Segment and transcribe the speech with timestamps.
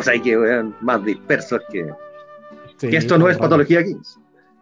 [0.00, 1.86] O sea, hay que weón, más dispersos que,
[2.76, 4.18] Sí, que esto no es patología 15.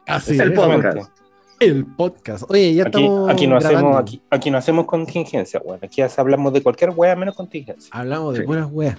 [0.07, 1.13] Así Es el podcast.
[1.61, 2.45] El podcast.
[2.51, 5.81] Oye, ya Aquí, estamos aquí, no hacemos, aquí, aquí no hacemos contingencia, bueno.
[5.85, 7.91] Aquí hablamos de cualquier wea menos contingencia.
[7.93, 8.47] Hablamos de Sí.
[8.47, 8.99] puras weas.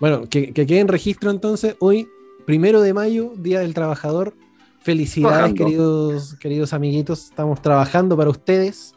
[0.00, 2.08] Bueno, que, que quede en registro entonces, hoy,
[2.46, 4.34] primero de mayo, Día del Trabajador.
[4.80, 7.26] Felicidades, queridos, queridos amiguitos.
[7.30, 8.94] Estamos trabajando para ustedes.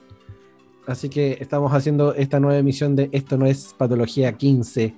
[0.87, 4.95] Así que estamos haciendo esta nueva emisión de Esto no es Patología 15.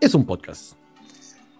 [0.00, 0.74] Es un podcast.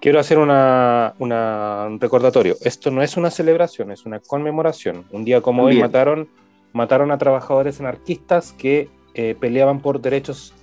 [0.06, 2.54] Quiero hacer una, una- un recordatorio.
[2.60, 5.04] Esto no es una celebración, es una conmemoración.
[5.10, 6.28] Un día como hoy mataron,
[6.72, 10.54] mataron a trabajadores anarquistas que eh, peleaban por derechos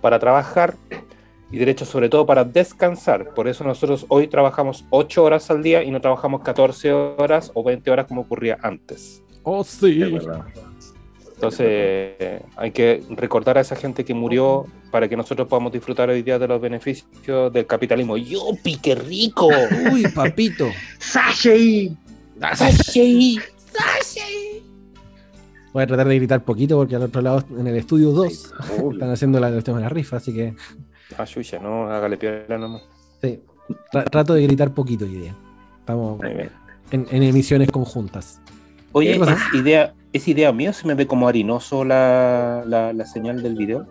[0.00, 0.76] para trabajar
[1.50, 3.34] y derechos sobre todo para descansar.
[3.34, 7.64] Por eso nosotros hoy trabajamos 8 horas al día y no trabajamos 14 horas o
[7.64, 9.20] 20 horas como ocurría antes.
[9.42, 10.00] Oh, sí.
[10.00, 10.44] Es verdad.
[11.46, 16.22] Entonces hay que recordar a esa gente que murió para que nosotros podamos disfrutar hoy
[16.22, 18.16] día de los beneficios del capitalismo.
[18.16, 19.48] ¡Yupi, qué rico!
[19.92, 20.68] Uy, papito.
[21.00, 21.96] ¡Sashi!
[22.54, 23.40] ¡Sashi!
[25.72, 28.92] Voy a tratar de gritar poquito porque al otro lado, en el estudio 2, Obvio.
[28.92, 30.54] están haciendo la, el tema de la rifa, así que
[31.18, 32.82] Ah, chucha, no, hágale piola nomás.
[33.20, 33.40] sí.
[33.92, 35.34] Tra- trato de gritar poquito hoy día.
[35.80, 36.20] Estamos
[36.90, 38.40] en, en emisiones conjuntas.
[38.92, 39.32] Oye, ¿Qué cosa?
[39.32, 43.42] ¿es idea, ¿es idea mía o se me ve como harinoso la, la, la señal
[43.42, 43.86] del video?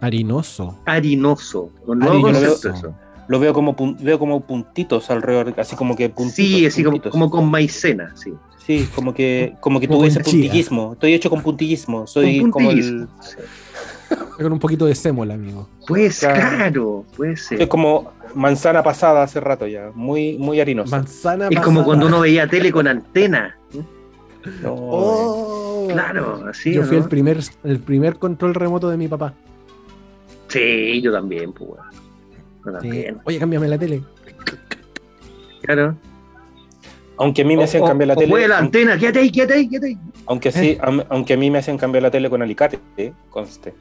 [0.00, 0.78] Harinoso.
[0.86, 1.70] Harinoso.
[1.86, 2.40] Nuevo Harinoso.
[2.60, 2.94] concepto eso.
[3.28, 6.34] Lo veo como, veo como puntitos alrededor, así como que puntitos.
[6.34, 7.12] Sí, así como, puntitos.
[7.12, 8.32] como con maicena, sí.
[8.66, 10.22] Sí, como que, como que Como con chía.
[10.22, 10.92] puntillismo.
[10.92, 12.06] Estoy hecho con puntillismo.
[12.06, 13.08] Soy Con como el.
[13.20, 13.36] Sí.
[14.42, 15.68] Con un poquito de sémola, amigo.
[15.88, 16.34] Pues Claro.
[16.56, 17.58] claro, puede ser.
[17.58, 19.90] soy como manzana pasada hace rato ya.
[19.94, 20.90] Muy, muy harinoso.
[20.90, 23.56] Manzana Es como cuando uno veía tele con antena.
[24.62, 25.88] No, Oh.
[25.90, 26.72] Claro, así.
[26.74, 27.02] Yo fui ¿no?
[27.02, 29.34] el primer, el primer control remoto de mi papá.
[30.48, 31.70] Sí, yo también, pues.
[32.64, 32.72] Yo Sí.
[32.88, 33.18] también.
[33.24, 34.02] Oye, cámbiame la tele.
[35.62, 35.96] Claro.
[37.18, 38.48] Aunque a mí me hacían cambiar la o tele.
[38.48, 39.98] la antena, quédate ahí, quédate ahí, quédate ahí.
[40.26, 43.12] Aunque sí, am- aunque a mí me hacían cambiar la tele con alicate, ¿eh?
[43.30, 43.72] conste.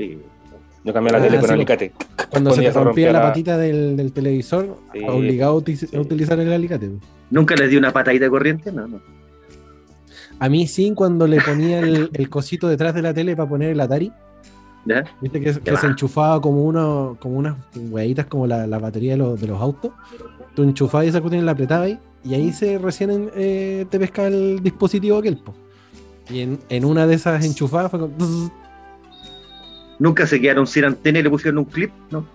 [0.83, 1.91] Yo cambié la Ah, tele con sí, alicate.
[2.29, 5.95] Cuando se te rompía la la- patita del, del televisor, Sí, obligado a uti- sí.
[5.95, 6.89] a utilizar el alicate.
[7.29, 8.72] ¿Nunca les di una patadita de corriente?
[8.72, 8.99] No, no.
[10.41, 13.69] A mí sí, cuando le ponía el, el cosito detrás de la tele para poner
[13.69, 14.12] el Atari,
[14.85, 15.03] ¿Ya?
[15.22, 19.40] viste que, se enchufaba como, uno, como unas hueaditas como la, la batería de los,
[19.40, 19.91] de los autos.
[20.56, 24.29] Tú enchufabas esa cuestión y la apretabas ahí, y ahí se recién eh, te pescaba
[24.29, 25.38] el dispositivo aquel.
[25.38, 25.53] po.
[26.28, 28.52] Y en, en una de esas enchufadas fue como...
[30.00, 31.91] ¿Nunca se quedaron sin antena y le pusieron un clip?
[32.09, 32.25] No.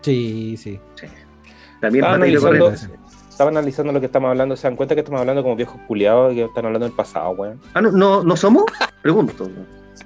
[0.00, 0.80] Sí, sí.
[1.80, 2.72] También Ah, analizando-
[3.40, 3.40] corriente.
[3.40, 4.56] Estaba analizando lo que estamos hablando.
[4.56, 7.60] ¿Se dan cuenta que estamos hablando como viejos culiados que están hablando del pasado, weón?
[7.74, 8.64] Ah, no, no, ¿no somos?
[9.02, 9.50] Pregunto.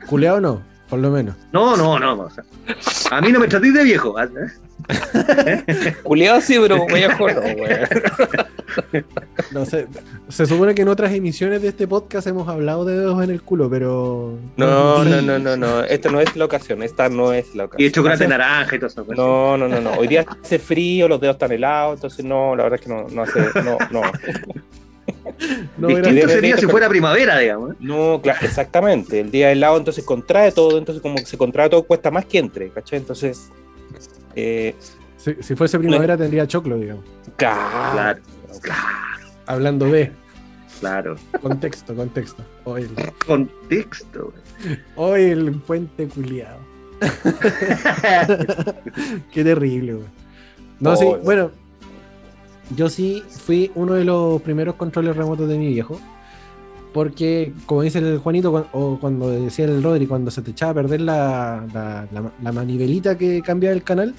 [0.08, 0.60] Culeado no,
[0.94, 1.34] por lo menos.
[1.52, 2.12] No, no, no.
[2.22, 2.44] o sea,
[3.10, 4.14] a mí no me tratéis de viejo.
[6.04, 9.04] Culiado sí, pero viejo no, weón.
[9.50, 9.88] No sé,
[10.28, 13.42] se supone que en otras emisiones de este podcast hemos hablado de dedos en el
[13.42, 14.38] culo, pero.
[14.56, 15.80] No, no, no, no, no.
[15.82, 16.80] Esta no es la ocasión.
[16.84, 17.88] Esta no es la Y ocasión.
[17.88, 19.04] de chocolate naranja y todo eso.
[19.04, 19.94] pues, No, no, no, no.
[19.94, 23.06] Hoy día hace frío, los dedos están helados, entonces no, la verdad es que no,
[23.10, 24.02] no hace, no, no.
[25.78, 27.72] No, Distinto era- sería si fuera primavera, digamos.
[27.72, 27.76] ¿eh?
[27.80, 29.20] No, claro, exactamente.
[29.20, 32.38] El día helado entonces contrae todo, entonces como que se contrae todo cuesta más que
[32.38, 33.00] entre, ¿cachai?
[33.00, 33.50] Entonces,
[34.36, 34.74] eh,
[35.16, 37.04] si, si fuese primavera tendría choclo, digamos.
[37.36, 38.20] claro.
[38.62, 40.12] Claro, Hablando de
[40.80, 41.16] claro.
[41.42, 42.42] contexto, contexto.
[42.64, 44.32] Hoy el, Contexto.
[44.96, 46.58] hoy el puente culiado.
[49.32, 50.06] Qué terrible, güey.
[50.80, 51.16] No, Oh, sí, no.
[51.18, 51.50] bueno.
[52.74, 56.00] Yo sí fui uno de los primeros controles remotos de mi viejo.
[56.92, 60.74] Porque, como dice el Juanito, o cuando decía el Rodri, cuando se te echaba a
[60.74, 64.14] perder la, la, la- la manivelita que cambiaba el canal,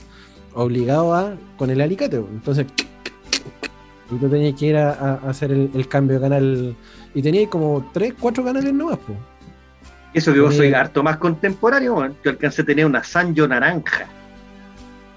[0.53, 2.18] obligado a con el alicate.
[2.18, 2.65] Entonces,
[4.12, 6.75] y tú tenías que ir a, hacer el, el cambio de canal.
[7.13, 9.18] Y tenías como 3, 4 canales nomás, pues.
[10.13, 10.57] Eso que vos Sí.
[10.59, 12.13] soy harto más contemporáneo, man.
[12.25, 14.06] Yo alcancé a tener una Sanyo naranja.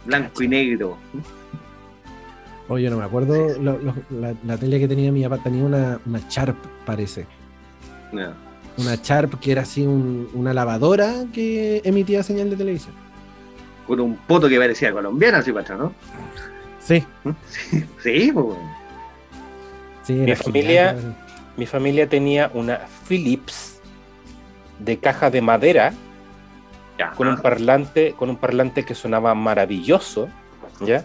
[0.06, 0.96] Blanco y negro.
[2.68, 5.64] Oye, yo no me acuerdo lo- lo- la, la tele que tenía mi papá, tenía
[5.64, 7.26] una, una Sharp, parece.
[8.12, 8.28] No.
[8.76, 12.94] Una Sharp que era así un- una lavadora que emitía señal de televisión.
[13.86, 15.92] Con un poto que parecía colombiana, así para ¿no?
[16.78, 17.02] Sí,
[18.02, 18.46] Sí, pues.
[18.46, 18.74] bueno.
[20.02, 20.12] sí.
[20.12, 21.18] Mi familia- gigante,
[21.56, 23.80] Mi familia tenía una Philips
[24.78, 25.92] de caja de madera
[26.98, 27.10] Ya.
[27.12, 30.28] con un parlante, con un parlante que sonaba maravilloso,
[30.86, 31.04] ¿ya?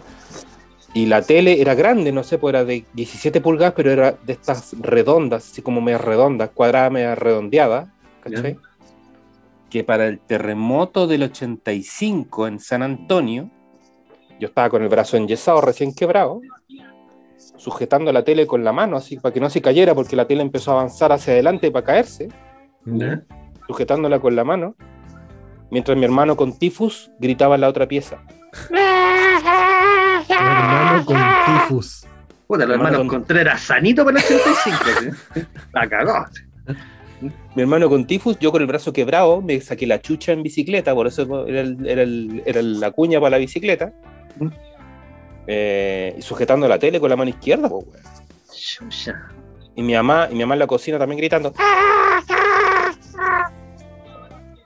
[0.94, 4.32] Y la tele era grande, no sé, pues era de 17 pulgadas, pero era de
[4.32, 8.56] estas redondas, así como media redondas, cuadrada, media redondeada, ¿cachai?
[9.68, 13.50] Que para el terremoto del 85 en San Antonio,
[14.38, 16.40] Yo estaba con el brazo enyesado, recién quebrado,
[17.56, 20.42] sujetando la tele con la mano, así para que no se cayera, porque la tele
[20.42, 22.28] empezó a avanzar hacia adelante para caerse,
[22.84, 23.24] ¿Ya?
[23.66, 24.76] sujetándola con la mano,
[25.72, 28.22] mientras mi hermano con tifus gritaba en la otra pieza.
[30.28, 31.16] Hermano con
[31.46, 32.06] tifus.
[32.46, 34.76] Puta, los Hermano hermanos con- Contreras sanito para el 85.
[35.34, 35.40] ¿sí?
[35.72, 36.24] La cagó.
[37.54, 40.94] Mi hermano con tifus, yo con el brazo quebrado, me saqué la chucha en bicicleta,
[40.94, 43.92] por eso era, el- era el- era la cuña para la bicicleta.
[44.38, 44.48] Mm.
[45.46, 48.02] Eh, y sujetando la tele con la mano izquierda, pues, weón.
[48.54, 49.14] Chucha.
[49.76, 51.52] Y mi mamá, y mi mamá en la cocina también gritando.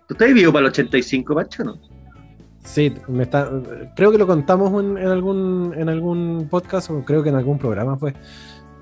[0.07, 1.79] ¿Tú estás vivo para el 85, Pacho, no?
[2.69, 3.51] Sí, me está,
[3.97, 7.59] creo que lo contamos en, en algún, en algún podcast o creo que en algún
[7.59, 8.13] programa fue.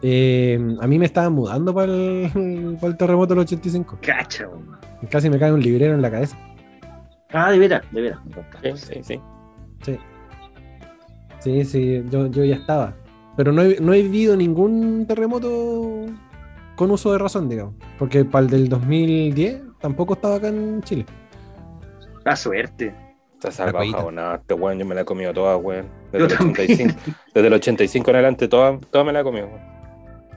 [0.03, 3.99] Eh, a mí me estaban mudando para el, para el terremoto del 85.
[4.03, 4.77] Cacha, weón.
[5.09, 6.37] Casi me cae un librero en la cabeza.
[7.31, 8.19] Ah, de veras, de veras.
[8.61, 9.21] Sí, sí, sí.
[9.83, 9.99] Sí.
[11.39, 12.93] Sí, sí, yo, yo ya estaba.
[13.37, 16.07] Pero no he, no he vivido ningún terremoto
[16.75, 17.75] con uso de razón, digamos.
[18.01, 21.07] Porque para el del 2010 tampoco estaba acá en Chile.
[22.25, 23.06] La suerte.
[23.45, 25.87] Ha salvado jabonada, este weón, yo me la he comido toda, weón.
[26.13, 26.57] Yo Desde, el también.
[26.71, 27.01] 85,
[27.35, 29.77] desde el 85 en adelante, toda, toda me la he comido, weón.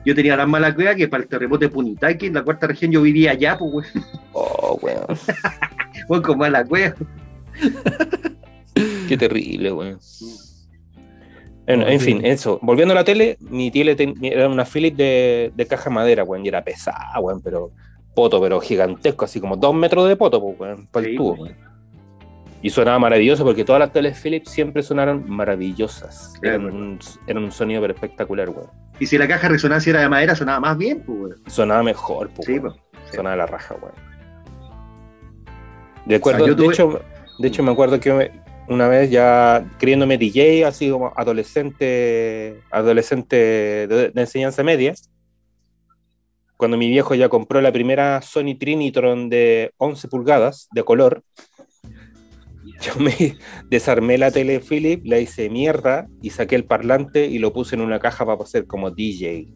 [0.04, 2.90] Yo tenía la mala cueva que para el terremoto de Punitaqui, en la cuarta región,
[2.92, 4.06] yo vivía allá, pues, weón.
[4.32, 5.04] Oh, weón.
[6.08, 6.94] Weón, con mala cueva.
[9.08, 9.98] Qué terrible, weón.
[11.66, 12.58] En, No, en fin, eso.
[12.62, 16.24] Volviendo a la tele, mi tele ten- era una Philips de, de caja de madera,
[16.24, 17.70] weón, y era pesada, weón, pero
[18.14, 21.36] poto, pero gigantesco, así como dos metros de poto, pues, weón, para el Sí, tubo,
[21.36, 21.52] pues.
[21.52, 21.69] weón.
[22.62, 26.34] Y sonaba maravilloso porque todas las teles Philips siempre sonaron maravillosas.
[26.42, 26.76] Eran, Claro.
[26.76, 28.68] un, eran un sonido espectacular, weón.
[28.98, 31.42] Y si la caja de resonancia era de madera, sonaba más bien, pues, weón.
[31.46, 32.76] Sonaba mejor, pues, Sí, weón.
[32.92, 33.14] pues.
[33.14, 33.94] Sonaba la raja, weón.
[36.04, 37.00] De acuerdo, de, hecho,
[37.38, 38.30] de hecho, me acuerdo que
[38.68, 44.94] una vez ya creyéndome DJ, así como adolescente, adolescente de, de enseñanza media,
[46.56, 51.22] cuando mi viejo ya compró la primera Sony Trinitron de 11 pulgadas de color,
[52.80, 53.36] yo me
[53.70, 57.82] desarmé la tele Philip, la hice mierda y saqué el parlante y lo puse en
[57.82, 59.48] una caja para hacer como DJ.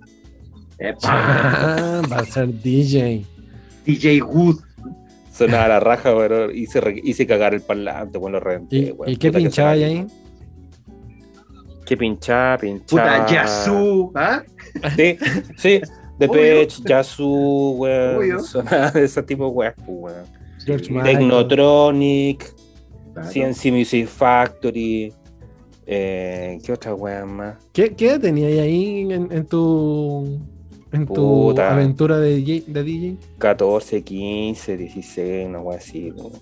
[0.79, 3.25] Epa, Ah, va a ser DJ.
[3.87, 4.57] DJ Wood.
[5.33, 9.11] Sonaba la raja, pero hice, hice cagar el parlante, bueno, lo reventé, ¿Y, weón.
[9.13, 10.07] y qué pinchaba ahí?
[11.85, 12.57] ¿Qué pinchaba?
[12.59, 13.27] Pinchaba.
[13.27, 14.13] Puta, Yasu.
[14.15, 14.43] ¿Ah?
[14.97, 15.17] Sí,
[15.57, 15.81] sí.
[16.19, 16.29] De.
[16.29, 18.43] Pech, Yasu, weón.
[18.45, 20.25] Sonaba de ese tipo pues, weón.
[20.65, 20.93] George Sí.
[20.93, 21.19] Michael.
[21.19, 22.55] Technotronic,
[23.15, 23.31] Claro.
[23.33, 25.13] CNC Music Factory.
[25.87, 27.57] Eh, ¿Qué otra wea más?
[27.73, 30.39] ¿Qué, qué tenías ahí en, en tu,
[30.93, 31.73] en tu Puta.
[31.75, 33.17] aventura de DJ, de DJ?
[33.39, 36.11] 14, 15, 16, una wea así.
[36.11, 36.33] weón.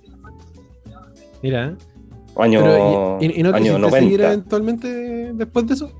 [1.42, 1.76] Mira.
[2.36, 4.26] Año, Pero, ¿y, y- y no año quisiste seguir 90.
[4.32, 5.92] eventualmente después de eso?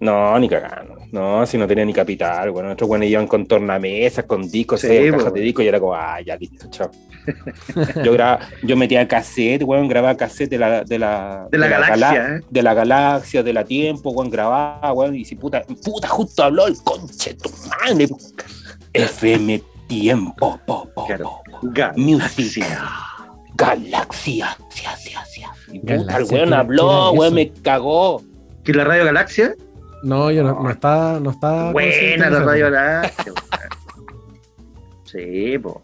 [0.00, 0.96] No, ni cagando.
[1.10, 2.50] No, si no tenía ni capital.
[2.50, 5.18] Bueno, otros buenos iban con tornamesas, con discos, Sí, seis po.
[5.18, 6.90] cajas de discos y era como, ah, ya listo, chao.
[8.04, 11.88] yo, graba, yo metía cassette, weón, grababa cassette de la, de la, De la gala-
[11.88, 12.40] galaxia, ¿eh?
[12.48, 16.66] de la galaxia, de la tiempo, weón, grababa, weón, y si puta, puta, justo habló
[16.66, 18.06] el conche tu madre.
[18.92, 21.40] FM Tiempo, po, po, Claro.
[21.50, 21.68] po, po.
[21.72, 21.94] Galaxia.
[21.96, 22.64] Music.
[23.56, 24.56] Galaxia.
[25.72, 28.22] Y puta, el weón ¿qué- habló, weón, me cagó.
[28.64, 29.54] ¿Que la radio Galaxia?
[30.02, 33.32] No, yo no, no estaba, no estaba consciente Buena de la radio Galaxia.
[33.32, 34.08] weón.
[35.04, 35.80] Sí, po.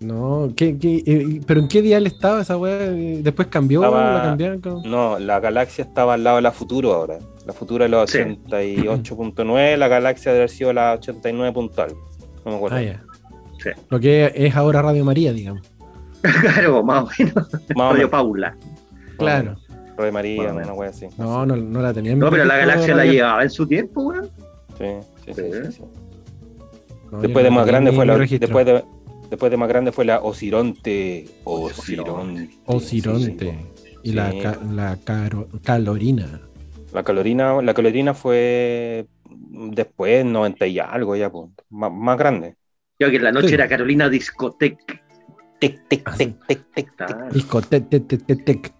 [0.00, 2.76] No, ¿qué, qué, eh, pero en qué dial estaba esa weá?
[2.76, 4.60] Después cambió, Estaba- la cambiaron.
[4.84, 7.18] No, la galaxia estaba al lado de la Futuro ahora.
[7.46, 8.18] La Futuro es la Sí.
[8.18, 11.94] 88.9, la galaxia debe haber sido la 89 puntual.
[12.44, 12.76] No me acuerdo.
[12.76, 13.02] Ah, ya.
[13.62, 13.70] Sí.
[13.88, 15.62] Lo que es ahora Radio María, digamos.
[16.42, 17.34] claro, más o menos.
[17.74, 18.10] Más Radio menos.
[18.10, 18.56] Paula.
[19.18, 19.56] Claro.
[19.96, 20.68] Radio María, Más o menos.
[20.70, 21.06] una wea así.
[21.18, 22.12] No, no, no la tenía.
[22.12, 24.28] en No, pero la Galaxia la llevaba en su tiempo, weón.
[24.78, 24.84] Sí,
[25.24, 25.82] sí, sí, sí, sí.
[27.10, 28.16] No, yo Después de más grande fue la.
[28.18, 28.84] Después de,
[29.30, 31.26] después de más grande fue la Osironte.
[31.44, 32.50] Osironte.
[32.66, 33.66] Osironte.
[34.02, 34.32] Y la,
[34.70, 36.40] la caro- calorina.
[36.92, 39.06] La calorina, la calorina fue
[39.50, 42.54] después, 90 y algo ya, pues, más, más grande.
[42.98, 43.54] Yo que en la noche Sí.
[43.54, 44.78] era Carolina Discotec.
[45.58, 46.94] Tic, tic, Ah, tic, tic, tic, tic.
[46.96, 47.28] Claro.
[47.32, 48.72] Disco, te, te, te, te, tec.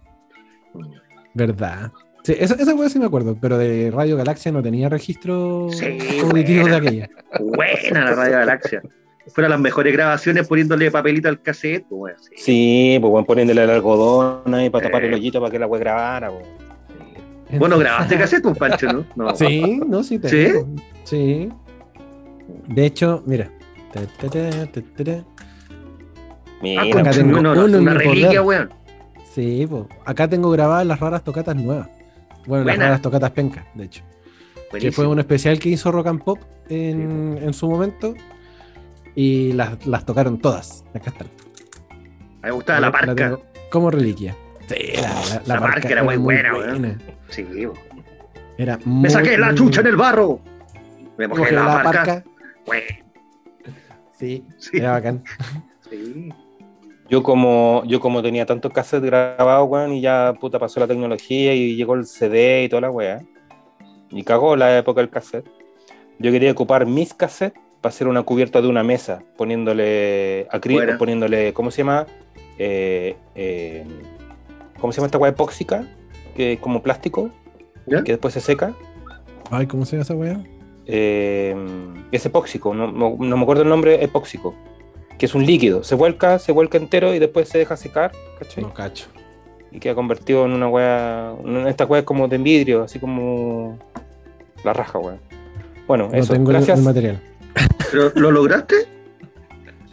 [1.37, 1.91] ¿Verdad?
[2.23, 5.97] Sí, esa, esa weá sí me acuerdo, pero de Radio Galaxia no tenía registro Sí,
[6.23, 6.79] auditivo buena.
[6.79, 7.09] de aquella.
[7.39, 8.81] Buena la radio Galaxia.
[9.27, 12.15] Fueron las mejores grabaciones poniéndole papelito al cassette, pues.
[12.23, 12.31] Sí.
[12.37, 14.89] Sí, pues bueno, poniéndole el algodón ahí para Eh.
[14.89, 16.31] tapar el hoyito para que la wea grabara.
[16.31, 17.59] pues.
[17.59, 19.05] Bueno, grabaste cassette, un Pancho, ¿no?
[19.15, 19.35] no.
[19.35, 20.29] Sí, no, sí, ¿Sí?
[20.29, 20.67] tengo.
[21.03, 21.49] Sí.
[22.67, 23.49] De hecho, mira.
[23.93, 25.11] Ta, ta, ta, ta, ta, ta.
[25.69, 28.69] Ah, Mira, acá tengo no, no, uno en una reliquia, weón.
[29.37, 29.87] Sí, po.
[30.03, 31.87] acá tengo grabadas las raras tocatas nuevas.
[32.47, 34.03] Bueno, las raras tocatas penca, de hecho.
[34.79, 36.39] Que fue un especial que hizo Rock and Pop
[36.69, 38.15] en, en su momento.
[39.13, 40.83] Y las, las tocaron todas.
[40.95, 41.27] Acá están.
[42.41, 43.37] Me gustaba la parca.
[43.69, 44.35] como reliquia.
[44.67, 44.75] Sí,
[45.45, 46.97] la, la, era muy buena,
[47.29, 47.73] Sí, bo.
[48.57, 50.39] Era Me muy, saqué la muy chucha en el barro.
[51.15, 52.23] Me mojé la.
[52.65, 52.81] Güey,
[54.17, 54.77] Sí, Sí.
[54.77, 55.23] era bacán.
[55.91, 56.33] Sí.
[57.09, 61.53] Yo como, yo como tenía tantos cassettes grabados, weón, y ya puta pasó la tecnología
[61.53, 63.21] y llegó el CD y toda la weá.
[64.09, 65.45] Y cagó la época del cassette.
[66.19, 70.97] Yo quería ocupar mis cassettes para hacer una cubierta de una mesa, poniéndole acrílico, Buena.
[70.97, 72.07] poniéndole, ¿cómo se llama?
[72.57, 73.85] Eh, eh,
[74.79, 75.87] ¿Cómo se llama esta weá epóxica?
[76.35, 77.29] Que es como plástico,
[77.85, 78.03] ¿Ya?
[78.03, 78.73] que después se seca.
[79.49, 80.43] Ay, ¿cómo se llama esa weá?
[80.87, 81.55] Eh,
[82.11, 84.53] es epóxico, no, no- no me acuerdo el nombre, epóxico.
[85.17, 88.63] Que es un líquido, se vuelca, se vuelca entero y después se deja secar, ¿cachai?
[88.63, 89.07] No cacho.
[89.71, 91.33] y queda convertido en una wea.
[91.43, 93.77] en Esta wea es como de vidrio, así como.
[94.63, 95.17] La raja, wea.
[95.87, 96.33] Bueno, No eso.
[96.33, 96.77] tengo Gracias.
[96.79, 97.19] el material.
[97.91, 98.75] ¿Pero lo lograste?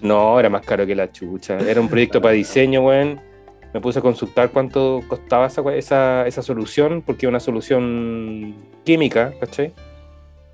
[0.02, 1.56] No, era más caro que la chucha.
[1.58, 3.20] Era un proyecto para diseño, weón.
[3.72, 8.54] Me puse a consultar cuánto costaba esa, esa, esa solución, porque una solución
[8.84, 9.72] química, ¿cachai?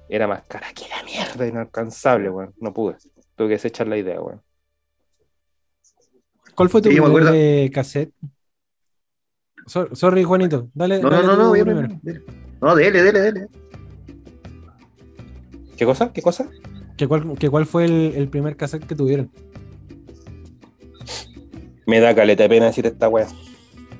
[0.09, 2.55] Era más cara que la mierda, inalcanzable, weón.
[2.61, 2.95] No pude.
[3.37, 4.41] Tuve que desechar la idea, weón.
[6.61, 7.15] ¿Cuál fue tu Sí, me primer
[7.71, 8.13] cassette?
[9.67, 10.69] So- sorry, Juanito.
[10.75, 11.89] Dale, No, no, dale no, no, primero.
[12.61, 13.47] No, dele, dele, dele.
[15.79, 16.13] ¿Qué cosa?
[16.13, 16.51] ¿Qué cosa?
[16.99, 19.31] ¿Que cuál, que cuál fue el, el primer cassette que tuvieron?
[21.87, 23.27] Me da caleta de pena decir esta wea.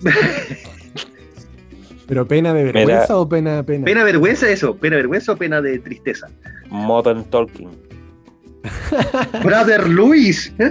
[2.07, 3.87] ¿Pero pena de vergüenza da- o pena pena?
[3.87, 4.77] ¿Pena vergüenza eso?
[4.77, 6.29] ¿Pena vergüenza o pena de tristeza?
[6.69, 7.71] Modern Talking.
[9.43, 10.53] Brother Luis.
[10.59, 10.71] ¿eh?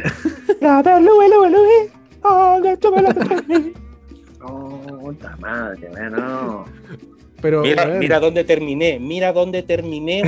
[4.39, 6.65] No, puta madre, no.
[7.41, 10.23] Pero, Mira, mira dónde terminé, mira dónde terminé,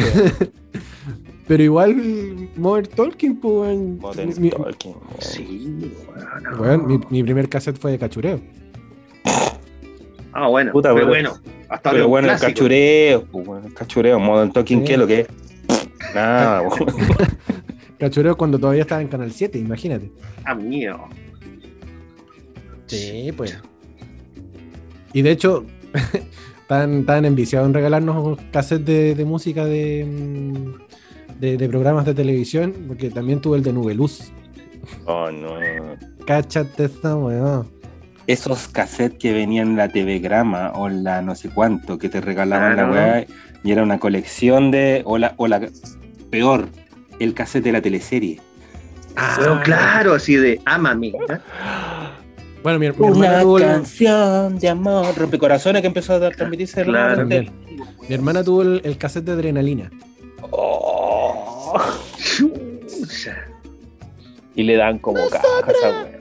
[1.48, 3.78] pero igual Modern Talking, pues.
[3.78, 4.94] Modern Mi- Talking.
[4.94, 5.06] weón.
[5.20, 6.62] Sí, weón, no.
[6.62, 8.40] weón, mi, mi primer cassette fue de cachureo.
[10.34, 10.72] Ah, bueno.
[10.72, 11.34] Puta, pero bueno.
[11.68, 12.52] Hasta Pero bueno, el clásico.
[12.60, 14.86] cachureo, pues, el cachureo, Modern Talking, Sí.
[14.86, 15.28] ¿qué es lo que es?
[16.16, 16.86] Nada, weón.
[18.00, 20.12] Cachureo cuando todavía estaba en Canal 7, imagínate.
[20.44, 20.98] Ah, mío.
[22.88, 23.58] Sí, pues.
[25.14, 25.66] Y de hecho,
[26.68, 32.14] tan, tan enviciado en regalarnos cassettes de, de música de, mm, de, de programas de
[32.14, 34.32] televisión, porque también tuve el de Nubeluz.
[35.06, 35.56] Oh, no.
[36.26, 37.68] Cáchate esta weón.
[38.28, 42.08] Esos cassettes que venían en la TV Grama o en la no sé cuánto, que
[42.10, 42.94] te regalaban Claro.
[42.94, 43.26] la weá,
[43.64, 45.02] y era una colección de.
[45.06, 45.70] O la, o la
[46.32, 46.70] peor,
[47.20, 48.40] el cassette de la teleserie.
[49.40, 51.10] Weón, claro, así de ámame.
[51.10, 51.38] ¿eh?
[52.64, 55.16] Bueno, mi, mi hermana tuvo el, canción de amor.
[55.18, 57.26] Rompecorazones que empezó a transmitirse Claro.
[57.26, 57.50] mi
[58.10, 59.92] hermana tuvo el, el cassette de adrenalina.
[60.52, 61.80] Oh.
[64.56, 66.18] Y le dan como caja a esa weá.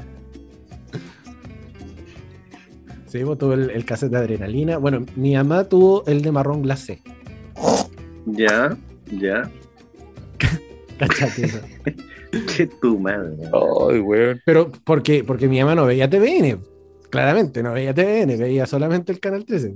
[3.07, 4.79] Sí, tuvo el, el cassette de adrenalina.
[4.79, 7.03] Bueno, mi mamá tuvo el de marrón glacé.
[8.27, 8.77] Ya,
[9.11, 9.51] ya.
[11.01, 11.61] Cáchate eso.
[12.47, 13.33] Che tu madre.
[13.53, 14.41] Ay, weón.
[14.47, 16.61] Pero porque, porque mi mamá no veía TVN.
[17.11, 19.75] Claramente, no veía TVN, veía solamente el canal 13.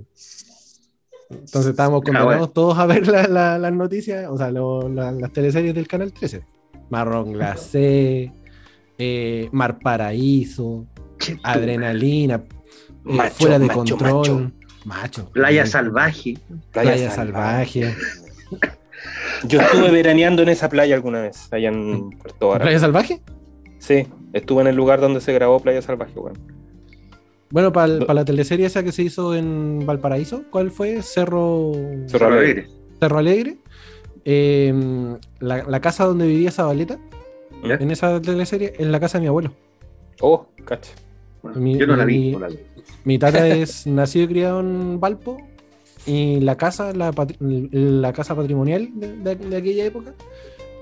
[1.31, 2.51] Entonces estábamos Ah, condenados bueno.
[2.51, 6.13] todos a ver la- la- las noticias, o sea, lo- la- las teleseries del canal
[6.13, 6.45] 13.
[6.91, 8.31] Marrón glacé,
[8.99, 10.87] eh, Mar Paraíso,
[11.19, 12.49] Che Adrenalina, eh,
[13.03, 14.53] Macho, Fuera de macho, Control,
[14.85, 15.29] macho.
[15.33, 16.39] Playa salvaje.
[16.71, 17.95] Playa, Salvaje.
[19.45, 22.65] Yo estuve veraneando en esa playa alguna vez, allá en Puerto Vara.
[22.65, 23.21] ¿Playa Salvaje?
[23.79, 26.39] Sí, estuve en el lugar donde se grabó Playa Salvaje, weón.
[27.51, 31.03] Bueno, para la teleserie esa que se hizo en Valparaíso, ¿cuál fue?
[31.03, 31.73] Cerro,
[32.07, 32.67] Cerro Alegre.
[32.99, 33.59] Cerro Alegre.
[34.25, 34.73] Eh,
[35.41, 36.99] la, la casa donde vivía Zabaleta,
[37.63, 37.75] ¿Ya?
[37.75, 39.53] en esa teleserie, es la casa de mi abuelo.
[40.21, 40.93] Oh, cacha.
[41.43, 42.19] Bueno, Mi- yo no la vi.
[42.19, 42.59] mi- no la vi.
[43.05, 45.37] Mi tata es nacido y criado en Valpo
[46.07, 47.37] y la casa, la, patri-
[47.71, 50.13] la casa patrimonial de, de- de aquella época,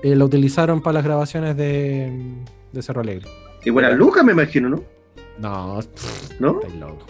[0.03, 2.11] eh, la utilizaron para las grabaciones de,
[2.71, 3.27] de Cerro Alegre.
[3.63, 4.83] Y buenas lucas, me imagino, ¿no?
[5.39, 5.79] No,
[6.39, 6.59] ¿No?
[6.61, 7.05] estáis loco.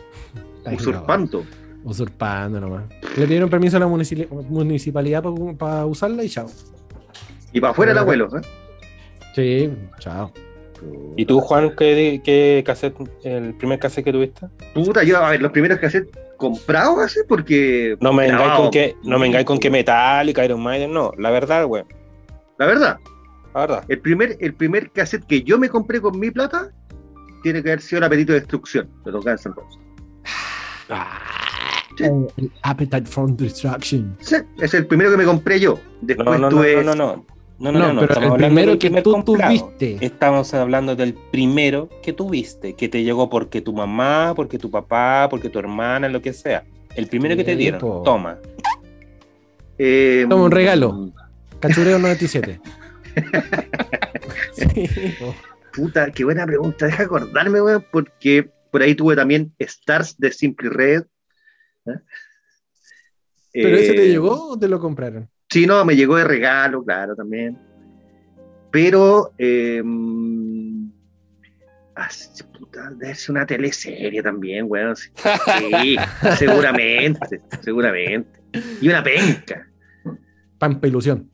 [0.58, 1.38] Estáis Usurpando.
[1.40, 1.50] loco.
[1.86, 2.84] Usurpando nomás.
[3.18, 5.24] Le pidieron permiso a la munici- municipalidad
[5.58, 6.48] para usarla y chao.
[7.52, 8.30] Y para afuera el abuelo.
[8.38, 8.42] ¿eh?
[9.36, 10.32] Sí, chao.
[11.16, 14.48] ¿Y tú, Juan, qué, qué cassette, el primer cassette que tuviste?
[14.74, 16.12] Puta, yo, a ver, los primeros cassettes
[16.44, 17.96] comprados así porque.
[18.02, 18.62] No me vengáis grabado.
[18.64, 21.12] con que, no me vengáis con que Metallica, Iron Maiden, no.
[21.18, 21.88] La verdad, weón.
[22.60, 22.98] La verdad,
[23.54, 23.86] La verdad.
[23.88, 26.70] el primer, el primer cassette que yo me compré con mi plata
[27.44, 29.80] tiene que haber sido el apetito de destrucción de los Guns N' Roses.
[31.98, 32.04] Sí.
[32.38, 34.18] El Appetite for Destruction.
[34.20, 35.80] Sí, es el primero que me compré yo.
[36.02, 36.84] Después no, no, tuve.
[36.84, 37.16] no, no, no.
[37.16, 37.26] No,
[37.72, 39.54] no, No, no, no, pero estamos el primero que primer tú comprado.
[39.58, 39.98] tuviste.
[40.06, 45.28] Estamos hablando del primero que tuviste, que te llegó porque tu mamá, porque tu papá,
[45.30, 46.64] porque tu hermana, lo que sea.
[46.96, 48.02] El primero que te dieron, po.
[48.04, 48.38] toma.
[49.78, 51.12] eh, Toma un regalo.
[51.60, 52.60] Cachureo 97.
[54.54, 54.90] Sí.
[55.74, 56.86] Puta, qué buena pregunta.
[56.86, 61.04] Deja acordarme, weón, porque por ahí tuve también Stars de Simply Red.
[61.88, 61.92] ¿eh?
[63.54, 65.30] ¿Pero ese te Eh, llegó o te lo compraron?
[65.54, 67.56] Sí, no, me llegó de regalo, claro, también.
[68.72, 69.84] Pero, eh,
[71.94, 74.96] ah, sí, puta, debe ser una teleserie también, weón.
[74.96, 75.12] Sí,
[75.80, 75.96] Sí,
[76.40, 78.40] seguramente, seguramente.
[78.82, 79.68] Y una penca.
[80.58, 81.30] Pampa Ilusión.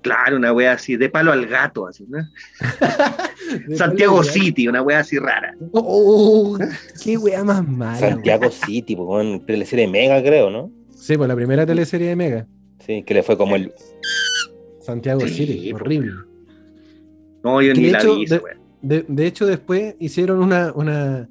[0.00, 2.18] Claro, una wea así, de palo al gato, así, ¿no?
[3.76, 5.54] Santiago City, una wea así rara.
[5.70, 6.58] Oh,
[7.00, 7.96] qué wea más mala.
[7.96, 10.72] Santiago City, pues, con teleserie Mega, creo, ¿no?
[10.96, 12.48] Sí, pues la primera teleserie de Mega.
[12.86, 13.72] Sí, que le fue como el.
[14.80, 15.76] Santiago Sí, City, po.
[15.76, 16.12] horrible.
[17.44, 18.56] No, yo Que ni de la hecho, vi, de- wea.
[18.82, 21.28] De, de hecho, después hicieron una, una-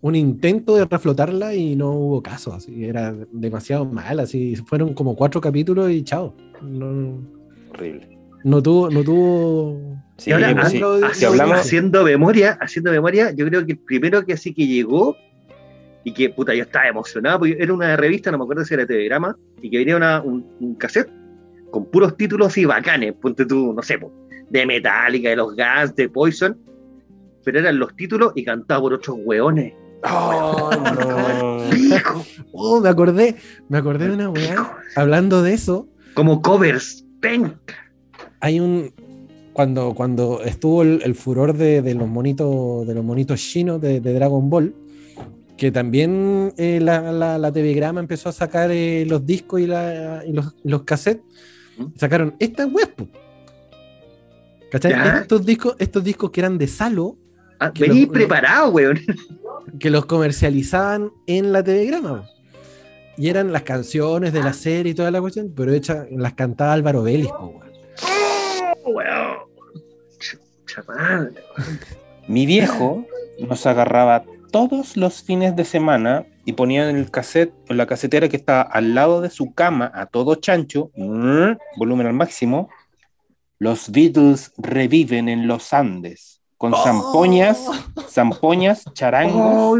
[0.00, 2.54] un intento de reflotarla y no hubo caso.
[2.54, 4.20] Así, era demasiado mal.
[4.20, 6.34] Así, fueron como cuatro capítulos y chao.
[6.62, 7.18] No,
[7.72, 8.18] Horrible.
[8.44, 9.78] no tuvo, no tuvo.
[10.16, 10.72] Sí, Y ahora, pues,
[11.18, 11.24] sí.
[11.26, 15.14] hablamos- haciendo memoria, haciendo memoria, yo creo que el primero que así que llegó
[16.06, 18.86] y que puta yo estaba emocionado, porque era una revista, no me acuerdo si era
[18.86, 21.10] Telegrama, y que venía una- un, un cassette
[21.72, 23.98] con puros títulos y bacanes, ponte tú, no sé,
[24.48, 26.56] de Metallica, de los Gas, de Poison,
[27.44, 29.72] pero eran los títulos y cantaba por otros hueones.
[30.04, 31.66] Oh, no.
[32.52, 33.34] Oh, me acordé,
[33.68, 34.78] me acordé de una weá.
[34.94, 37.58] Hablando de eso, como covers, penca.
[38.40, 38.92] hay un.
[39.52, 44.00] Cuando, cuando estuvo el, el furor de, de los monitos de los monitos chinos de,
[44.00, 44.74] de Dragon Ball,
[45.56, 49.66] que también eh, la, la, la TV Grama empezó a sacar eh, los discos y,
[49.66, 51.24] la, y los, los cassettes,
[51.78, 51.84] ¿Mm?
[51.96, 52.92] sacaron estas web.
[54.70, 54.92] ¿Cachai?
[54.92, 55.18] Ya.
[55.20, 57.16] Estos discos, estos discos que eran de Salo,
[57.58, 59.00] Ah, Que Vení lo- preparado, weón.
[59.80, 62.28] que los comercializaban en la TV Grama.
[63.16, 66.74] Y eran las canciones de la serie y toda la cuestión, pero hechas, las cantaba
[66.74, 67.54] Álvaro Vélez, weón.
[68.84, 69.36] Weón.
[70.18, 71.32] Chucha madre.
[72.28, 73.06] Mi viejo
[73.40, 74.24] nos agarraba
[74.56, 78.62] todos los fines de semana y ponía en el cassette, en la casetera que estaba
[78.62, 82.70] al lado de su cama, a todo chancho, mm, volumen al máximo.
[83.58, 87.66] Los Beatles reviven en los Andes, con zampoñas,
[88.08, 89.78] zampoñas, charangos.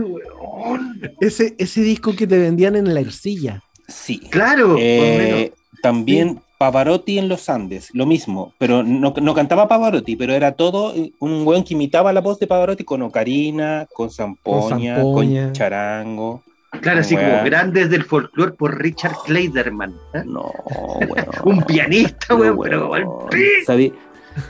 [1.23, 3.63] Ese, ese disco que te vendían en la ercilla.
[3.89, 4.19] Sí.
[4.29, 10.33] Claro, Eh, también Pavarotti en los Andes, lo mismo, pero no, no cantaba Pavarotti, pero
[10.33, 15.53] era todo un weón que imitaba la voz de Pavarotti con ocarina, con zampoña, con,
[15.53, 16.43] charango.
[16.81, 17.31] Claro, así weón.
[17.31, 19.95] como grandes del folclore por Richard Kleiderman.
[20.15, 20.23] ¿eh?
[20.25, 20.51] No,
[21.09, 21.27] weón.
[21.45, 23.09] Un pianista, weón, pero weón.
[23.67, 23.93] Sabí-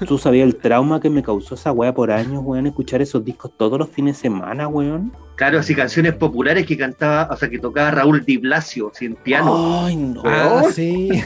[0.06, 2.66] ¿Tú sabías el trauma que me causó esa weá por años, weón?
[2.66, 5.12] Escuchar esos discos todos los fines de semana, weón.
[5.36, 9.84] Claro, así canciones populares que cantaba, o sea, que tocaba Raúl Di Blasio, sin piano.
[9.84, 10.22] Ay, no.
[10.24, 11.10] Ah, sí.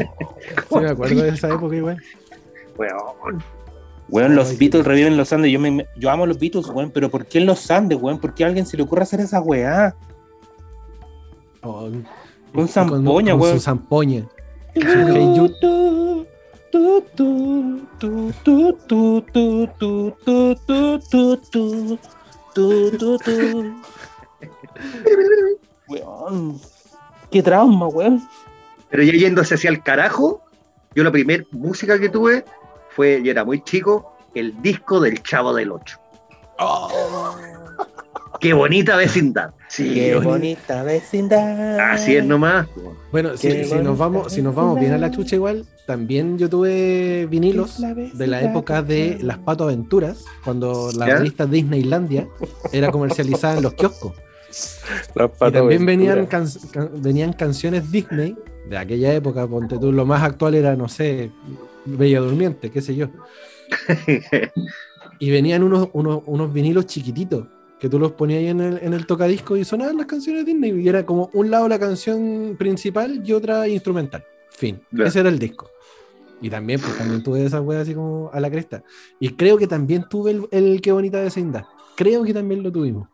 [0.68, 2.02] Sí, me acuerdo de esa época igual.
[2.76, 3.42] Weón.
[4.08, 5.52] Weón, los Ay, Beatles reviven los Andes.
[5.52, 8.18] Yo, me, yo amo los Beatles, weón, pero ¿por qué en los Andes, weón?
[8.18, 9.94] ¿Por qué a alguien se le ocurre hacer esa weá?
[11.62, 11.88] Oh,
[12.54, 13.54] Con zampoña, con weón.
[13.54, 14.22] su zampoña.
[14.74, 16.26] Su Hey
[25.88, 26.60] Weón.
[27.30, 28.28] Qué trauma, weón.
[28.90, 30.42] Pero ya yéndose hacia el carajo,
[30.94, 32.44] yo la primera música que tuve
[32.90, 35.98] fue, yo era muy chico, el disco del Chavo del Ocho.
[36.58, 37.49] Oh.
[38.40, 39.50] Qué bonita vecindad.
[39.68, 41.78] Sí, Qué bonita vecindad.
[41.92, 42.66] así es nomás.
[43.12, 43.48] Bueno, si,
[43.82, 47.92] nos vamos, si nos vamos bien a la chucha igual, también yo tuve vinilos La
[47.94, 51.16] de la época de las Pato Aventuras, cuando la ¿Ya?
[51.16, 52.26] revista Disneylandia
[52.72, 54.14] era comercializada en los kioscos.
[55.14, 56.58] Las Y también venían, aventuras.
[56.72, 58.36] can- can- venían canciones Disney
[58.68, 61.30] de aquella época, ponte tú, lo más actual era, no sé,
[61.84, 63.08] Bella Durmiente, qué sé yo.
[65.22, 67.46] Y venían unos, unos, unos vinilos chiquititos
[67.80, 70.78] que tú los ponías ahí en el, en el tocadisco y sonaban las canciones Disney.
[70.80, 74.22] Y era como un lado la canción principal y otra instrumental.
[74.50, 74.80] Fin.
[74.98, 75.70] Ese era el disco.
[76.42, 78.82] Y también, pues también tuve esas weas así como a la cresta.
[79.18, 81.64] Y creo que también tuve el, el Qué bonita vecindad.
[81.96, 83.08] Creo que también lo tuvimos.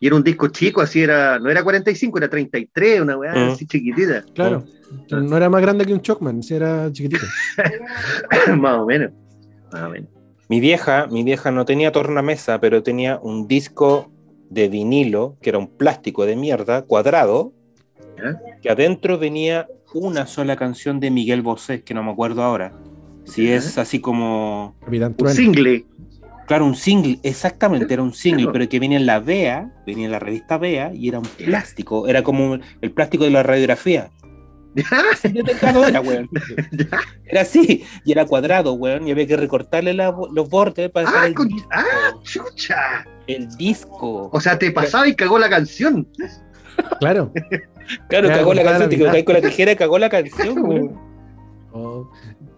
[0.00, 3.50] Y era un disco chico, así era, no era 45, era 33, una weá Mm.
[3.50, 4.24] así chiquitita.
[4.32, 4.64] Claro.
[5.10, 7.26] No era más grande que un Chocman, sí era chiquitito.
[8.58, 9.10] más o menos.
[9.72, 10.10] Más o menos.
[10.48, 14.10] Mi vieja, mi vieja no tenía tornamesa, pero tenía un disco
[14.50, 17.52] de vinilo, que era un plástico de mierda, cuadrado,
[18.16, 18.40] ¿Ya?
[18.62, 22.72] que adentro venía una sola canción de Miguel Bosé, que no me acuerdo ahora.
[23.24, 24.74] Si es así como,
[25.18, 25.84] Un single.
[26.46, 28.52] claro, un single, exactamente, era un single, Claro.
[28.54, 32.08] pero que venía en la Bea, venía en la revista Bea, y era un plástico,
[32.08, 34.08] era como el plástico de la radiografía.
[35.88, 36.28] era, weón.
[36.72, 37.00] ¿Ya?
[37.26, 41.24] Era así, y era cuadrado, weón, y había que recortarle la- los bordes para dejar
[41.24, 41.84] Ah, el, con- disco, ah,
[42.22, 43.06] chucha.
[43.26, 44.30] el disco.
[44.32, 46.06] O sea, te pasaba y cagó la canción.
[47.00, 47.32] Claro.
[48.08, 51.08] Claro, cagó la canción, te con la tijera, cagó la canción, weón.
[51.70, 52.10] Oh,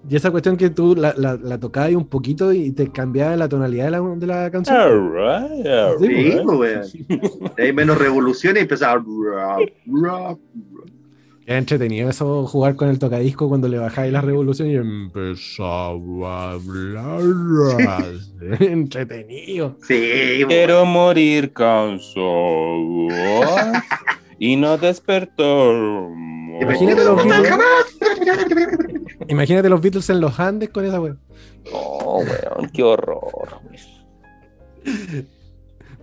[0.09, 3.49] Y esa cuestión que tú la, la, la tocabas un poquito y te cambiaba la
[3.49, 4.77] tonalidad de la, de la canción.
[6.01, 7.53] Sí, Sí, pues, weón.
[7.59, 9.03] Hay menos revoluciones y empezaba.
[11.47, 16.53] Era entretenido eso, jugar con el tocadisco cuando le bajáis la revolución y empezaba a
[16.53, 17.23] hablar.
[18.61, 19.77] entretenido.
[19.83, 20.43] Sí.
[20.47, 23.09] Quiero morir cansado
[24.39, 25.75] y no despertar.
[26.61, 27.99] Imagínate los ¡No, Beatles.
[29.29, 31.17] Imagínate los Beatles en los Andes con esa wea.
[31.73, 33.61] Oh, weón, qué horror.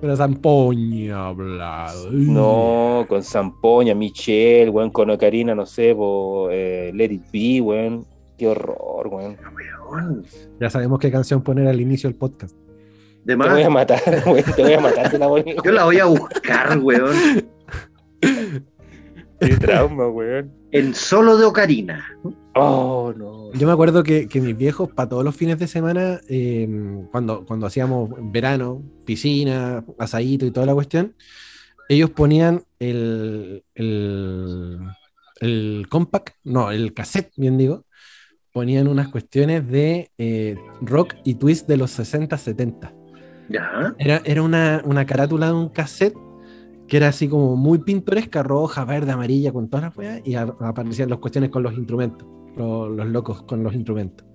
[0.01, 2.12] Esa zampoña hablado.
[2.12, 8.05] No, con Zampoña, Michelle, weón, con Ocarina, no sé, po, eh, Let It Be, weón.
[8.38, 9.38] Qué horror, weón.
[10.60, 12.55] Ya sabemos qué canción poner al inicio del podcast.
[13.23, 15.45] De Te voy a matar, weón, te voy a matar la weón.
[15.63, 17.15] yo la voy a buscar, weón.
[19.39, 20.51] Qué trauma, weón.
[20.71, 22.05] En solo de Ocarina.
[22.60, 23.52] Oh, no.
[23.54, 26.67] Yo me acuerdo que, que mis viejos, para todos los fines de semana, eh,
[27.12, 31.15] cuando, cuando hacíamos verano, piscina, asadito y toda la cuestión,
[31.89, 34.80] ellos ponían el, el,
[35.39, 37.86] el compact, no, el cassette, bien digo,
[38.54, 42.93] ponían unas cuestiones de eh, rock y twist de los 60-70.
[43.50, 43.96] Ya.
[43.98, 46.15] Era, era una, una carátula de un cassette
[46.88, 50.56] que era así como muy pintoresca, roja, verde, amarilla, con todas las weas, y a-
[50.62, 52.26] aparecían las cuestiones con los instrumentos,
[52.58, 54.26] los, los locos con los instrumentos.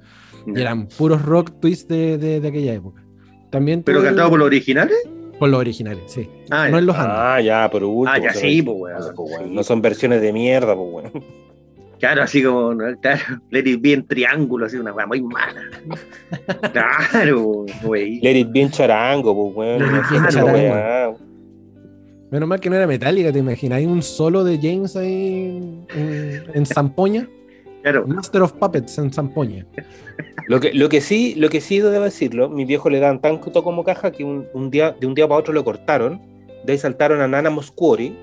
[0.47, 3.03] Y eran puros rock twist de, de- de aquella época.
[3.51, 4.97] También ¿Pero cantado por los originales?
[5.39, 6.29] por los originales, sí.
[6.51, 7.17] Ah, no en los Andes.
[7.19, 8.15] Ah, ya, pero último.
[8.15, 8.95] Ah, ya sí, pues.
[8.97, 9.33] Ah, pues.
[9.45, 9.51] Sí.
[9.51, 11.25] No son versiones de mierda, pues, weón.
[11.99, 12.85] Claro, así como, ¿no?
[13.01, 15.63] claro, Let It Be en triángulo, así una weá muy mala.
[16.73, 18.21] Claro, güey.
[18.21, 19.79] Let it be en charango, pues, weón.
[19.93, 21.19] Let it be en Esa charango.
[22.31, 23.83] Menos mal que no era metálica, ¿te imaginas?
[23.83, 27.29] un solo de James ahí en, en Zampoña.
[27.83, 28.07] Claro.
[28.07, 29.67] Master of Puppets en Zampoña.
[30.47, 33.63] Lo que, lo que sí, lo que sí debo decirlo, mis viejos le dan tanto
[33.65, 36.21] como caja que un, un día, de un día para otro lo cortaron.
[36.65, 38.17] De ahí saltaron a Nana Moscuri,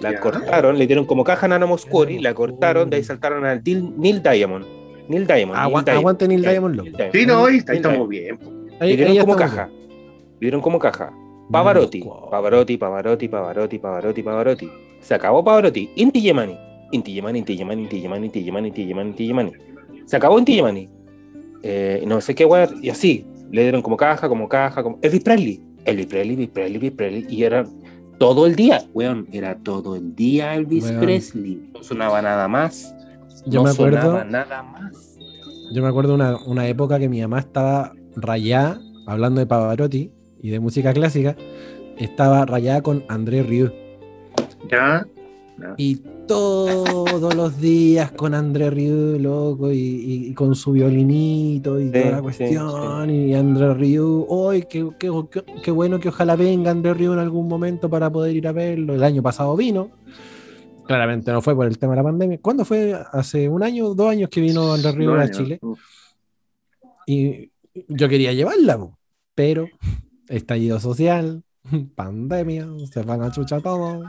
[0.00, 0.20] la Ya.
[0.20, 3.56] cortaron, le dieron como caja a Nana Moscuri, Nana la cortaron, de ahí saltaron a
[3.56, 4.64] Neil Diamond.
[5.08, 5.58] Neil Diamond.
[5.58, 5.88] Agua- Neil Diamond.
[5.88, 6.90] aguante Neil Diamond, loco.
[6.90, 7.12] Diamond.
[7.12, 8.38] Sí, no, ahí, ahí Neil estamos bien.
[8.78, 9.66] Ahí- Le dieron ahí como caja.
[9.66, 9.88] bien.
[10.34, 11.12] Le dieron como caja.
[11.50, 12.30] Pavarotti, Wow.
[12.30, 14.70] Pavarotti, Pavarotti, Pavarotti, Pavarotti, Pavarotti.
[15.00, 15.90] Se acabó Pavarotti.
[15.96, 16.56] Inti Yemani.
[16.92, 19.52] Inti Yemani, Inti Yemani, Inti Yemani, Inti Yemani, Inti Yemani, Inti Yemani.
[20.06, 20.88] Se acabó Inti Yemani.
[21.62, 23.26] Eh, no sé qué weá, y así.
[23.50, 24.98] Le dieron como caja, como caja, como.
[25.02, 25.62] Elvis Presley.
[25.84, 27.26] Elvis Presley, Elvis Presley, Elvis Presley.
[27.28, 27.64] Y era
[28.18, 29.26] todo el día, weón.
[29.32, 31.00] Era todo el día Elvis Weón.
[31.00, 31.70] Presley.
[31.74, 32.94] No sonaba nada más.
[33.46, 35.18] Yo no me acuerdo, sonaba nada más.
[35.72, 40.10] yo me acuerdo una, una época que mi mamá estaba rayada, hablando de Pavarotti
[40.42, 41.36] y de música clásica,
[41.98, 43.70] estaba rayada con André Rieu.
[44.70, 45.06] Ya.
[45.76, 52.04] Y todos los días con André Rieu, loco, y, con su violinito y Sí, toda
[52.10, 53.10] la sí, cuestión.
[53.10, 57.18] Y André Rieu, ¡ay, qué, qué- qué- qué bueno que ojalá venga André Rieu en
[57.20, 58.94] algún momento para poder ir a verlo!
[58.94, 59.90] El año pasado vino.
[60.86, 62.38] Claramente no fue por el tema de la pandemia.
[62.40, 62.94] ¿Cuándo fue?
[63.12, 65.30] ¿Hace un año, dos años que vino André Rieu a.
[65.30, 65.60] Chile?
[67.06, 67.50] Y
[67.88, 68.78] yo quería llevarla,
[69.34, 69.68] pero
[70.28, 71.42] estallido social,
[71.94, 74.02] pandemia, se van a chuchar todo.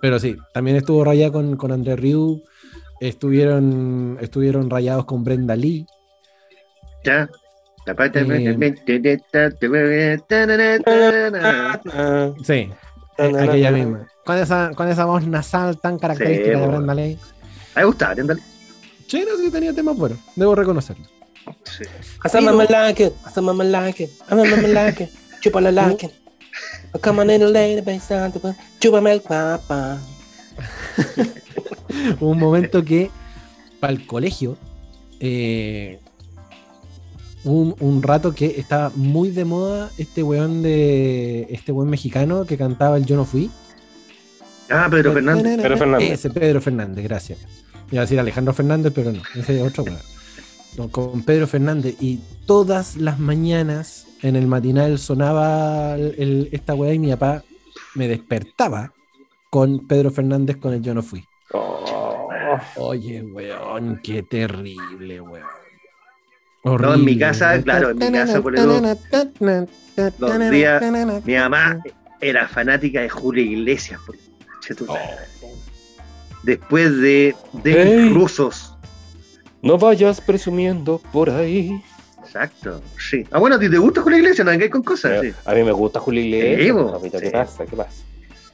[0.00, 2.42] Pero sí, también estuvo rayada con, con André Rieu,
[3.00, 5.86] estuvieron, estuvieron rayados con Brenda Lee.
[7.04, 7.28] Ya.
[7.86, 8.20] La parte
[11.92, 12.70] Ah, Sí,
[13.18, 14.06] aquella misma.
[14.24, 16.66] Con esa, con esa voz nasal tan característica de.
[16.66, 17.18] Brenda Lee.
[17.74, 18.10] ¿Te gusta?
[18.10, 18.40] Ándale.
[19.06, 21.04] Sí, no, sí tenía temas buenos, debo reconocerlo.
[21.64, 21.84] Sí.
[22.22, 25.10] Hasta mamá like it, hasta mamá like it, hasta mamá like it,
[25.40, 26.12] chúpala like it.
[26.98, 28.00] Come on little lady, baby,
[28.80, 29.98] chúpame el papá.
[32.20, 33.10] Hubo un momento que
[33.78, 34.56] para el colegio
[35.20, 36.00] eh,
[37.44, 42.44] hubo un, un rato que estaba muy de moda este weón de este weón mexicano
[42.44, 43.50] que cantaba el Yo no fui.
[44.68, 45.56] Ah, Pedro Fernández.
[45.56, 46.10] Pedro Fernández.
[46.10, 47.38] Ese Pedro Fernández, gracias.
[47.90, 49.98] Iba a decir Alejandro Fernández, pero no, ese es otro weón.
[50.90, 56.94] Con Pedro Fernández y todas las mañanas en el matinal sonaba el- el- esta weá
[56.94, 57.42] y mi papá
[57.94, 58.92] me despertaba
[59.50, 61.24] con Pedro Fernández con el Yo no fui.
[61.52, 62.28] Oh,
[62.76, 65.46] Oye, weón, qué terrible, weón.
[66.64, 68.66] No, en mi casa, claro, en mi casa, por eso,
[70.18, 70.82] los días,
[71.24, 71.82] mi mamá
[72.20, 74.00] era fanática de Julio Iglesias.
[74.06, 74.16] por-
[74.86, 75.16] madre.
[76.42, 78.08] Después de, de Ey.
[78.10, 78.74] rusos.
[79.62, 81.82] No vayas presumiendo por ahí.
[82.22, 83.26] Exacto, sí.
[83.30, 84.44] Ah, bueno, ¿a ti te gusta Julio Iglesias?
[84.44, 85.32] No vengáis con cosas, sí.
[85.44, 86.60] A mí me gusta Julio Iglesias.
[86.62, 86.92] Sí, bo.
[86.92, 87.66] papito, ¿Qué pasa?
[87.66, 88.02] ¿Qué pasa?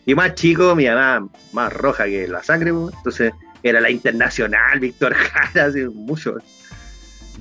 [0.07, 5.15] Y más chico, mi mamá más roja que la sangre, entonces era la internacional, Víctor
[5.15, 6.37] Jara, así, mucho.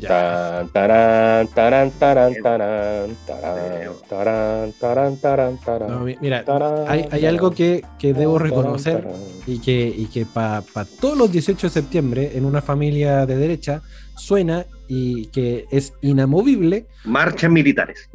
[0.01, 7.25] Tan, tarán, tarán, tarán, tarán, tarán, tarán, tarán, tarán, tarán, No, mira, tarán, hay, hay
[7.25, 9.19] algo que, que debo reconocer tarán.
[9.47, 10.61] y que, y que para
[10.99, 13.81] todos los 18 de septiembre en una familia de derecha
[14.17, 18.09] suena y que es inamovible Marchas militares.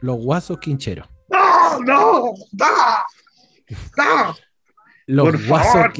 [0.00, 1.06] los guasos quincheros.
[1.30, 1.80] ¡No!
[1.84, 2.32] ¡No!
[2.52, 2.66] ¡No!
[3.96, 4.34] ¡No!
[5.06, 5.92] Los Por guasos favor.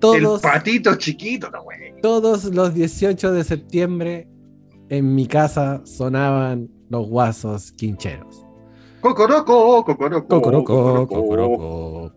[0.00, 0.16] Quincheros.
[0.16, 1.78] El Todos, patito chiquito, no, güey.
[2.02, 4.28] todos los 18 de septiembre
[4.88, 8.44] en mi casa sonaban los guasos quincheros.
[9.00, 10.28] Cocoroco, cocoroco.
[10.28, 12.12] Cocoroco, cocoroco.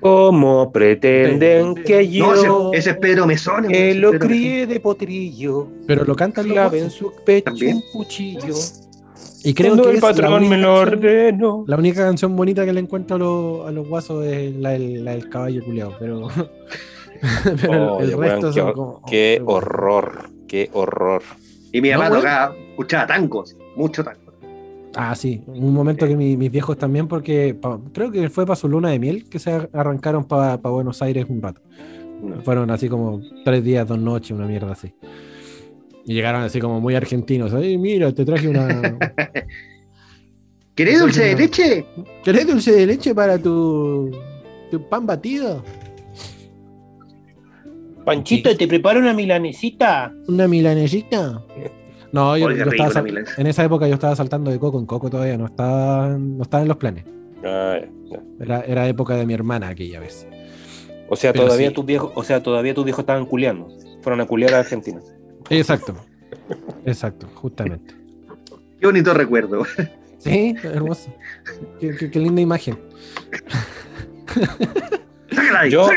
[0.00, 3.68] ¿Cómo pretenden que yo No, ese, ese es Pedro Mesón.
[3.68, 5.68] que ese lo crié de potrillo?
[5.86, 7.76] Pero lo cantan los en su pecho También.
[7.76, 8.54] un cuchillo.
[9.42, 10.58] Y creo Cuando que el es la patrón única me
[11.38, 11.64] lo.
[11.66, 15.04] La única canción bonita que le encuentro a, los- a los guasos es la, del-
[15.04, 16.28] la del caballo culiado, pero,
[17.60, 19.02] pero el- resto qué, son como.
[19.06, 21.22] qué oh, qué horror, qué horror.
[21.72, 22.20] Y mi No, mamá güey.
[22.20, 24.18] tocaba, escuchaba tangos, mucho tango.
[24.96, 28.56] Ah, sí, un momento que mi- mis viejos también, porque pa- creo que fue para
[28.56, 31.60] su luna de miel que se arrancaron para Buenos Aires un rato.
[32.44, 34.92] Fueron así como tres días, dos noches, una mierda así.
[36.06, 37.52] Y llegaron así como muy argentinos.
[37.54, 38.98] Ay, mira, te traje una.
[40.74, 41.86] ¿Querés dulce de leche?
[42.24, 44.10] ¿Querés dulce de leche para tu,
[44.70, 45.62] tu pan batido?
[48.04, 50.12] Panchito, ¿te preparo una milanesita?
[50.26, 51.44] ¿Una milanesita?
[52.12, 55.10] No, yo, yo rico estaba en esa época yo estaba saltando de coco en coco
[55.10, 57.04] todavía, no estaba, no estaba en los planes.
[57.44, 57.78] Ah.
[58.40, 60.26] Era, era época de mi hermana aquella vez.
[61.08, 61.74] O sea, Pero todavía sí.
[61.74, 63.68] tus viejos, o sea, todavía tus viejos estaban culeando.
[64.02, 65.00] Fueron a culear a Argentina.
[65.50, 65.94] Exacto.
[66.86, 67.94] Exacto, justamente.
[68.80, 69.64] Qué bonito recuerdo.
[70.18, 71.12] Sí, hermoso.
[71.80, 72.78] Qué, qué- qué linda imagen.
[75.68, 75.88] Yo-.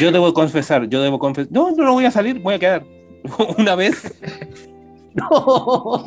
[0.00, 1.52] Yo debo confesar, yo debo confesar.
[1.52, 2.84] No, no, no voy a salir, voy a quedar.
[3.58, 4.14] Una vez,
[5.14, 6.06] No,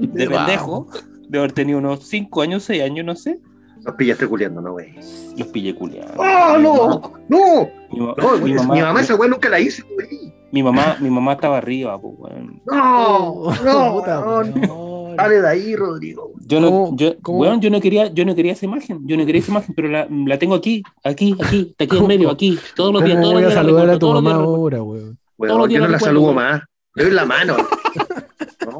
[0.00, 0.88] de pendejo,
[1.28, 3.38] de haber tenido unos 5 años, 6 años, no sé,
[3.84, 4.94] Nos pillaste culiando, no, güey.
[5.36, 6.14] los pillé culeando.
[6.18, 7.12] ¡Oh, no!
[7.28, 7.68] ¡No!
[7.92, 10.32] Mi, ma- No, mi mi mamá, mamá, esa güey nunca la hice, güey.
[10.52, 12.60] mi mamá, mi mamá estaba arriba, pues, weón.
[12.66, 15.16] No, no, Puta, weón.
[15.16, 16.32] Dale de ahí, Rodrigo.
[16.46, 17.38] Yo no, ¿Cómo- yo, cómo?
[17.40, 19.88] weón, yo no quería, yo no quería esa imagen, yo no quería esa imagen, pero
[19.88, 23.22] la, la tengo aquí, aquí, aquí, aquí en ¿Cómo- medio, aquí, todos los días, ¿Cómo
[23.30, 24.82] todos voy los a días la saludar recuerdo, a tu todos los días mamá ahora,
[24.82, 25.18] weón?
[25.38, 26.62] Los yo no la saludo más.
[26.94, 27.56] Le doy la mano.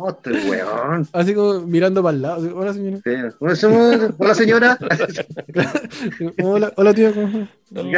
[0.00, 1.08] No, este weón.
[1.12, 2.36] Así como mirando para el lado.
[2.36, 2.98] así, Hola, señora.
[3.04, 3.10] Sí.
[3.40, 4.14] Hola, señora.
[4.18, 4.78] Hola, señora.
[6.42, 7.12] Hola, hola tío.
[7.14, 7.46] ¿cómo-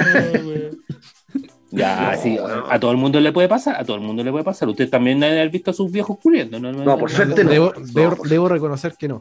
[1.75, 2.71] Ya, No, sí, no.
[2.71, 4.69] a todo el mundo le puede pasar, a todo el mundo le puede pasar.
[4.69, 6.71] Usted también debe haber visto a sus viejos culiando, ¿no?
[6.71, 7.51] No, por suerte no.
[7.51, 9.21] Debo, No, debo- por- debo reconocer que no.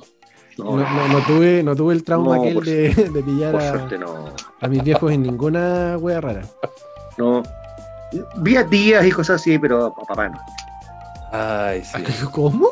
[0.57, 3.61] No, No, no- no tuve, no tuve el trauma No, aquel de, de pillar por
[3.61, 4.25] a, suerte no.
[4.59, 6.41] a mis viejos en ninguna wea rara.
[7.17, 7.41] No.
[8.41, 10.37] Vi a tías y cosas así, pero a papá no.
[11.31, 12.03] Ay, sí.
[12.31, 12.69] ¿Cómo?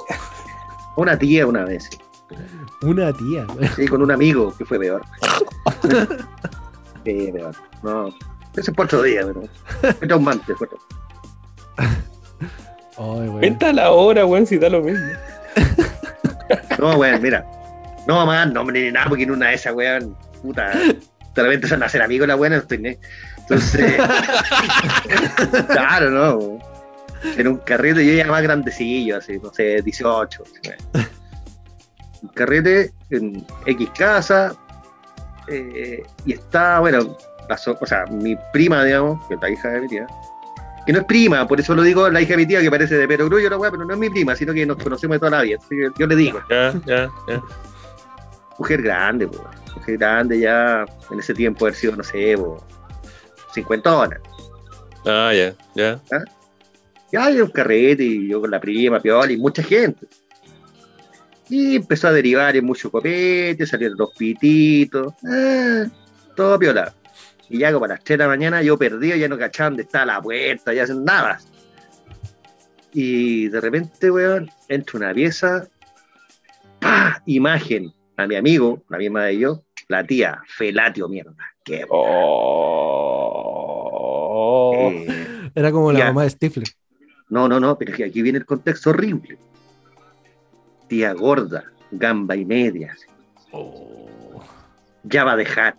[0.95, 1.89] Una tía una vez.
[2.81, 3.45] Una tía.
[3.75, 5.01] Sí, con un amigo, que fue peor.
[7.05, 7.55] Sí, peor.
[7.81, 8.07] No.
[8.57, 9.43] Ese es por otro día, pero.
[9.97, 12.05] Fue traumante, fue traumante.
[12.97, 13.39] Ay, weón.
[13.39, 15.07] Venta la hora, weón, si da lo mismo.
[16.77, 17.45] No, weón, mira.
[18.05, 20.71] No, más, no, ni nada, porque en una de esas, weón, puta.
[20.73, 22.97] De repente se van a hacer amigos la buena, no estoy ni-
[23.37, 23.95] Entonces.
[25.67, 26.35] claro, no.
[26.37, 26.59] weón.
[27.37, 30.43] En un carrete, yo ya más grandecillo, así, no sé, 18.
[30.43, 30.53] así,
[30.93, 31.07] weón.
[32.21, 34.53] Un carrete en X casa.
[35.47, 39.69] eh, y está, bueno, la so- o sea, mi prima, digamos, que es la hija
[39.69, 40.05] de mi tía.
[40.85, 42.95] Que no es prima, por eso lo digo la hija de mi tía, que parece
[42.95, 45.31] de Perogrullo, la weá, pero no es mi prima, sino que nos conocemos de toda
[45.31, 45.57] la vida.
[45.59, 46.39] Así que yo le digo.
[46.49, 47.41] Ya, ya, ya.
[48.57, 49.43] mujer grande, po,
[49.75, 52.61] mujer grande ya en ese tiempo haber sido, no sé, po,
[53.53, 54.19] 50 horas.
[55.05, 55.99] Ah, ya, ya.
[57.11, 60.07] Ya hay un carrete y yo con la prima, piola y mucha gente.
[61.49, 65.85] Y empezó a derivar en mucho copete, salieron los pititos, ah,
[66.35, 66.93] todo piola.
[67.49, 69.81] Y ya como a las 3 de la mañana yo perdido, ya no cachaba dónde
[69.83, 71.39] estaba la puerta, ya hacen nada.
[72.93, 75.67] Y de repente, weón, entro a una pieza,
[76.79, 77.21] ¡pah!
[77.25, 81.33] imagen a mi amigo, la misma de yo, La tía, felatio, mierda.
[81.63, 81.83] Qué
[84.71, 84.73] Oh.
[84.93, 86.05] eh, Era como la Ya.
[86.05, 86.67] mamá de Stifler.
[87.29, 89.37] No, no, no, pero es que aquí viene el contexto horrible.
[90.87, 92.93] Tía gorda, gamba y media.
[92.93, 93.05] así.
[95.03, 95.75] Ya va a dejar.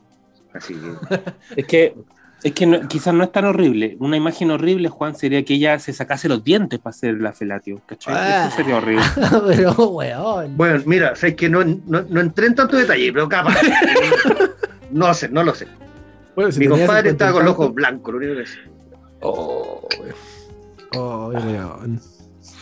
[0.55, 1.23] Así que.
[1.57, 1.95] Es que,
[2.43, 3.97] es que no- quizás no es tan horrible.
[4.01, 7.81] Una imagen horrible, Juan, sería que ella se sacase los dientes para hacer la felatio.
[7.87, 8.15] ¿cachai?
[8.17, 8.47] Ah.
[8.47, 9.05] Eso sería horrible.
[9.49, 10.57] Pero, weón.
[10.57, 13.57] Bueno, mira, sé que no, no, no entré en tanto detalle, pero capaz.
[14.93, 15.69] No sé, no lo sé.
[16.35, 18.59] Bueno, si Mi compadre 50 y estaba con los ojos blancos, lo único que sé.
[19.21, 19.87] Oh.
[20.97, 22.01] Oh, weón.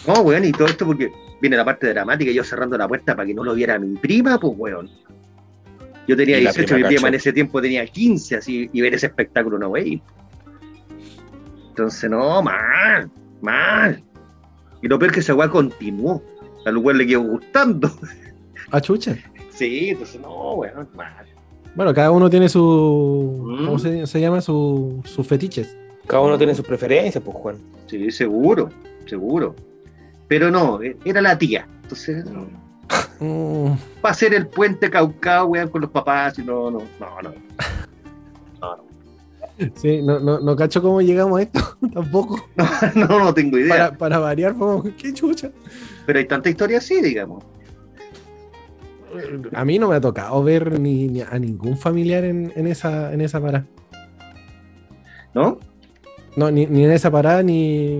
[0.07, 1.11] No, weón, y todo esto porque
[1.41, 3.97] viene la parte dramática y yo cerrando la puerta para que no lo viera mi
[3.97, 4.91] prima, pues, weón.
[6.07, 8.95] Yo tenía Y la 18, mi prima en ese tiempo tenía 15, así, y ver
[8.95, 10.03] ese espectáculo, no, wey.
[11.71, 13.11] Entonces, no, mal,
[13.41, 14.03] mal.
[14.83, 16.23] Y lo peor es que esa weá continuó.
[16.64, 17.91] Al lugar le quedó gustando.
[18.71, 19.17] Ah, chucha.
[19.49, 21.25] Sí, entonces, no, weón, mal.
[21.75, 23.47] Bueno, cada uno tiene su.
[23.47, 23.64] Mm.
[23.64, 24.43] ¿Cómo se, se llama?
[24.43, 25.75] Su- sus fetiches.
[26.09, 27.57] Cada uno tiene sus preferencias, pues, Juan.
[27.87, 28.71] Sí, seguro,
[29.07, 29.55] seguro.
[30.27, 31.68] Pero no, e- era la tía.
[31.83, 32.47] Entonces, no.
[33.21, 33.73] Mm,
[34.05, 37.33] va a ser el puente Caucao, weón, con los papás, y no, no, no, no.
[38.61, 38.83] No, no.
[39.77, 41.61] sí, no, no, no cacho cómo llegamos a esto
[41.94, 42.49] tampoco.
[42.94, 43.68] no, no tengo idea.
[43.71, 45.51] Para, para variar, como, qué chucha.
[46.07, 47.44] Pero hay tanta historia así, digamos.
[49.55, 53.12] A mí no me ha tocado ver ni, ni a ningún familiar en, en esa,
[53.12, 53.66] en esa parada.
[55.35, 55.59] ¿No?
[56.38, 57.96] No, ni, ni en esa parada, ni,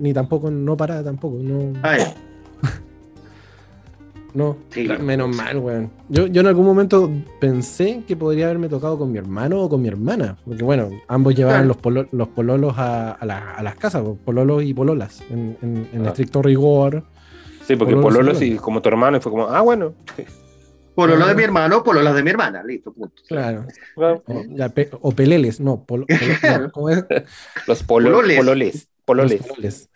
[0.00, 1.36] ni tampoco, no parada tampoco.
[1.42, 2.14] No, Ah, ya.
[4.34, 4.56] no.
[4.70, 4.88] Sí.
[5.00, 5.90] menos mal, weón.
[6.08, 9.82] Yo, yo en algún momento pensé que podría haberme tocado con mi hermano o con
[9.82, 10.36] mi hermana.
[10.46, 11.68] Porque bueno, ambos llevaban Claro.
[11.68, 15.56] los, polo- los pololos a, a la- a las casas, po, pololos y pololas, en,
[15.60, 16.08] en- en Ah.
[16.08, 17.04] estricto rigor.
[17.66, 19.92] Sí, porque Pololo, Pololo, sí, sí, como tu hermano, y fue como, ah, bueno.
[20.94, 21.28] Por lo Ah.
[21.28, 23.22] de mi hermano, por lo de mi hermana, listo, punto.
[23.28, 23.66] Claro.
[23.96, 25.84] O, ya, pe- o peleles, no.
[25.84, 27.04] polo- polo- no, ¿cómo es?
[27.66, 28.36] Los polo- Pololes.
[28.38, 28.88] pololes.
[29.04, 29.38] Pololes.
[29.40, 29.90] Los pololes.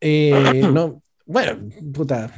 [0.00, 1.58] Eh, no, bueno,
[1.92, 2.30] puta.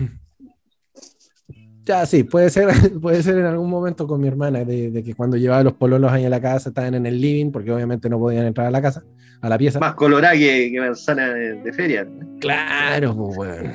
[1.85, 2.69] Ya, sí, puede ser,
[3.01, 6.13] puede ser en algún momento con mi hermana, de, de que cuando llevaba los pololos
[6.13, 8.81] ahí a la casa, estaban en el living, porque obviamente no podían entrar a la
[8.83, 9.03] casa,
[9.41, 9.81] a la pieza.
[9.81, 12.07] Más colorada que, que manzana de, de feria.
[12.41, 13.73] Claro, pues, weón.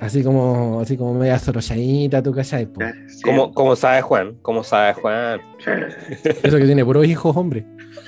[0.00, 2.94] Así como, así como media sorochadita, tú cachai, pues.
[3.08, 3.22] Sí.
[3.22, 5.40] Como, como sabe Juan, como sabe Juan.
[6.42, 7.64] Eso que tiene puros hijos, hombre.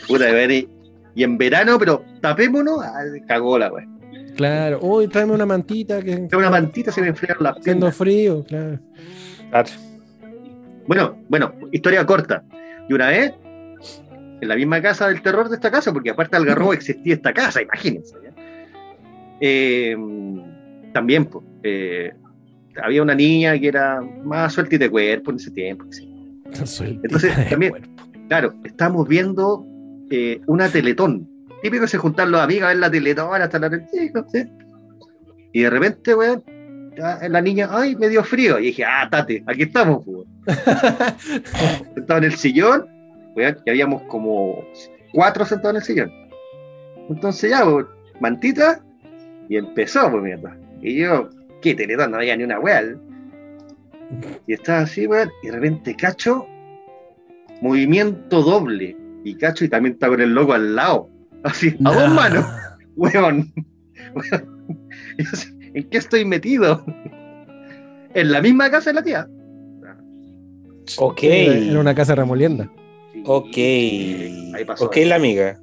[0.07, 0.68] Puta, y,
[1.14, 2.81] y en verano, pero tapémonos,
[3.27, 3.98] cagó la weón.
[4.37, 7.96] Claro, uy, tráeme una mantita que una mantita, se me enfriaron las haciendo piernas.
[7.96, 8.79] frío, claro.
[9.51, 9.68] Claro.
[10.87, 12.44] Bueno, bueno, historia corta.
[12.88, 13.33] Y una vez,
[14.40, 17.33] en la misma casa del terror de esta casa, porque aparte del Algarrobo existía esta
[17.33, 18.14] casa, imagínense.
[18.22, 18.31] ¿ya?
[19.40, 19.96] Eh,
[20.92, 22.12] también, pues, eh,
[22.83, 25.85] había una niña que era más suelta de cuerpo en ese tiempo.
[25.90, 26.09] sí.
[27.03, 27.88] Entonces, también- cuerpo.
[28.29, 29.64] Claro, estábamos viendo
[30.11, 31.29] eh, una teletón.
[31.62, 34.44] Típico se juntan los amigos a ver la teletón hasta la ¿sí?
[35.53, 36.44] Y de repente, weón,
[36.96, 38.59] la niña, ay, me dio frío.
[38.59, 40.27] Y dije, ah, tate, aquí estamos, weón.
[41.94, 42.87] Sentado en el sillón,
[43.35, 44.62] weón, y habíamos como
[45.12, 46.12] cuatro sentados en el sillón.
[47.09, 47.88] Entonces ya, weón,
[48.20, 48.85] mantita,
[49.48, 50.57] y empezó, pues, mierda.
[50.83, 51.29] Y yo,
[51.62, 52.11] ¿qué teletón?
[52.12, 53.01] No había ni una weón.
[54.47, 56.47] Y estaba así, weón, y de repente cacho,
[57.61, 58.97] movimiento doble.
[59.25, 61.09] Y cacho, y también está con el loco al lado.
[61.43, 62.14] Así, a dos Nah.
[62.14, 62.45] manos,
[62.97, 63.53] weón.
[64.14, 64.53] Weón.
[65.75, 66.85] ¿En qué estoy metido?
[68.14, 69.29] En la misma casa de la tía.
[70.97, 71.23] Ok.
[71.23, 72.71] Era una casa remolienda.
[73.12, 73.57] Sí, Ok.
[73.57, 74.87] Ahí pasó.
[74.87, 75.61] Ok, la amiga.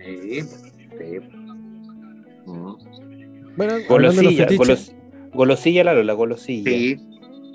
[0.00, 1.18] Sí, sí.
[2.46, 2.72] Mm.
[3.56, 4.44] Bueno, hablando de los Golosilla.
[4.44, 6.70] fetiches, golos- golosilla, la Lola, golosilla.
[6.70, 6.96] Sí.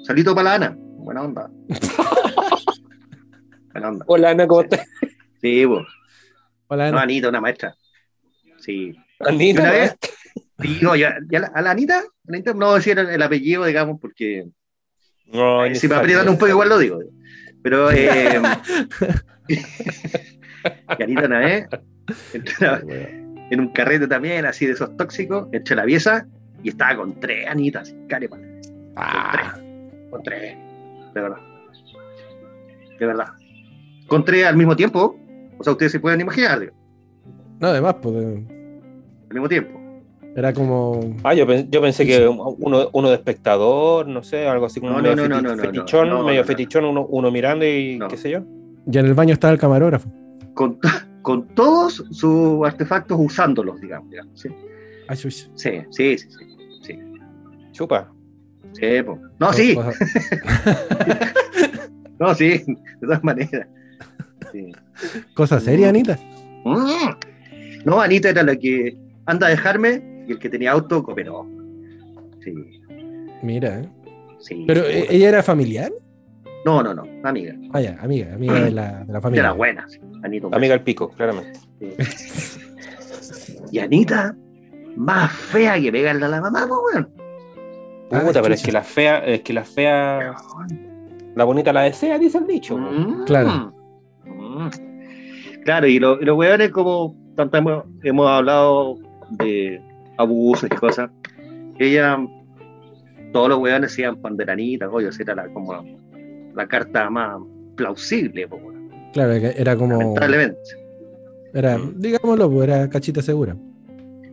[0.05, 0.75] Salito para la Ana.
[0.77, 1.49] Buena onda.
[3.73, 4.05] Buena onda.
[4.07, 4.87] Hola, Ana, ¿cómo estás?
[5.41, 5.85] Sí, pues.
[6.67, 7.01] hola, No, Ana.
[7.03, 7.75] Anita, una maestra.
[8.59, 8.95] Sí.
[9.19, 9.95] Anita, Una vez-
[10.81, 13.99] no, ya, ya la- a la Anita, no voy a decir el, el apellido, digamos,
[14.01, 14.47] porque
[15.25, 16.99] No, eh, si me aprietan un poco igual lo digo.
[17.63, 18.41] Pero, eh,
[19.47, 21.67] y Anita una vez,
[22.33, 22.79] entró
[23.49, 26.25] en un carrete también, así de esos tóxicos, entre la pieza,
[26.63, 28.37] y estaba con tres Anitas, carepa,
[28.95, 29.55] Ah,
[30.09, 30.55] con tres,
[31.13, 31.37] de verdad.
[32.99, 33.27] De verdad.
[34.07, 35.17] Con tres al mismo tiempo,
[35.57, 36.73] o sea, ustedes se pueden imaginar, digo,
[37.59, 39.79] no, además, pues, al mismo tiempo.
[40.35, 41.15] era como.
[41.23, 44.93] Ah, yo, pen- yo pensé que uno, uno de espectador, no sé, algo así como
[44.93, 46.47] No, medio no, no, feti- no, no, no, fetichón, no, no, medio no.
[46.47, 48.07] fetichón, uno, uno mirando y No.
[48.07, 48.41] qué sé yo.
[48.85, 50.09] Ya en el baño estaba el camarógrafo.
[50.53, 50.77] Con,
[51.21, 54.09] con todos sus artefactos usándolos, digamos.
[54.09, 54.49] digamos, ¿sí?
[55.07, 55.15] Ah.
[55.15, 56.17] Sí, sí, sí,
[56.81, 56.99] sí.
[57.71, 58.11] Chupa.
[58.73, 59.19] Sí, po.
[59.39, 59.77] No, sí.
[62.19, 63.67] No, sí, de todas maneras.
[64.51, 64.71] Sí.
[65.35, 66.17] Cosa seria, Anita.
[66.65, 67.85] Mm.
[67.85, 71.47] No, Anita era la que anda a dejarme y el que tenía auto cooperó.
[72.43, 72.53] Sí,
[73.43, 73.89] Mira, ¿eh?
[74.39, 74.63] sí.
[74.67, 75.91] Pero eh, ella era familiar.
[76.67, 77.55] No, no, no, amiga.
[77.71, 79.51] Ah, ya, amiga, amiga de la, de la familia.
[79.53, 79.99] buena, sí.
[80.21, 80.47] Anita.
[80.47, 81.57] un Amiga al pico, claramente.
[83.71, 84.35] Y Anita,
[84.97, 87.09] más fea que pegarle a la mamá, pues, weón.
[88.11, 90.35] Ah, Puta, pero es que la fea, es que la fea,
[91.35, 92.77] la bonita la desea, dice el dicho.
[92.77, 93.23] Mm.
[93.25, 93.73] Claro.
[94.25, 94.69] Mm.
[95.63, 98.97] Claro, y, lo- y los weones, como tanto hemos, hemos hablado
[99.31, 99.81] de
[100.17, 101.09] abusos y cosas,
[101.79, 102.17] ella,
[103.31, 105.73] todos los weones se iban panderanita, oye, esa era la, como
[106.57, 107.37] la carta más
[107.75, 108.59] plausible, po,
[109.13, 109.97] Claro, que era como.
[109.99, 110.59] lamentablemente.
[111.53, 113.55] Era, digámoslo, pues era cachita segura.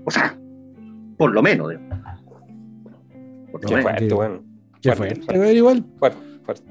[0.04, 0.36] O sea,
[1.16, 1.82] por lo menos, digo.
[3.52, 3.82] Por lo Qué menos.
[3.90, 4.42] fuerte, weón.
[4.82, 5.24] ¿Qué Fuerte, fue?
[5.36, 5.54] fuerte.
[5.54, 5.84] Igual.
[5.98, 6.20] Fuerte.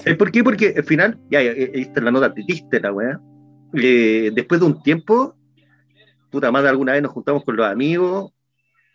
[0.05, 0.43] Eh, ¿Por qué?
[0.43, 3.19] Porque al final, ya, ya, eh, esta es la nota triste, la weá.
[3.73, 5.35] Eh, después de un tiempo,
[6.29, 8.31] puta madre, alguna vez nos juntamos con los amigos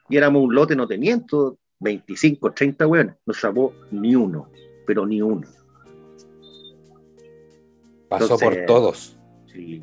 [0.09, 3.17] y éramos un lote, no te miento, 25, 30 weones.
[3.27, 4.51] No salvó ni uno,
[4.87, 5.49] pero ni uno.
[8.09, 9.19] Pasó Entonces- por todos.
[9.53, 9.83] Sí.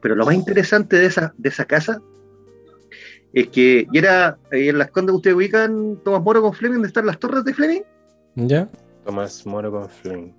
[0.00, 2.00] Pero lo más interesante de esa, de esa casa
[3.32, 6.88] es que, y era ahí en las condes ustedes ubican Tomás Moro con Fleming, ¿dónde
[6.88, 7.82] están las torres de Fleming?
[8.36, 8.68] ¿Ya?
[9.04, 10.34] Tomás Moro con Flynn.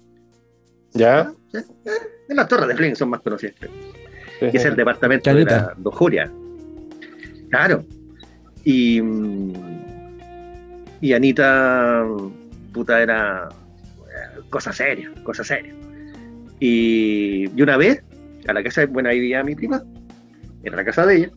[0.93, 1.33] ¿Ya?
[1.51, 1.57] Sí.
[1.57, 1.91] Eh,
[2.29, 3.55] En las torres de Fleming son más conocidas.
[4.39, 6.31] Sí, que es el departamento de la lujuria.
[7.49, 7.83] Claro.
[8.63, 9.01] Y,
[11.01, 12.05] y Anita,
[12.73, 13.49] puta, era
[14.01, 15.73] eh, cosa seria, cosa seria.
[16.59, 18.03] Y, y una vez,
[18.47, 19.83] a la casa, bueno, ahí vivía mi prima,
[20.63, 21.31] era la casa de ella,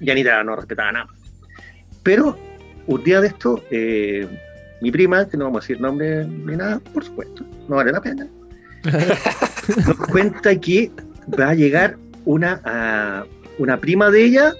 [0.00, 1.08] y Anita no respetaba nada.
[2.02, 2.38] Pero
[2.86, 4.26] un día de esto, eh,
[4.80, 8.00] mi prima, que no vamos a decir nombre ni nada, por supuesto, no vale la
[8.00, 8.26] pena,
[9.86, 10.90] nos cuenta que
[11.38, 13.24] va a llegar una,
[13.58, 14.52] una prima de ella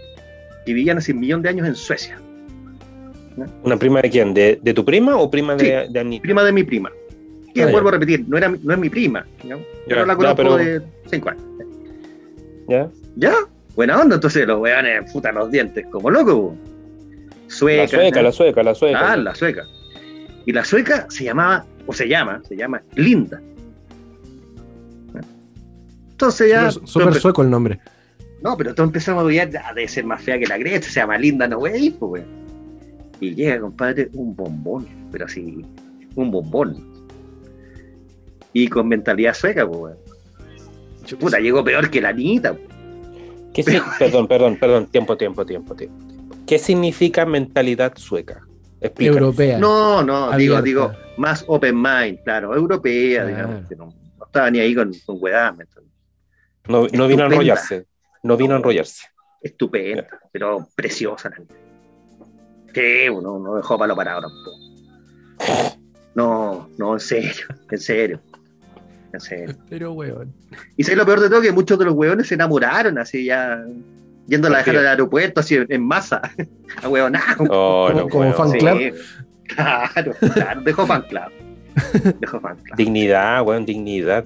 [0.67, 2.21] que vivía hace un millón de años en Suecia.
[3.63, 4.35] ¿Una prima de quién?
[4.35, 6.23] ¿De, de tu prima o prima de, de Anita?
[6.23, 6.91] Prima de mi prima.
[7.59, 7.73] Que Ah, ya.
[7.73, 9.27] vuelvo a repetir, no, era, no es mi prima.
[9.45, 9.59] ¿no?
[9.59, 11.43] Yo Ya, no la ya, conozco pero- de cinco años.
[12.69, 12.89] ¿Ya?
[13.17, 13.35] ¿Ya?
[13.75, 16.55] Buena onda, entonces los weones putan los dientes como locos.
[17.49, 17.83] Sueca.
[17.83, 18.23] La sueca, ¿no?
[18.25, 19.13] la sueca, la sueca.
[19.13, 19.63] Ah, la sueca.
[20.47, 23.41] Y la sueca se llamaba, o se llama, se llama Linda.
[26.11, 26.71] Entonces ya.
[26.71, 27.79] Súper sueco el nombre.
[28.43, 31.19] No, pero todos empezamos a ya debe ser más fea que la Grecia, se llama
[31.19, 32.39] Linda, no wey, pues, weón.
[33.21, 35.65] Y llega, compadre, un bombón, pero así,
[36.15, 36.98] un bombón.
[38.53, 39.99] Y con mentalidad sueca, pues, weón.
[41.19, 42.55] Puta, llegó peor que la Anita.
[42.55, 42.69] pues.
[43.55, 44.87] ¿Qué si- Perdón, perdón, perdón.
[44.87, 45.97] Tiempo, tiempo, tiempo, tiempo.
[46.47, 48.41] ¿Qué significa mentalidad sueca?
[48.81, 49.13] Explica.
[49.13, 49.59] Europea.
[49.59, 50.63] No, no, digo, Abierta.
[50.63, 53.29] digo, más open mind, claro, europea, Claro.
[53.49, 53.87] digamos, que no,
[54.19, 55.55] no estaba ni ahí con, con weá.
[56.69, 57.87] No, no vino a enrollarse.
[58.23, 59.07] No vino a enrollarse.
[59.43, 61.55] estupenda, pero preciosa la niña.
[62.73, 65.79] Que uno no dejó palo parado tampoco.
[66.15, 68.21] No, no, en serio, en serio.
[69.69, 70.33] Pero, weón.
[70.77, 73.65] Y sé lo peor de todo que muchos de los hueones se enamoraron así ya
[74.27, 76.21] yendo a la dejar al aeropuerto así en masa.
[76.83, 77.23] A huevonao.
[77.49, 78.35] Oh, Como- no, como weón.
[78.35, 78.59] fan Sí.
[78.59, 78.95] club.
[79.55, 81.33] Claro, claro, dejó fan club.
[82.21, 82.77] Dejó fan club.
[82.77, 84.25] Dignidad, weón, dignidad.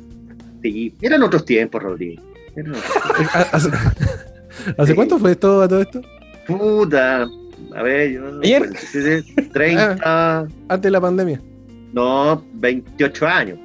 [0.62, 2.22] Sí, eran otros tiempos, Rodrigo.
[2.56, 3.68] Eran otros- ¿Hace,
[4.78, 4.94] ¿hace Sí.
[4.94, 6.00] cuánto fue esto a todo esto?
[6.46, 7.26] Puta,
[7.76, 8.40] a ver, yo.
[8.42, 8.58] Ayer.
[8.62, 11.40] 47, 30, Antes de la pandemia.
[11.92, 13.58] no, 28 años.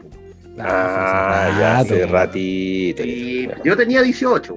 [0.59, 3.03] Ah, fue ya hace hace ratito.
[3.03, 4.55] Y yo tenía 18.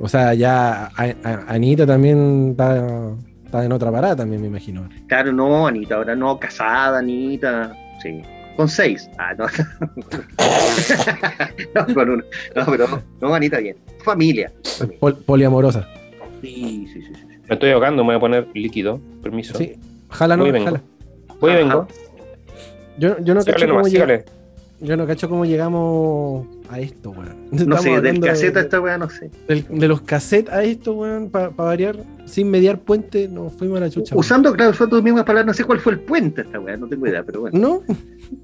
[0.00, 3.12] O sea, ya a- a- Anita también está,
[3.44, 4.88] está en otra parada también, me imagino.
[5.08, 7.74] Claro, no, Anita, ahora no, casada, Anita.
[8.02, 8.20] Sí.
[8.56, 9.08] Con seis.
[9.18, 9.46] Ah, no.
[11.74, 12.24] no, con uno.
[12.54, 13.76] No, pero no, Anita, bien.
[14.04, 14.52] Familia.
[15.00, 15.86] Pol- poliamorosa.
[16.42, 17.12] Sí, sí, sí.
[17.14, 17.22] sí.
[17.48, 19.00] Me estoy ahogando, me voy a poner líquido.
[19.22, 19.56] Permiso.
[19.56, 19.76] Sí.
[20.10, 20.66] Jala, no, Voy y vengo.
[20.66, 20.82] jala.
[21.40, 21.88] Voy y vengo.
[22.98, 23.82] Yo, yo no cacho cómo.
[24.82, 27.48] Yo no cacho cómo llegamos a esto, weón.
[27.52, 29.30] No sé, del caseta de, esta weá, no sé.
[29.48, 33.80] del- de los cassettes a esto, weón, para variar, sin mediar puente, nos fuimos a
[33.82, 34.14] la chucha.
[34.14, 34.20] weón.
[34.20, 36.88] Usando, claro, usando tus mismas palabras, no sé cuál fue el puente esta weá, no
[36.88, 37.58] tengo idea, pero bueno.
[37.58, 37.82] No,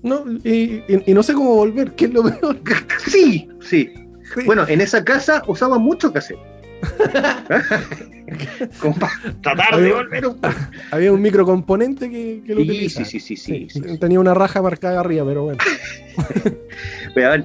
[0.03, 2.59] no, y, y- y no sé cómo volver, que es lo peor.
[3.07, 3.91] Sí, sí.
[4.35, 4.43] Sí.
[4.45, 6.39] Bueno, en esa casa usaban mucho cassette.
[9.43, 10.39] Tratar de volver un.
[10.91, 13.07] Había un microcomponente que, que lo Sí, utilizaba.
[13.07, 13.99] sí, sí, sí, sí, sí.
[13.99, 15.59] Tenía una raja marcada arriba, pero bueno.
[17.17, 17.45] A ver,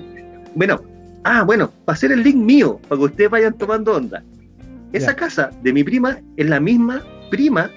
[0.55, 0.81] Bueno,
[1.23, 4.23] ah, bueno, para hacer el link mío, para que ustedes vayan tomando onda.
[4.91, 5.15] Esa Ya.
[5.15, 7.71] casa de mi prima es la misma prima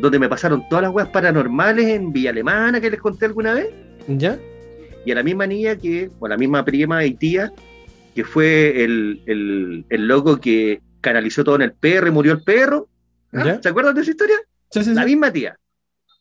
[0.00, 3.68] donde me pasaron todas las weas paranormales en Villa Alemana que les conté alguna vez.
[4.08, 4.38] ¿Ya?
[5.06, 7.50] y a la misma niña que, o a la misma prima y tía,
[8.14, 12.42] que fue el, el, el loco que canalizó todo en el perro y murió el
[12.42, 12.88] perro.
[13.32, 13.58] ¿Ah?
[13.62, 14.36] ¿Se acuerdan de esa historia?
[14.70, 15.08] Sí, sí, La sí.
[15.10, 15.56] misma tía,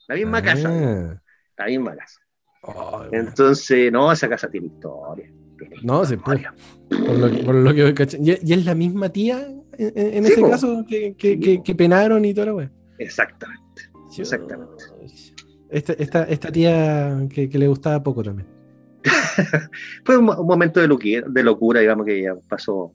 [0.07, 0.43] la misma Ah.
[0.43, 1.21] casa,
[1.57, 2.19] la misma casa.
[2.61, 5.32] Oh, Entonces, no, esa casa tiene historia.
[5.57, 6.45] tiene No, se puede.
[6.89, 8.17] Por lo, que- por lo que caché.
[8.21, 9.39] ¿Y, y es la misma tía
[9.77, 10.49] en, en- ese po.
[10.49, 12.71] caso que, que, penaron y toda la wea?
[12.97, 13.84] Exactamente.
[14.17, 14.84] Exactamente.
[15.69, 18.47] Esta, esta, esta tía que, le gustaba poco también.
[20.03, 22.93] Fue un, mo- un momento de, loqui- de locura, digamos, que ya pasó.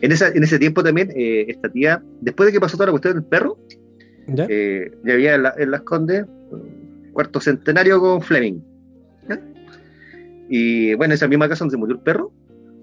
[0.00, 2.92] En, esa, en ese tiempo también, eh, esta tía, después de que pasó toda la
[2.92, 3.58] cuestión del perro,
[4.28, 4.46] ¿Ya?
[4.48, 6.24] eh, ya había en, la- en Las Condes
[7.12, 8.60] cuarto centenario con Fleming.
[9.28, 9.40] ¿ya?
[10.48, 12.32] Y bueno, esa misma casa donde se murió el perro,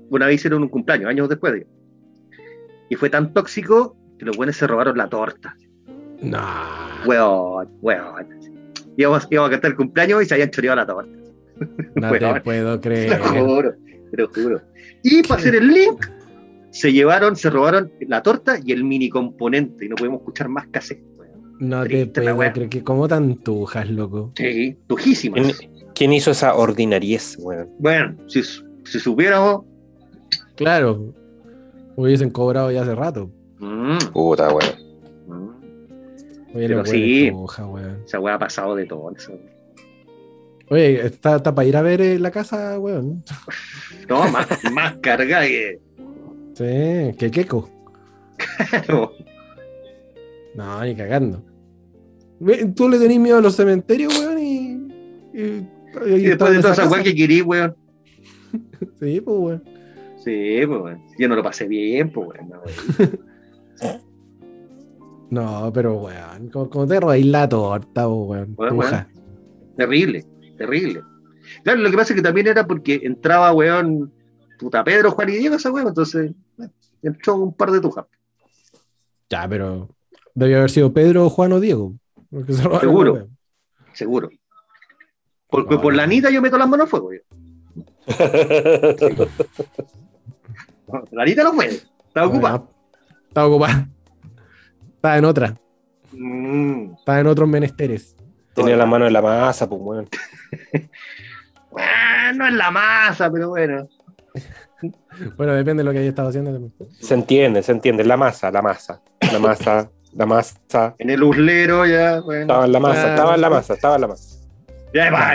[0.10, 1.54] una vez hicieron un cumpleaños, años después.
[1.54, 1.74] digamos.
[2.90, 5.56] Y fue tan tóxico que los buenos se robaron la torta.
[6.22, 6.40] No.
[7.06, 8.28] Weón, weón.
[8.98, 11.12] Íbamos, íbamos a cantar el cumpleaños y se habían choreado la torta.
[11.96, 12.34] No Weón.
[12.34, 13.20] te puedo Te creer.
[13.20, 13.74] lo juro,
[14.12, 14.62] te lo juro.
[15.04, 16.06] Y para hacer el link,
[16.74, 20.68] se llevaron, se robaron la torta y el mini componente y no podemos escuchar más
[20.68, 21.04] cassette.
[21.18, 21.56] weón.
[21.60, 22.70] No te Triste la puedo creer.
[22.70, 24.32] Que como tantujas, loco.
[24.36, 25.56] Sí, tujísimas.
[25.58, 27.70] ¿Quién, quién hizo esa ordinariez, weón?
[27.80, 29.66] Bueno, si, si supiéramos.
[30.56, 31.14] Claro.
[31.96, 33.30] Hubiesen cobrado ya hace rato.
[33.60, 34.72] mm, Puta, weón.
[35.28, 37.30] mm, Oye, Pero sí.
[37.32, 38.00] tujas, weón.
[38.06, 39.12] esa weá ha pasado de todo.
[39.16, 39.34] eso.
[40.70, 43.24] Oye, está, está para ir a ver eh, la casa, weón.
[44.10, 45.80] No, más, más cargada que.
[46.54, 47.70] Sí, que queco.
[50.56, 51.44] No, ni cagando.
[52.76, 54.88] Tú le tenés miedo a los cementerios, weón, y.
[55.34, 55.42] y,
[56.06, 57.04] y Y después de toda esa casa.
[57.04, 57.76] que querí, weón.
[59.00, 59.64] Sí, pues, weón.
[60.24, 61.02] Sí, pues, weón.
[61.18, 62.50] Yo no lo pasé bien, pues, weón.
[62.50, 63.20] no, weón.
[65.30, 68.54] No, pero, weón, como, como te robáis la torta, po, weón.
[68.56, 69.08] Weón, tuja.
[69.78, 70.24] Terrible,
[70.58, 71.02] terrible.
[71.64, 74.12] Claro, lo que pasa es que también era porque entraba, weón,
[74.60, 76.36] puta Pedro, Juan y Diego, esa weón, entonces eh,
[77.08, 78.06] entró un par de tujas.
[79.30, 79.90] Ya, pero.
[80.36, 81.94] Debió haber sido Pedro, Juan o Diego.
[82.30, 83.28] porque se robaron Seguro.
[83.94, 84.30] Seguro.
[85.48, 85.98] Porque No, por no.
[85.98, 87.14] la Anita yo meto las manos al fuego.
[87.14, 87.20] yo.
[90.88, 91.76] No, La Anita no puede.
[92.08, 92.58] Está ocupada.
[92.58, 92.74] Bueno,
[93.28, 93.90] Estaba ocupada.
[94.96, 95.56] Estaba en otra.
[96.12, 96.94] Mm.
[96.98, 98.16] Estaba en otros menesteres.
[98.54, 100.08] Tenía la mano en la masa, pues, weón.
[101.76, 103.88] Ah, no es la masa, pero bueno.
[105.38, 106.74] Bueno, depende de lo que haya estado haciendo también.
[107.00, 108.04] Se entiende, se entiende.
[108.04, 109.02] La masa, la masa.
[109.32, 110.96] La masa, la masa.
[110.98, 112.42] En el uslero ya, bueno.
[112.42, 114.40] Estaba en la masa, estaba en la masa, estaba en la masa.
[114.94, 115.34] Ya va.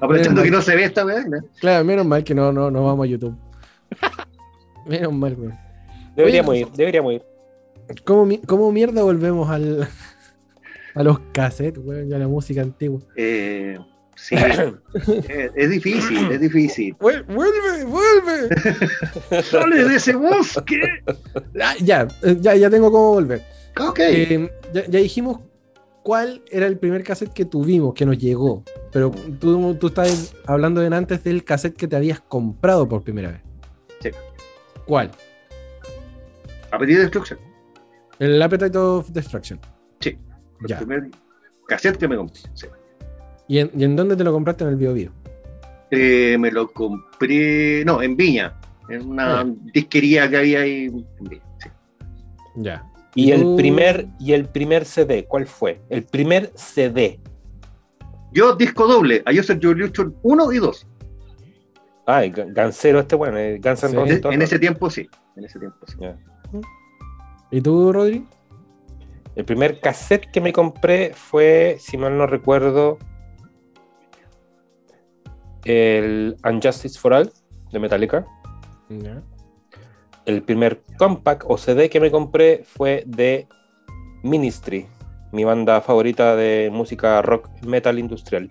[0.00, 1.24] Aprovechando que no se ve esta weá.
[1.26, 1.38] ¿no?
[1.60, 3.36] Claro, menos mal que no, no, no vamos a YouTube.
[4.86, 5.58] menos mal, weón.
[6.16, 7.22] Deberíamos Oye, ir, deberíamos ir.
[8.04, 9.88] ¿Cómo, cómo mierda volvemos al,
[10.94, 13.00] a los cassettes, weón, y a la música antigua?
[13.16, 13.78] Eh,
[14.20, 14.34] sí.
[15.54, 16.96] Es difícil, es difícil.
[16.98, 17.84] ¡Vuel- ¡Vuelve!
[17.84, 19.42] ¡Vuelve!
[19.42, 20.80] ¡Sale de ese bosque!
[21.60, 23.42] Ah, ya, eh, ya, ya tengo cómo volver.
[23.78, 23.98] Ok.
[24.00, 25.40] Eh, ya, ya dijimos
[26.02, 28.64] cuál era el primer cassette que tuvimos, que nos llegó.
[28.92, 33.30] Pero tú, tú estás hablando de antes del cassette que te habías comprado por primera
[33.32, 33.40] vez.
[34.00, 34.10] Sí.
[34.86, 35.10] ¿Cuál?
[36.72, 37.38] Apetito de destrucción.
[38.18, 39.58] El Appetite of Destruction.
[40.00, 40.18] Sí.
[40.66, 40.78] Ya.
[40.78, 41.10] El primer
[41.66, 42.40] cassette que me compré.
[42.54, 42.66] sí.
[43.50, 45.10] ¿Y en, y en dónde te lo compraste en el Bio Bio?
[45.90, 48.54] Eh, me lo compré, no, en Viña,
[48.88, 49.46] en una Ah.
[49.74, 51.42] disquería que había ahí en Viña.
[51.58, 51.68] sí.
[52.54, 52.86] Ya.
[53.16, 55.80] Y el tú- primer, y el primer CD, ¿cuál fue?
[55.88, 57.18] El primer CD.
[58.32, 60.86] Yo, disco doble, a Joseph Revolution 1 y 2.
[62.06, 63.86] Ay, Ga- Gansero este bueno, eh, Guns Sí.
[63.92, 64.20] Roses.
[64.24, 65.08] En, el ese tiempo sí.
[65.34, 65.96] En ese tiempo sí.
[67.50, 68.24] ¿Y tú, Rodri?
[69.34, 72.98] El primer cassette que me compré fue, si mal no recuerdo,
[75.64, 77.32] el Unjustice for All
[77.72, 78.26] de Metallica.
[80.26, 83.46] El primer compact o CD que me compré fue de
[84.22, 84.86] Ministry,
[85.32, 88.50] mi banda favorita de música rock metal industrial.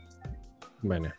[0.82, 1.14] Bueno.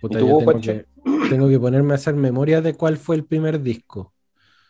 [0.00, 0.86] Puta, ¿Y tú, yo tengo que,
[1.28, 4.12] tengo que ponerme a hacer memoria de cuál fue el primer disco.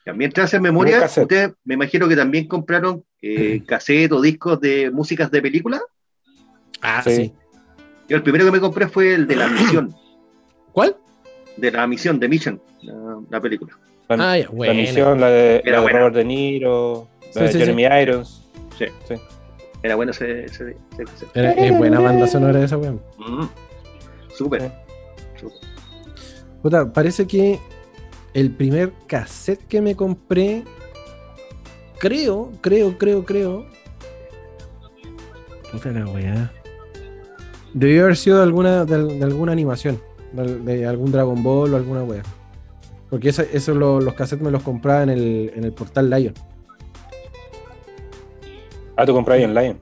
[0.04, 4.90] También te hace memoria, ustedes me imagino que también compraron eh, cassette o discos de
[4.90, 5.80] músicas de película.
[6.80, 7.32] Ah, Sí.
[8.10, 9.94] Yo el primero que me compré fue el de la misión,
[10.72, 10.96] ¿Cuál?
[11.56, 13.72] de la misión, de Mission, la, la película.
[14.08, 14.74] La, Ah, ya, la bueno.
[14.74, 15.88] misión, la de, la de.
[15.88, 18.42] Robert De Niro, la Sí, de sí, Jeremy Irons.
[18.76, 18.86] Sí.
[19.08, 19.14] Sí.
[19.82, 21.30] Era bueno ese, ese, ese cassette.
[21.36, 23.00] Era, es buena banda sonora esa, weón.
[23.18, 23.44] Mm,
[24.34, 24.70] Súper.
[25.38, 25.58] súper.
[26.62, 27.58] Puta, parece que
[28.34, 30.64] el primer cassette que me compré,
[31.98, 33.66] creo, creo, creo, creo.
[35.70, 36.52] Puta la weá.
[37.74, 40.00] Debió haber sido de alguna, de, de alguna animación,
[40.32, 42.22] de, de algún Dragon Ball o alguna wea.
[43.08, 46.34] Porque eso, eso lo- los cassettes me los compraba en el, en el portal Lion.
[48.96, 49.78] Ah, tú compras ahí en Lion.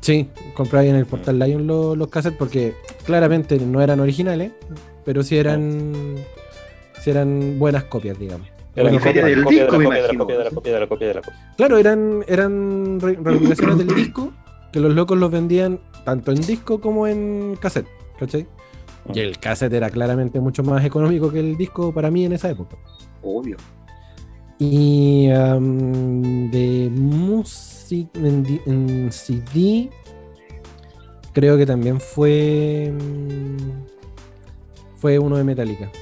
[0.00, 2.74] Sí, compraba ahí en el portal Lion lo- los cassettes porque
[3.04, 4.52] claramente no eran originales,
[5.04, 6.16] pero sí eran,
[7.00, 8.48] sí eran buenas copias, digamos.
[8.74, 10.12] Era Y la feria copia, del la copia, disco, de me la copia, de la
[10.14, 10.24] imagino.
[10.24, 11.54] copia, de la copia, de la copia, de la copia.
[11.56, 14.32] Claro, eran, eran re- recopilaciones del disco
[14.72, 17.88] que los locos los vendían tanto en disco como en cassette,
[18.18, 18.48] ¿cachai?
[19.12, 22.50] Y el cassette era claramente mucho más económico que el disco para mí en esa
[22.50, 22.78] época.
[23.22, 23.62] Obvio.
[24.58, 29.90] Y am, de música en, en CD,
[31.32, 32.92] creo que también fue.
[32.92, 33.86] mm,
[34.94, 35.96] Fue uno de Metallica.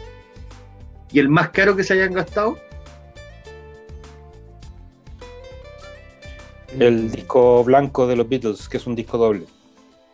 [1.10, 2.64] ¿Y el más caro que se hayan gastado?
[6.78, 9.48] El disco blanco de los Beatles, que es un disco doble.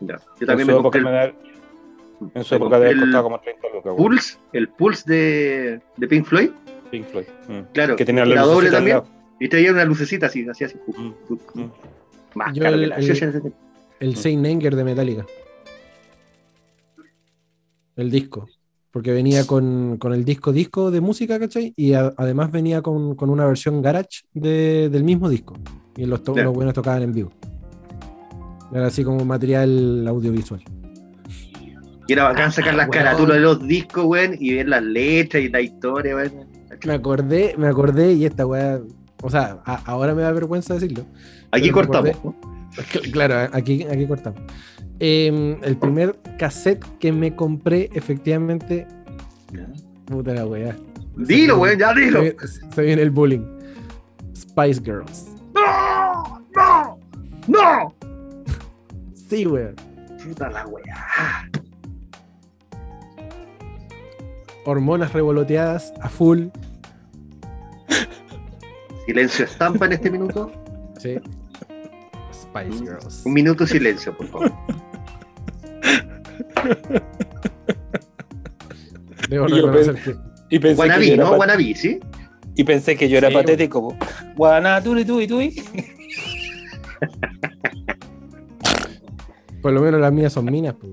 [0.06, 0.16] Ya.
[0.18, 3.22] Yo En también su me época, compré el, da- en su me época debe costado
[3.24, 3.94] como 30 lucas.
[3.96, 6.50] Pulse, el Pulse de, de Pink Floyd.
[6.90, 7.24] Pink Floyd.
[7.48, 7.60] Mm.
[7.72, 7.96] Claro.
[7.96, 9.00] Que tenía la la doble también.
[9.40, 10.76] Y traía una lucecita así, así, así.
[10.96, 11.70] Mm, mm.
[12.34, 13.52] Más Yo caro el- que la el-.
[14.00, 15.26] El Saint Anger de Metallica.
[17.96, 18.48] El disco.
[18.90, 21.72] Porque venía con, con el disco disco de música, ¿cachai?
[21.76, 25.54] Y a- además venía con, con una versión garage de- del mismo disco.
[25.96, 26.42] Y los, to- Ya.
[26.44, 27.32] los buenos tocaban en vivo.
[28.74, 30.62] Era así como material audiovisual.
[32.08, 35.48] Y era bacán sacar las carátulas de los discos, weón, y ver las letras y
[35.48, 36.32] la historia, weón.
[36.84, 38.80] Me acordé, me acordé y esta weá.
[39.22, 41.04] O sea, a- ahora me da vergüenza decirlo.
[41.52, 42.36] Aquí cortamos, acordé.
[43.04, 43.12] ¿no?
[43.12, 44.40] Claro, aquí, aquí cortamos.
[44.98, 48.86] Em, el primer cassette que me compré, efectivamente.
[50.06, 50.74] Puta la weá.
[51.16, 52.22] Dilo, weón, ya dilo.
[52.22, 52.36] Se,
[52.74, 53.44] se viene el bullying.
[54.34, 55.26] Spice Girls.
[55.54, 56.42] ¡No!
[56.56, 56.98] ¡No!
[57.46, 57.94] ¡No!
[59.32, 59.74] Sí, weón.
[60.22, 61.48] Puta la weá.
[64.66, 66.48] Hormonas revoloteadas a full.
[69.06, 70.52] Silencio estampa en este minuto.
[70.98, 71.18] Sí.
[72.30, 73.22] Spice Girls.
[73.24, 74.52] Un minuto de silencio, por favor.
[79.30, 80.14] Debo Y yo reconocer que.
[80.50, 81.36] Y pensé, que Guanabí, yo era ¿no?
[81.36, 82.00] Guanabí, ¿sí?
[82.54, 83.96] y pensé que yo era Sí, patético.
[84.36, 85.64] Guaná, turi, tui, tui.
[89.62, 90.92] Por lo menos las mías son minas, pues.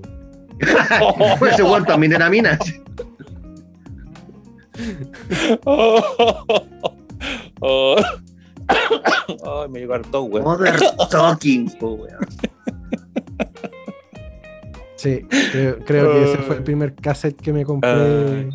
[1.52, 2.58] Ese weón también era mina.
[5.64, 6.00] Oh,
[7.60, 7.96] oh.
[8.68, 10.42] Ay, me llegó harto, güey.
[10.42, 10.74] Mother
[11.10, 12.26] talking, po, weón.
[14.96, 18.50] Sí, creo, creo que ese fue el primer cassette que me compré.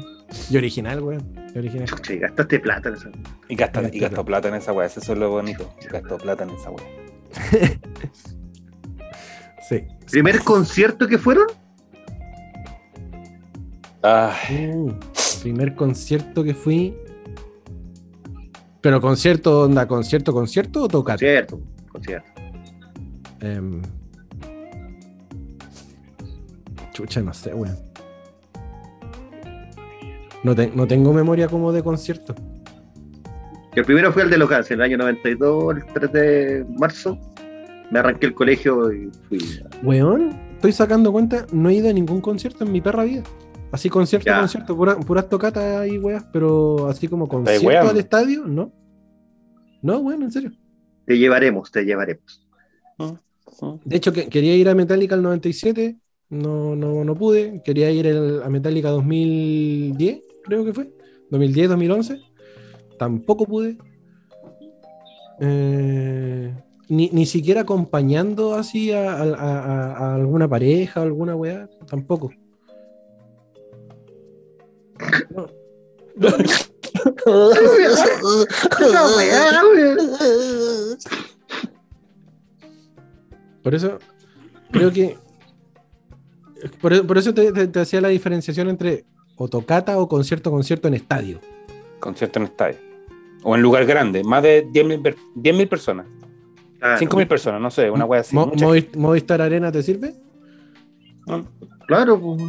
[0.50, 1.24] Y original, weón.
[1.54, 1.88] Y original.
[1.88, 3.10] Chucha, y gastaste plata en eso.
[3.50, 5.74] Y gastó, y gastó plata en esa weá, eso es lo bonito.
[5.90, 6.86] Gastó plata en esa weá.
[9.70, 9.84] Sí.
[10.12, 11.48] ¿Primer concierto que fueron?
[14.04, 14.92] Uh,
[15.42, 16.96] primer concierto que fui.
[18.82, 21.16] Pero concierto, onda, concierto, concierto o tocar.
[21.16, 21.60] Concierto,
[21.92, 22.30] concierto.
[23.42, 23.82] Em,
[26.94, 27.78] chucha, no sé, weón.
[30.44, 32.36] No, te- no tengo memoria como de concierto.
[33.76, 37.18] El primero fue el de Locas, en el año 92, el 3 de marzo.
[37.92, 39.40] Me arranqué el colegio y fui.
[39.84, 43.24] Weón, estoy sacando cuenta, no he ido a ningún concierto en mi perra vida.
[43.72, 44.40] Así concierto, Ya.
[44.40, 48.72] concierto, pura- puras tocatas y weas, pero así como concierto al estadio, no.
[49.82, 50.52] No, bueno, en serio.
[51.06, 52.42] Te llevaremos, te llevaremos.
[53.86, 55.98] De hecho, que, quería ir a Metallica al 97,
[56.30, 57.62] no, no, no pude.
[57.64, 60.90] Quería ir el- a Metallica 2010, creo que fue.
[61.30, 62.20] 2010, 2011.
[62.98, 63.78] Tampoco pude.
[65.40, 66.54] Eh,
[66.90, 72.32] ni, ni siquiera acompañando así a, a- a- a alguna pareja o alguna weá, tampoco.
[75.30, 75.48] No.
[83.64, 83.98] Por eso,
[84.72, 85.18] creo que.
[86.82, 89.06] Por, por eso te, te- te hacía la diferenciación entre
[89.36, 91.40] o tocata o concierto, concierto en estadio.
[92.00, 92.78] concierto en estadio.
[93.44, 96.08] O en lugar grande, más de 10.000 per- 10.000 personas.
[96.86, 98.36] Ah, 5.000 personas, no sé, una wea así.
[98.36, 98.52] Mo-
[98.96, 100.14] Movistar Arena te sirve?
[101.28, 101.46] ¿no?
[101.88, 102.42] Claro, pues,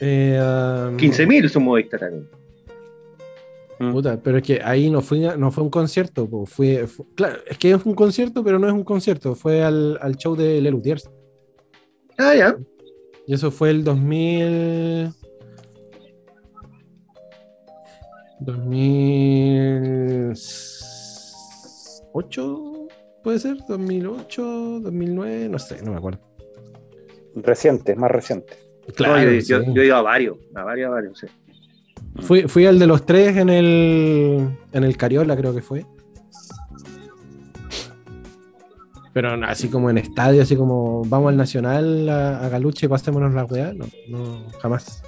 [0.00, 0.38] Eh,
[0.90, 2.24] um, 15.000 somos Instagram.
[3.80, 3.92] Mm.
[3.92, 6.28] puta, pero es que ahí no fue, no fue un concierto.
[6.28, 9.34] po, Fue, fue- claro, es que es un concierto, pero no es un concierto.
[9.34, 11.08] Fue al, al show de Lelutiers.
[12.18, 12.56] Ah, ya.
[13.26, 15.12] Y eso fue el 2000.
[22.12, 22.77] 2008,
[23.22, 26.20] puede ser, 2008, 2009, no sé, no me acuerdo.
[27.34, 28.58] recientes, más recientes.
[28.96, 29.46] Claro, No, yo, sí.
[29.48, 31.26] yo- yo he ido a varios, a varios, a varios, sí.
[32.20, 35.84] Fui, fui al de los tres en el, en el Cariola, creo que fue.
[39.12, 43.34] Pero así como en estadio, así como vamos al Nacional a, a Galuche y pasémonos
[43.34, 45.02] la weá, no, no, jamás.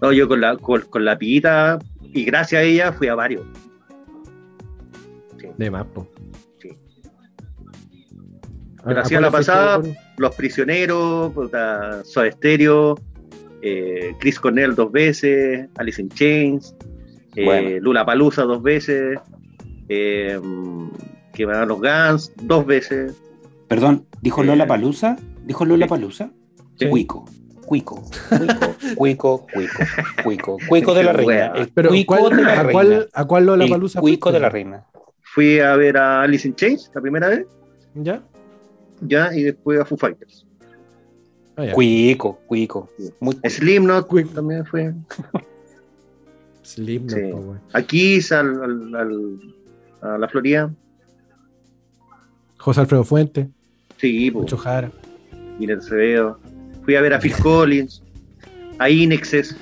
[0.00, 3.44] No, yo con la, con, con la piguita, y gracias a ella fui a varios.
[5.56, 6.06] De más, po.
[8.84, 8.88] Sí.
[8.88, 9.80] ¿A- Pero a así cuál a la fuiste, pasada?
[10.18, 12.98] Los Prisioneros, puta, Soda Stereo,
[13.62, 16.74] eh, Chris Cornell dos veces, Alice in Chains,
[17.36, 17.78] eh, Bueno.
[17.80, 19.18] Lula Palusa dos veces,
[19.88, 20.40] eh,
[21.32, 23.14] que van a los Guns dos veces.
[23.68, 25.16] Perdón, ¿dijo Eh, Lola Palusa?
[25.44, 25.86] ¿Dijo Lola.
[25.86, 26.30] Palusa?
[26.78, 26.88] Sí.
[26.88, 27.24] Cuico.
[27.64, 28.02] Cuico.
[28.28, 29.86] Cuico, cuico, cuico,
[30.24, 31.26] cuico, cuico de la reina.
[31.26, 31.46] Wea.
[31.56, 32.72] El Pero cuico ¿cuál- de la ¿a, reina.
[32.72, 34.36] cuál, ¿a cuál Lola Palusa cuico fuiste?
[34.36, 34.84] de la reina.
[35.22, 37.46] Fui a ver a Alice in Chains la primera vez,
[37.94, 38.22] ¿Ya?
[39.06, 40.46] Ya, y después a Foo Fighters.
[41.56, 41.66] Ah.
[41.74, 42.88] Cuico, cuico.
[43.20, 43.36] Muy
[44.06, 44.30] cuico.
[44.30, 44.94] También fue.
[46.62, 47.30] Slipknot, Sí.
[47.32, 47.60] po, weón.
[47.72, 49.54] A Kiss, al, al- al-
[50.00, 50.72] a la Florida.
[52.58, 53.48] José Alfredo Fuente,
[53.98, 54.42] Sí, pues.
[54.42, 54.90] Mucho Jara.
[55.58, 56.38] Mira Acevedo.
[56.84, 58.02] Fui a ver a Phil Collins,
[58.78, 59.56] a Inexes,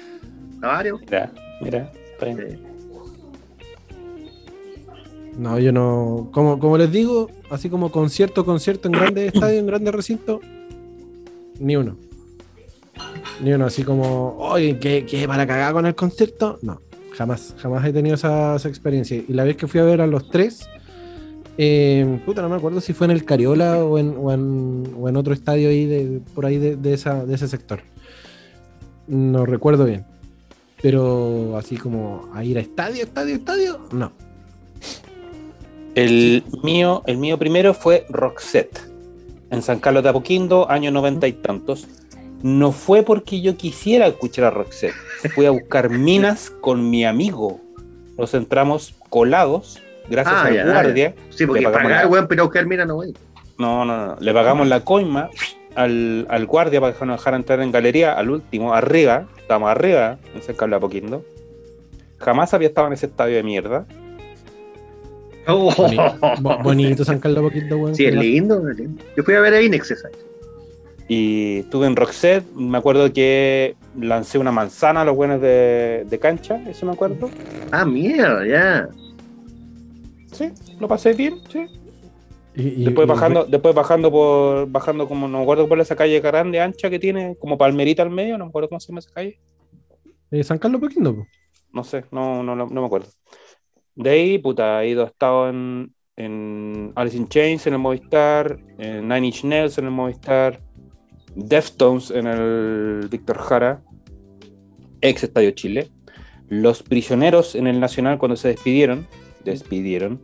[0.63, 1.01] a varios.
[1.01, 1.31] Mira,
[1.61, 1.93] mira.
[2.13, 2.49] está bien.
[2.51, 2.59] Sí.
[5.39, 6.29] No, yo no.
[6.33, 10.41] Como, como les digo, así como concierto, concierto en grandes estadios, en grandes recintos,
[11.59, 11.97] ni uno.
[13.43, 16.59] Ni uno, así como, oye, ¿qué, qué para cagar con el concierto?
[16.63, 16.81] No,
[17.15, 19.17] jamás, jamás he tenido esa, esa experiencia.
[19.17, 20.69] Y la vez que fui a ver a los tres,
[21.59, 25.09] eh, puta, no me acuerdo si fue en el Cariola o en, o en, o
[25.09, 27.81] en otro estadio ahí de, por ahí de, de esa, de ese sector.
[29.07, 30.05] No recuerdo bien.
[30.83, 34.13] Pero así como a ir a estadio, estadio, estadio, no.
[35.95, 38.79] El mío, el mío primero fue Roxette,
[39.51, 41.87] en San Carlos de Apoquindo, año noventa y tantos.
[42.43, 44.95] No fue porque yo quisiera escuchar a Roxette,
[45.35, 47.61] fui a buscar minas con mi amigo.
[48.17, 49.79] Nos entramos colados,
[50.09, 51.15] gracias Ah, al ya, guardia.
[51.31, 53.15] Sí, porque pagar, weón, pero buscar, mira, no, güey.
[53.59, 54.17] No, no, no.
[54.21, 55.29] Le pagamos la coima
[55.75, 59.27] al, al guardia para que nos dejara entrar en galería, al último, arriba.
[59.39, 61.25] Estábamos arriba, en San Carlos de Apoquindo.
[62.19, 63.87] Jamás había estado en ese estadio de mierda.
[65.47, 67.95] Bo- bonito San Carlos Poquito, weón.
[67.95, 69.03] Sí, es lindo, es lindo.
[69.17, 70.05] Yo fui a ver a Inexes.
[70.05, 70.13] ahí.
[71.09, 76.19] Y estuve en Roxette, me acuerdo que lancé una manzana a los buenos de, de
[76.21, 77.29] cancha, eso me acuerdo.
[77.73, 78.89] Ah, mierda, ya.
[80.33, 81.67] Sí, lo pasé bien, sí.
[82.55, 85.97] Y- y- Después y- bajando, después bajando por, bajando como, no me acuerdo por esa
[85.97, 89.01] calle grande, ancha que tiene, como palmerita al medio, no me acuerdo cómo se llama
[89.01, 89.41] esa calle.
[90.31, 91.27] eh, San Carlos Poquito, po.
[91.73, 93.09] No sé, no, no, no, no me acuerdo.
[94.03, 98.59] De ahí, puta, he ido, he estado en, en Alice in Chains en el Movistar,
[98.79, 100.61] en Nine Inch Nails en el Movistar,
[101.35, 103.83] Deftones en el Víctor Jara,
[105.03, 105.91] ex Estadio Chile,
[106.49, 109.07] Los Prisioneros en el Nacional cuando se despidieron,
[109.45, 110.21] despidieron,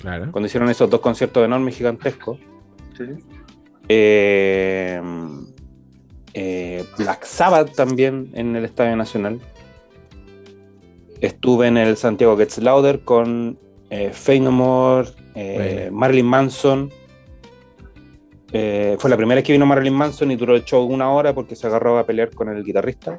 [0.00, 0.32] Claro.
[0.32, 2.38] cuando hicieron esos dos conciertos enormes, gigantescos.
[2.96, 3.04] Sí.
[3.88, 5.00] Eh,
[6.34, 9.40] eh, Black Sabbath también en el Estadio Nacional.
[11.20, 13.58] Estuve en el Santiago Gets Louder con
[13.90, 15.96] eh, Faith No More, eh, Bueno.
[15.98, 16.90] Marilyn Manson.
[18.52, 21.34] Eh, fue la primera vez que vino Marilyn Manson y duró el show una hora
[21.34, 23.18] porque se agarró a pelear con el guitarrista.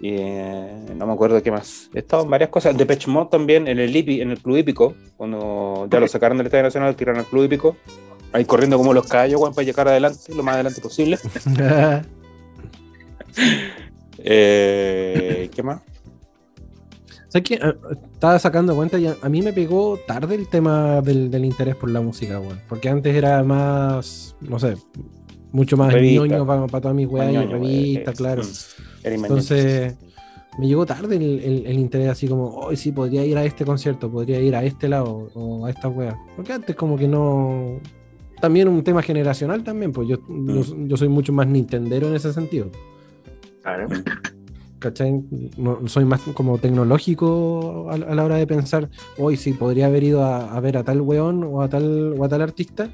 [0.00, 1.90] Y eh, no me acuerdo qué más.
[1.94, 2.76] He estado en varias cosas.
[2.76, 4.94] Depeche Mode también en el, Hipi- en el Club Hípico.
[5.16, 7.76] Cuando ya lo sacaron del Estadio Nacional, tiraron al Club Hípico.
[8.32, 11.18] Ahí corriendo como los caballos, para llegar adelante, lo más adelante posible.
[14.16, 15.80] ¿Qué más?
[17.36, 17.58] ¿Sabes qué?
[17.62, 17.74] Ah,
[18.12, 21.76] Estaba sacando cuenta y a, a mí me pegó tarde el tema del, del interés
[21.76, 22.60] por la música, weón.
[22.68, 24.76] Porque antes era más, no sé,
[25.52, 26.26] mucho más Revista.
[26.26, 28.42] ñoño para todas mis weas, revista, claro.
[28.42, 29.08] mm.
[29.24, 29.96] Entonces,
[30.58, 33.64] me llegó tarde el, el- el interés, así como, hoy sí, podría ir a este
[33.66, 36.16] concierto, podría ir a este lado o a esta wea.
[36.36, 37.80] Porque antes, como que no.
[38.40, 42.32] También un tema generacional, también, pues yo, yo, yo soy mucho más nintendero en ese
[42.32, 42.70] sentido.
[43.62, 43.88] Claro.
[45.56, 50.24] No, soy más como tecnológico a, la hora de pensar, hoy sí, podría haber ido
[50.24, 52.88] a, ver a tal weón o a tal, o a tal artista,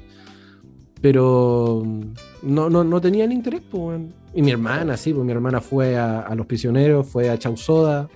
[1.01, 1.83] pero
[2.41, 3.61] no, no, no tenían interés.
[3.69, 4.01] pues,
[4.33, 8.09] y mi hermana, sí, pues mi hermana fue a, Los Prisioneros, fue a Chausoda,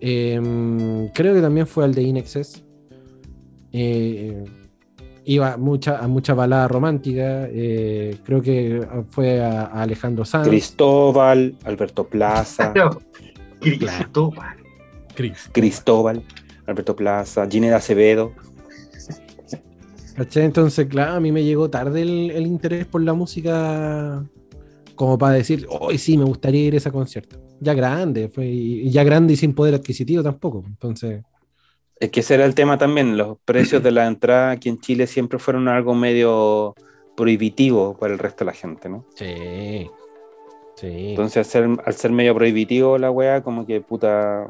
[0.00, 2.64] em, creo que también fue al de Inexes.
[3.72, 4.44] Eh,
[5.24, 10.48] iba mucha, a mucha balada romántica, eh, creo que fue a, a Alejandro Sanz.
[10.48, 12.72] Cristóbal, Alberto Plaza,
[13.60, 14.56] Cristóbal.
[15.52, 16.22] Cristóbal,
[16.66, 18.32] Alberto Plaza, Gineda Acevedo.
[20.16, 20.44] ¿Cachai?
[20.44, 24.24] Entonces, claro, a mí me llegó tarde el, el interés por la música
[24.94, 27.40] como para decir, hoy sí, me gustaría ir a ese concierto.
[27.60, 30.64] Ya grande, fue, y ya grande y sin poder adquisitivo tampoco.
[30.66, 31.22] Entonces,
[32.00, 33.16] Es que ese era el tema también.
[33.16, 36.74] Los precios de la entrada aquí en Chile siempre fueron algo medio
[37.16, 39.04] prohibitivo para el resto de la gente, ¿no?
[39.14, 39.88] sí.
[40.76, 41.10] Sí.
[41.10, 44.48] Entonces, al ser, al ser medio prohibitivo la weá, como que puta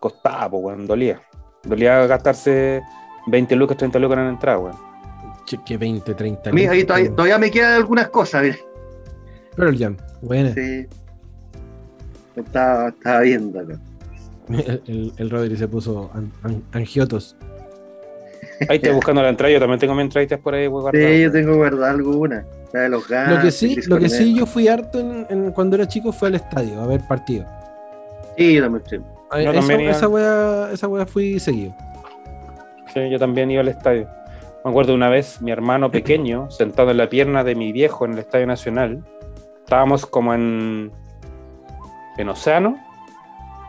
[0.00, 1.22] costaba, pues, weón, dolía.
[1.62, 2.82] Dolía gastarse
[3.28, 4.76] 20 lucas, 30 lucas en la entrada, weón.
[5.46, 8.56] Che, que 20, 30 A mí ahí lucas, todavía, me quedan algunas cosas, mira.
[9.56, 10.52] Pearl Jam, buena.
[10.54, 10.86] Sí.
[12.36, 13.80] Estaba, estaba viendo acá.
[14.54, 17.36] El, el, el Rodri se puso an- an- angiotos.
[18.68, 20.92] Ahí estoy buscando la entrada, yo también tengo mis entraditas por ahí, weón.
[20.92, 22.44] Sí, yo tengo guardada alguna.
[22.72, 23.36] La de los gatos.
[23.36, 26.28] lo que sí, lo que sí yo fui harto en, en- cuando era chico fue
[26.28, 27.46] al estadio a ver partidos.
[28.36, 28.84] Sí, yo también.
[28.88, 28.96] sí.
[29.30, 31.74] A- esa, también iba- esa wea, esa wea fui seguido.
[32.94, 34.06] Sí, yo también iba al estadio.
[34.64, 38.12] Me acuerdo una vez, mi hermano pequeño, sentado en la pierna de mi viejo en
[38.12, 39.02] el Estadio Nacional.
[39.64, 40.92] Estábamos como en,
[42.16, 42.76] en Océano,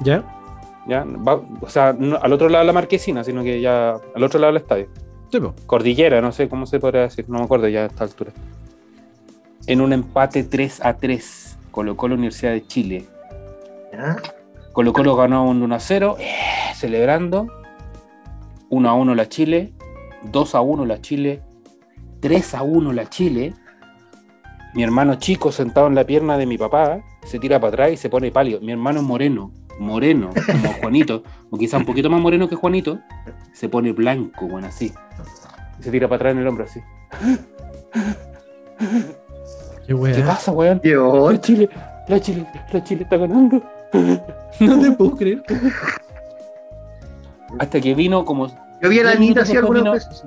[0.01, 0.23] ¿Ya?
[0.87, 1.03] ¿Ya?
[1.05, 4.39] Va- o sea, no al otro lado de la marquesina, sino que ya al otro
[4.39, 4.87] lado del estadio.
[5.31, 5.39] Sí.
[5.65, 8.31] Cordillera, no sé cómo se podría decir, no me acuerdo ya a esta altura.
[9.65, 13.05] En un empate 3 a 3, colocó la Universidad de Chile.
[13.91, 14.17] ¿Ya?
[14.73, 16.33] Colo Colo ganó un 1 a 0, eh,
[16.75, 17.47] celebrando.
[18.69, 19.71] 1 a 1 la Chile,
[20.31, 21.41] 2 a 1 la Chile,
[22.19, 23.53] 3 a 1 la Chile.
[24.73, 27.97] Mi hermano chico sentado en la pierna de mi papá se tira para atrás y
[27.97, 28.59] se pone pálido.
[28.61, 32.99] Mi hermano es moreno, moreno, como Juanito, o quizá un poquito más moreno que Juanito,
[33.53, 34.93] se pone blanco, bueno, así.
[35.79, 36.79] Y se tira para atrás en el hombro así.
[39.87, 40.15] Qué wea.
[40.15, 40.79] ¿Qué pasa, weón?
[40.83, 41.69] Yo, La Chile,
[42.07, 43.61] la Chile, la Chile está ganando.
[44.59, 45.43] No te puedo creer.
[47.59, 48.47] Hasta que vino como
[48.81, 50.23] yo vi a la Diez Anita así algunas veces.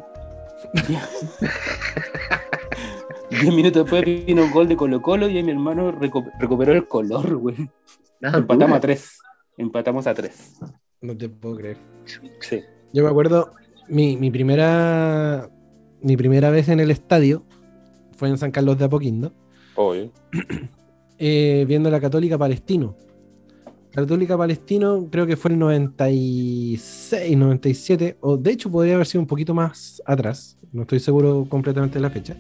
[3.31, 6.73] 10 minutos después vino un gol de Colo Colo y ahí mi hermano recu- recuperó
[6.73, 7.71] el color, güey.
[8.21, 9.19] Empatamos a 3.
[9.57, 10.61] Empatamos a 3.
[11.03, 11.79] No te puedo creer.
[12.41, 12.61] Sí.
[12.93, 13.53] Yo me acuerdo,
[13.89, 15.51] mi, mi primera
[16.07, 17.45] mi primera vez en el estadio
[18.17, 19.33] fue en San Carlos de Apoquindo,
[19.75, 20.13] Obvio.
[21.19, 22.97] eh, viendo la Católica Palestino.
[23.91, 29.27] Católica Palestino creo que fue el 96, 97, o de hecho podría haber sido un
[29.27, 32.37] poquito más atrás, no estoy seguro completamente de la fecha,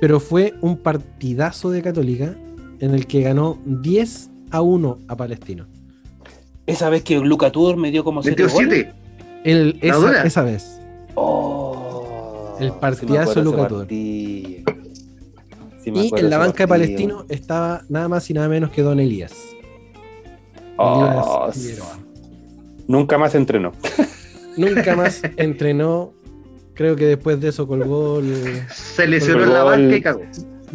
[0.00, 2.36] pero fue un partidazo de Católica
[2.78, 5.66] en el que ganó 10 a 1 a Palestino.
[6.70, 8.68] Esa vez que Luca Tudor me dio como 7 Metió goles.
[8.86, 8.92] siete.
[9.44, 10.80] El, ¿La esa, esa vez.
[11.14, 13.86] Oh, El sí partidazo acuerdo Luca Tudor.
[13.88, 14.64] Sí
[15.84, 16.68] Y en la banca de.
[16.68, 19.32] Palestino estaba nada más y nada menos que Don Elías.
[20.76, 21.84] Oh, Elías
[22.86, 23.72] nunca más entrenó.
[24.56, 26.12] Nunca más entrenó.
[26.74, 28.62] Creo que después de eso colgó el.
[28.74, 30.20] Se lesionó en Colgó la banca el- y cagó.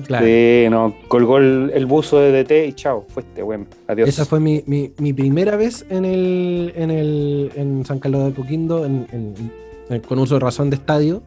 [0.08, 0.26] Claro.
[0.26, 4.10] Sí, no, colgó el, el buzo de DT y chao, fuiste, bueno, adiós.
[4.10, 8.34] Esa fue mi, mi- mi primera vez en el, en el en San Carlos de
[8.34, 9.52] Coquindo en- en-
[9.90, 11.24] en- con uso de razón de estadio.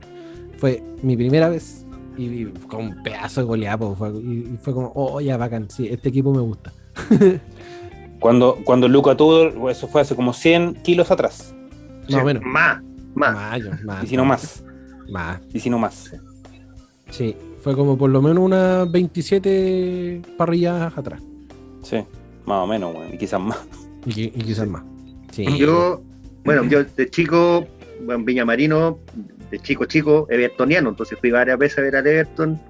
[0.58, 3.94] Fue mi primera vez y, y con un pedazo de goleapo.
[3.96, 6.72] Fue, y, y fue como, oh, ya bacán, sí, este equipo me gusta.
[8.20, 11.54] Cuando, cuando Luca Tudor, eso fue hace como 100 kilos atrás,
[12.10, 12.42] Más o menos.
[12.44, 12.82] Más,
[13.14, 13.32] más.
[13.34, 14.02] Mayo, más.
[14.04, 14.64] y si no más,
[15.08, 15.40] Más.
[15.54, 16.12] y si no más.
[17.10, 21.20] Sí, fue como por lo menos unas 27 parrillas atrás.
[21.82, 21.96] Sí,
[22.46, 23.58] más o menos, bueno, y quizás más.
[24.06, 24.82] Y, qui- y quizás más.
[25.32, 25.44] Sí.
[25.58, 26.00] Yo,
[26.44, 27.66] bueno, yo de chico,
[28.04, 28.98] bueno, Viña Marino,
[29.50, 32.60] de chico chico, evertoniano, entonces fui varias veces a ver al Everton,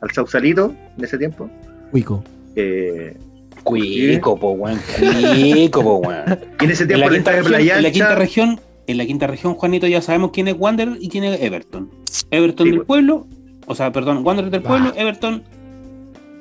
[0.00, 1.48] al Sausalito en ese tiempo.
[1.90, 2.22] Cuico.
[2.56, 3.16] Eh,
[3.62, 6.24] Cuico, po, weón, cuico, po, weón.
[6.60, 8.60] y en ese En tiempo la, el quinta estadio región, Playa en la quinta región,
[8.86, 11.90] en la quinta región, Juanito, ya sabemos quién es Wander y quién es Everton.
[12.30, 12.86] Everton Sí, del pues.
[12.86, 13.26] pueblo,
[13.66, 14.68] o sea, perdón, Wander del Ah.
[14.68, 15.42] pueblo, Everton,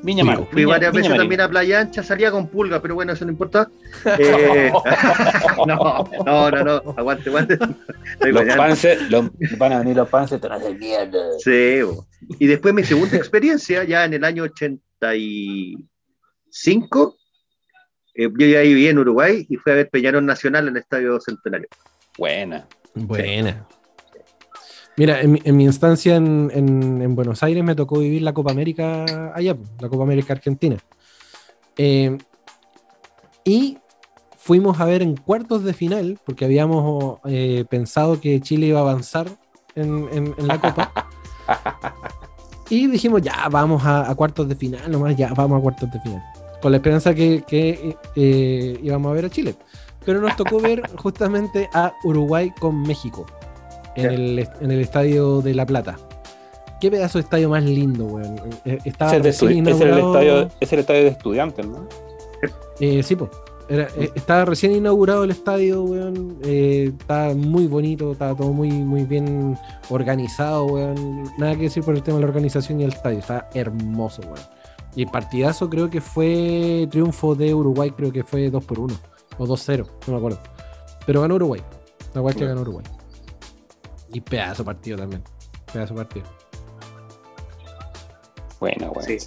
[0.04, 0.46] Viña Mar.
[0.52, 1.22] Fui varias Viña veces Marín.
[1.22, 3.70] también a Playa Ancha, salía con pulga, pero bueno, eso no importa.
[4.20, 4.70] Eh,
[5.68, 7.58] no, no, no, no, aguante, aguante.
[8.20, 11.20] Los pances, los, van a venir los pances, te van a hacer mierda.
[11.40, 12.06] Sí, bo.
[12.40, 17.16] y después mi segunda experiencia, ya en el año 85,
[18.16, 21.18] eh, yo ya viví en Uruguay y fui a ver Peñarol Nacional en el Estadio
[21.22, 21.68] Centenario.
[22.18, 22.68] Buena.
[22.94, 23.66] Buena.
[24.96, 28.34] Mira, en, mi- en mi instancia en, en- en Buenos Aires me tocó vivir la
[28.34, 30.78] Copa América allá, la Copa América Argentina.
[31.78, 32.16] Eh,
[33.44, 33.78] y
[34.38, 38.84] fuimos a ver en cuartos de final, porque habíamos eh, pensado que Chile iba a
[38.84, 39.28] avanzar
[39.76, 40.92] en, la Copa.
[42.70, 46.00] y dijimos, ya, vamos a, a cuartos de final, nomás, ya, vamos a cuartos de
[46.02, 46.24] final.
[46.62, 49.56] Con la esperanza que, que, eh, íbamos a ver a Chile.
[50.06, 53.26] Pero nos tocó ver justamente a Uruguay con México
[53.96, 55.98] en, el, en el estadio de La Plata.
[56.82, 58.36] qué pedazo de estadio más lindo, weón.
[58.66, 61.88] Eh, Estaba Ese es, el inaugurado- estadio, es el estadio de estudiantes, ¿no?
[62.80, 63.16] Eh, sí,
[63.70, 66.38] eh, estaba recién inaugurado el estadio, weón.
[66.44, 69.58] Eh, estaba muy bonito, estaba todo muy, muy bien
[69.90, 71.24] organizado, weón.
[71.38, 73.20] Nada que decir por el tema de la organización y el estadio.
[73.20, 74.40] Estaba hermoso, weón.
[74.96, 78.94] Y partidazo creo que fue triunfo de Uruguay, creo que fue 2 por 1
[79.40, 80.40] o 2-0, no me acuerdo.
[81.06, 81.62] Pero ganó Uruguay.
[82.14, 82.86] La cual que ganó Uruguay.
[84.14, 85.24] Y pedazo partido también.
[85.72, 86.26] Pedazo partido.
[88.60, 88.94] Bueno.
[89.06, 89.18] Sí.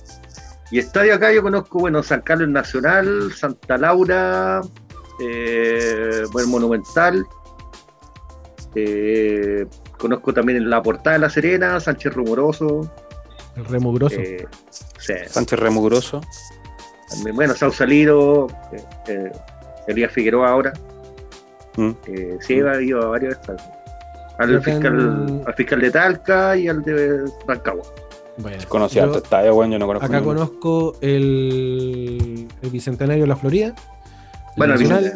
[0.71, 4.61] Y estadio acá yo conozco, bueno, San Carlos Nacional, Santa Laura,
[5.21, 7.25] eh, bueno, Monumental.
[8.75, 9.67] eh,
[9.99, 12.91] conozco también la Portada de La Serena, Sánchez Rumoroso.
[13.57, 14.17] El remugroso.
[14.19, 14.47] eh,
[14.99, 16.21] sí, Sánchez Remugroso.
[17.11, 19.33] también, bueno, Sausalito, eh, eh,
[19.87, 20.73] Elías Figueroa ahora.
[21.77, 21.91] Mm.
[22.07, 23.63] Eh, sí, ha ido a varios estadios.
[24.39, 27.85] Al fiscal, en- al fiscal de Talca y al de Rancagua.
[28.39, 29.23] Bueno, Conocía yo.
[29.23, 30.07] Yo no conozco.
[30.07, 30.41] acá ninguno.
[30.41, 33.75] conozco el, el Bicentenario de la Florida.
[34.59, 35.13] Bueno, el Nacional,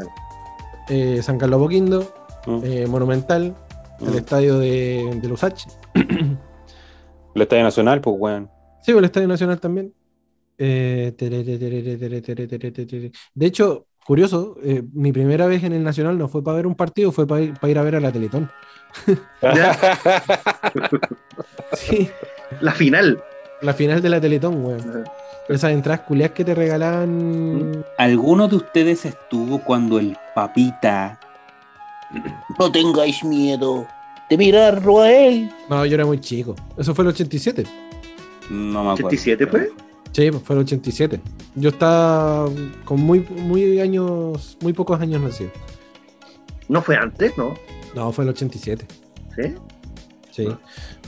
[0.89, 2.15] eh, San Carlos Boquindo,
[2.47, 2.61] Mm.
[2.65, 3.55] eh, Monumental,
[4.01, 4.17] el Mm.
[4.17, 5.65] estadio de, de Lusach.
[7.35, 8.51] El estadio nacional, pues, weón.
[8.83, 9.93] Sí, el Estadio Nacional también.
[10.59, 13.13] Eh, terere, terere, terere.
[13.35, 16.75] De hecho, curioso, eh, mi primera vez en el Nacional no fue para ver un
[16.75, 18.51] partido, fue para ir, para ir a ver a la Teletón.
[21.75, 22.11] Sí,
[22.61, 23.23] La final.
[23.63, 25.05] la final de la Teletón, weón.
[25.49, 27.85] Esas entradas culiadas que te regalaban.
[27.99, 31.19] ¿Alguno de ustedes estuvo cuando el papita...
[32.59, 33.87] No tengáis miedo
[34.29, 35.51] de mirarlo a él.
[35.69, 36.55] No, yo era muy chico.
[36.77, 37.65] Eso fue el 87.
[38.51, 39.11] no me acuerdo.
[39.11, 39.71] ¿87 fue?
[40.13, 41.21] Sí, pues fue el 87.
[41.57, 42.49] Yo estaba
[42.85, 45.51] con muy, muy años, muy pocos años nacido.
[46.69, 47.55] No fue antes, ¿no?
[47.95, 48.87] No, fue el 87.
[49.37, 49.55] ¿Sí?
[50.31, 50.45] Sí.
[50.47, 50.59] No.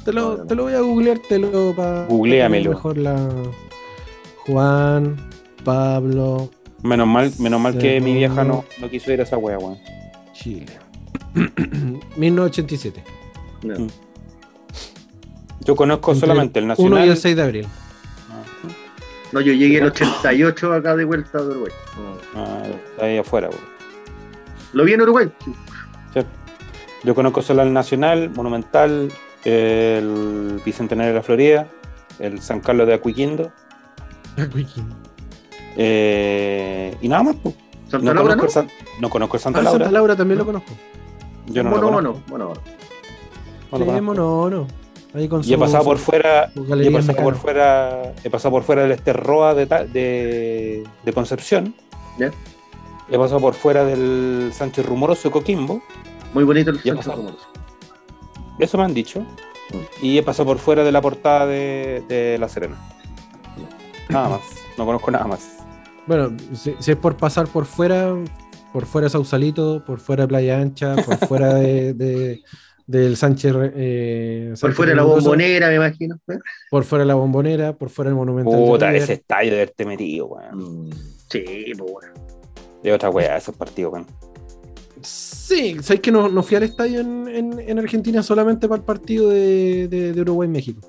[0.05, 0.47] Te lo, no.
[0.47, 2.07] te lo voy a googlear, te lo para.
[2.07, 2.70] Googleamelo.
[2.70, 3.28] Mejor la.
[4.47, 5.16] Juan,
[5.64, 6.51] Pablo,
[6.83, 9.78] Menos mal, menos mal que mi vieja no, no quiso ir a esa wea, weón.
[10.33, 10.66] Chile.
[12.16, 13.05] 1987.
[13.62, 13.78] No.
[13.78, 13.89] Mm.
[15.64, 17.07] Yo conozco Entre solamente el 1 nacional.
[17.07, 17.66] y el 6 de abril.
[19.30, 21.72] No, yo llegué el 88 acá de vuelta de Uruguay.
[22.35, 23.62] Ah, está ahí afuera, weón.
[24.72, 25.30] Lo vi en Uruguay.
[27.05, 29.12] Yo conozco solo el Nacional, Monumental,
[29.44, 31.66] el Bicentenario de la Florida,
[32.18, 33.50] el San Carlos de Aquiquindo,
[35.76, 37.36] eh, y nada más.
[37.42, 37.55] pues.
[37.88, 38.44] Santa No, Laura, conozco ¿no?
[38.44, 39.78] el San- no conozco el Santa Ah, Laura.
[39.84, 40.72] Santa Laura también lo conozco.
[41.46, 42.22] Yo no lo Mono, conozco.
[42.28, 42.44] mono,
[43.70, 43.84] mono.
[43.84, 44.66] lo mono, no.
[45.14, 48.62] Ahí con Y he su- pasado por fuera, he pasado por fuera, he pasado por
[48.62, 51.74] fuera del Esterroa de, de, de Concepción.
[53.11, 55.82] He pasado por fuera del Sánchez Rumoroso de Coquimbo.
[56.35, 56.78] Muy bonito el.
[56.80, 57.47] Rumoroso.
[58.59, 59.24] Eso me han dicho.
[60.03, 62.76] Y he pasado por fuera de la portada de, de La Serena.
[64.09, 64.41] Nada más.
[64.76, 65.59] No conozco nada más.
[66.07, 68.14] Bueno, si, si es por pasar por fuera,
[68.72, 72.43] por fuera de Sausalito, por fuera de Playa Ancha, por fuera de, de-
[72.87, 73.55] del Sánchez.
[73.74, 76.16] eh, Por Sánchez fuera de la bombonera, me imagino.
[76.28, 76.39] ¿eh?
[76.70, 78.53] Por fuera de la bombonera, por fuera del Monumental.
[78.59, 80.89] de Puta, ese estadio de haberte metido, weón.
[80.89, 80.91] Mm,
[81.30, 82.12] Sí, pues bueno.
[82.83, 84.07] De otra weá, esos partidos, weón.
[85.03, 88.84] Sí, sabes que no, no fui al estadio en, en- en Argentina solamente para el
[88.84, 90.80] partido de, de- de Uruguay-México.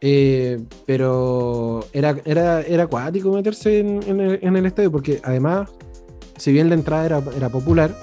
[0.00, 5.70] Eh, pero era, era, era acuático meterse en, en el, en el estadio porque además,
[6.36, 7.96] si bien la entrada era, era popular,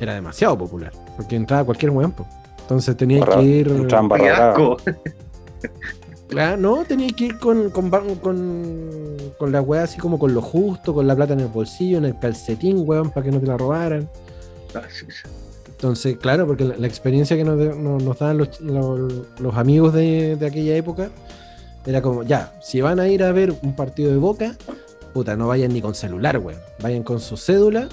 [0.00, 2.12] era demasiado popular porque entraba cualquier weón.
[2.12, 2.26] po.
[2.60, 3.68] Entonces tenía Barra- que ir.
[4.08, 4.76] barra asco.
[6.32, 10.42] Claro, no, tenía que ir con, con, con, con la weá así como con lo
[10.42, 13.46] justo, con la plata en el bolsillo, en el calcetín, weón, para que no te
[13.46, 14.08] la robaran.
[14.74, 14.82] Ah.
[15.70, 19.92] Entonces, claro, porque la, la experiencia que nos, nos- nos daban los, los- los amigos
[19.92, 21.10] de, de aquella época
[21.84, 24.56] era como, ya, si van a ir a ver un partido de boca,
[25.12, 26.60] puta, no vayan ni con celular, weón.
[26.80, 27.88] Vayan con su cédula,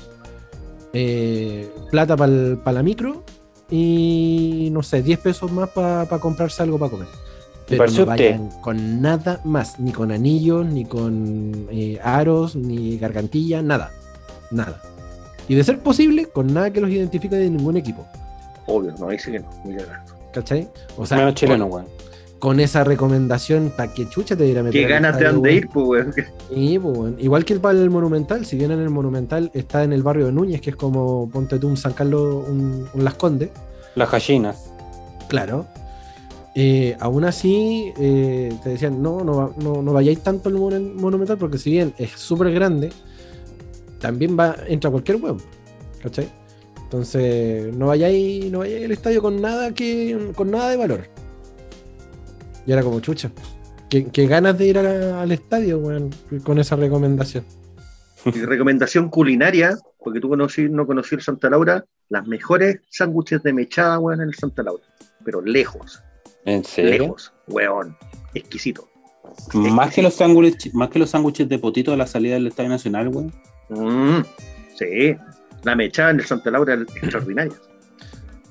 [0.93, 2.29] eh, plata para
[2.73, 3.23] la micro
[3.69, 7.07] y, no sé, 10 pesos más para comprarse algo para comer.
[7.77, 8.05] Pero no usted?
[8.05, 13.91] vayan con nada más, ni con anillos, ni con eh, aros, ni gargantilla, nada.
[14.51, 14.81] Nada.
[15.47, 18.05] Y de ser posible, con nada que los identifique de ningún equipo.
[18.67, 19.47] Obvio, no, ahí sí que no.
[20.33, 20.67] ¿Cachai?
[20.97, 21.87] O Menos chileno, con, weón.
[22.37, 25.69] con esa recomendación, ¿para qué chucha te dirá meter Qué ganas te han de ir,
[25.69, 26.13] pues, weón.
[26.13, 27.15] Sí, pues, weón.
[27.19, 30.27] Igual que el para el Monumental, si bien en el Monumental está en el barrio
[30.27, 33.49] de Núñez, que es como ponte tú un San Carlos, un, un Las Condes,
[33.95, 34.71] Las gallinas.
[35.29, 35.65] claro.
[36.55, 41.37] Eh, aún así, eh, te decían, no, no, no, no vayáis tanto al Monu- Monumental,
[41.37, 42.91] porque si bien es súper grande,
[43.99, 45.39] también va, entra cualquier huevo,
[46.01, 46.29] ¿cachai?
[46.83, 51.07] Entonces, no vayáis, no vayáis al estadio con nada que, con nada de valor.
[52.65, 53.31] Y era como chucha.
[53.89, 56.11] Qué, ganas de ir al estadio, weón,
[56.43, 57.43] con esa recomendación.
[58.25, 63.53] Y recomendación culinaria, porque tú conocí, no conocí el Santa Laura, las mejores sándwiches de
[63.53, 64.83] mechada, weón, en el Santa Laura.
[65.23, 66.03] Pero lejos,
[66.45, 67.03] ¿En serio?
[67.03, 67.97] lejos, weón.
[68.33, 68.87] Exquisito.
[69.53, 72.69] Más que los sándwiches, más que los sándwiches de potito de la salida del Estadio
[72.69, 73.27] Nacional, güey.
[73.69, 74.23] Mm,
[74.77, 75.15] sí,
[75.63, 77.53] la mechada en el Santa Laura es extraordinaria.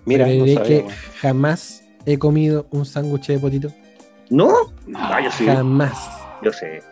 [0.05, 0.93] Mira, Pero no sabía, que weón.
[1.21, 3.69] jamás he comido un sándwich de potito.
[4.31, 4.53] ¿No?
[4.95, 5.99] Ah, yo sí, Jamás.
[6.43, 6.83] yo sé.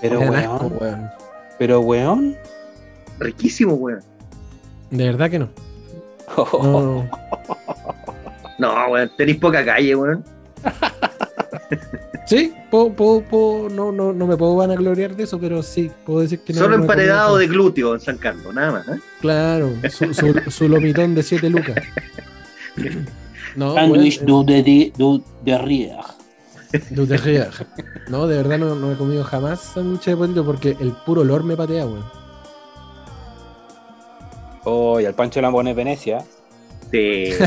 [0.00, 1.10] Pero asco, weón, weón.
[1.58, 2.36] pero weón.
[3.18, 4.00] Riquísimo, weón.
[4.90, 5.48] De verdad que no.
[6.36, 7.08] No,
[8.58, 10.24] No, weón, tenéis poca calle, weón.
[12.26, 16.20] Sí, puedo, puedo- puedo- no, no, no me puedo vanagloriar de eso, pero sí, puedo
[16.20, 16.58] decir que no.
[16.60, 18.88] Solo emparedado de glúteo en San Carlos, nada más.
[18.88, 19.00] ¿eh?
[19.20, 21.76] Claro, su, su, su lomitón de 7 lucas.
[23.56, 25.96] No, Sándwich weón, du de, de, du de rier.
[26.72, 27.66] eh, derrière.
[28.08, 31.44] No, de verdad no, no he comido jamás sándwich de potito porque el puro olor
[31.44, 32.04] me patea, weón.
[34.64, 36.18] Oh, y al Pancho Lambones Venecia.
[36.90, 37.44] Sí, sí.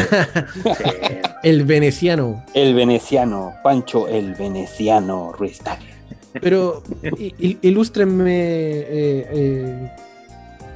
[1.44, 2.44] El veneciano.
[2.54, 5.90] El veneciano, Pancho el veneciano Ruiz Tagle.
[6.40, 6.84] Pero
[7.18, 9.92] il- ilústrenme, eh, eh,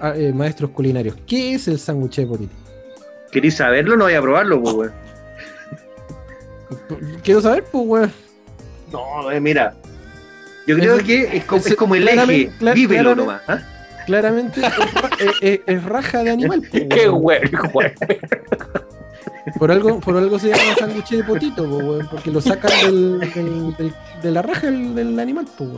[0.01, 2.53] a- eh, maestros culinarios, ¿qué es el sándwich de potito?
[3.31, 3.95] ¿Queréis saberlo?
[3.95, 4.93] No voy a probarlo, pues, weón.
[7.23, 8.11] Quiero saber, pues, weón.
[8.91, 9.75] No, eh, mira.
[10.67, 12.49] Yo creo que es como, eso- es como el eje.
[12.73, 13.41] Vívelo claramente- nomás.
[14.05, 16.61] Claramente es, eh, eh, es raja de animal.
[16.71, 17.39] pues, Qué güey,
[17.73, 17.91] güey.
[19.59, 23.75] Por algo, por algo se llama sándwich de potito, pues, porque lo sacan del, del-
[23.77, 25.69] del- de la raja del, del animal, pues.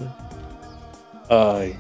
[1.30, 1.76] Ay,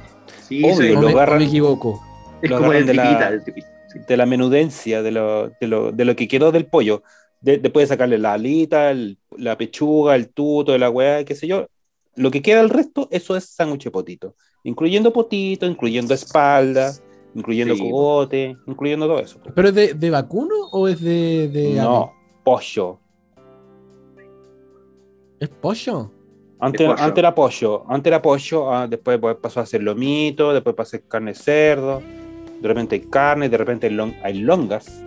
[0.48, 2.02] Sí, Obvio, sí, lo me, o agarran- me equivoco.
[2.42, 3.68] es lo como el de la- tipita, el tipita.
[3.92, 4.00] sí.
[4.08, 7.04] de la menudencia, de lo, de lo, de lo que quedó del pollo.
[7.42, 11.36] De- después de sacarle la alita, el- la pechuga, el tuto, de la weá, qué
[11.36, 11.68] sé yo.
[12.16, 14.36] Lo que queda el resto, eso es sándwich de potito.
[14.68, 16.92] Incluyendo potito, incluyendo espalda,
[17.34, 17.82] incluyendo Sí.
[17.82, 19.40] cogote, incluyendo todo eso.
[19.56, 22.12] ¿Pero es de, de vacuno o es de, de No,
[22.44, 23.00] pollo.
[25.40, 26.12] ¿Es pollo?
[26.60, 30.76] Antes, antes era pollo, antes era pollo, ah, después pues, pasó a ser lomito, después
[30.76, 32.02] pasó a ser carne de cerdo,
[32.60, 35.02] de repente hay carne, de repente hay, lon- hay longas,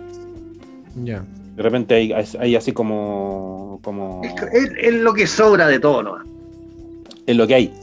[1.03, 1.23] Ya.
[1.55, 5.79] de repente hay, hay- hay así como, como Es, es- es lo que sobra de
[5.79, 6.15] todo, ¿no?
[7.27, 7.73] es lo que hay,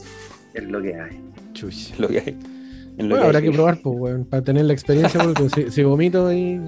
[0.55, 1.21] Es lo que hay.
[1.59, 1.93] Chuch.
[1.99, 2.37] lo que hay.
[2.97, 3.45] es lo Bueno, que habrá hay.
[3.45, 6.59] que probar, pues, weón, para tener la experiencia, porque si, si vomito ahí.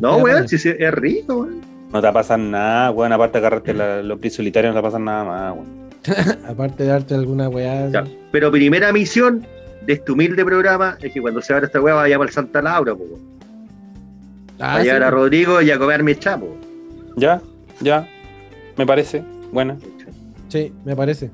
[0.00, 1.60] No, weón, si es rico, weón.
[1.92, 4.80] No te va a pasar nada, weón, aparte de agarrarte la- los pies solitarios no
[4.80, 5.84] te va a pasar nada más, weón.
[6.48, 7.88] Aparte de darte alguna weá.
[7.90, 8.04] Ya.
[8.30, 9.46] Pero primera misión
[9.86, 12.60] de este humilde programa es que cuando se abra esta weá vaya para el Santa
[12.60, 13.22] Laura, pues, weón.
[14.58, 15.14] Ah, a sí, llegar a pues.
[15.22, 16.56] Rodrigo y a comer mi chapo.
[17.16, 17.40] Ya,
[17.80, 18.06] ya,
[18.76, 19.22] me parece,
[19.52, 19.76] buena.
[20.48, 21.30] Sí, me parece.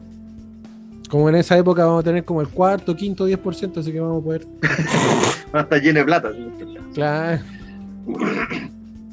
[1.10, 4.22] Como en esa época vamos a tener como el cuarto, quinto, 10%, así que vamos
[4.22, 4.46] a poder.
[5.54, 6.30] Va a estar lleno de plata.
[6.94, 7.42] Claro.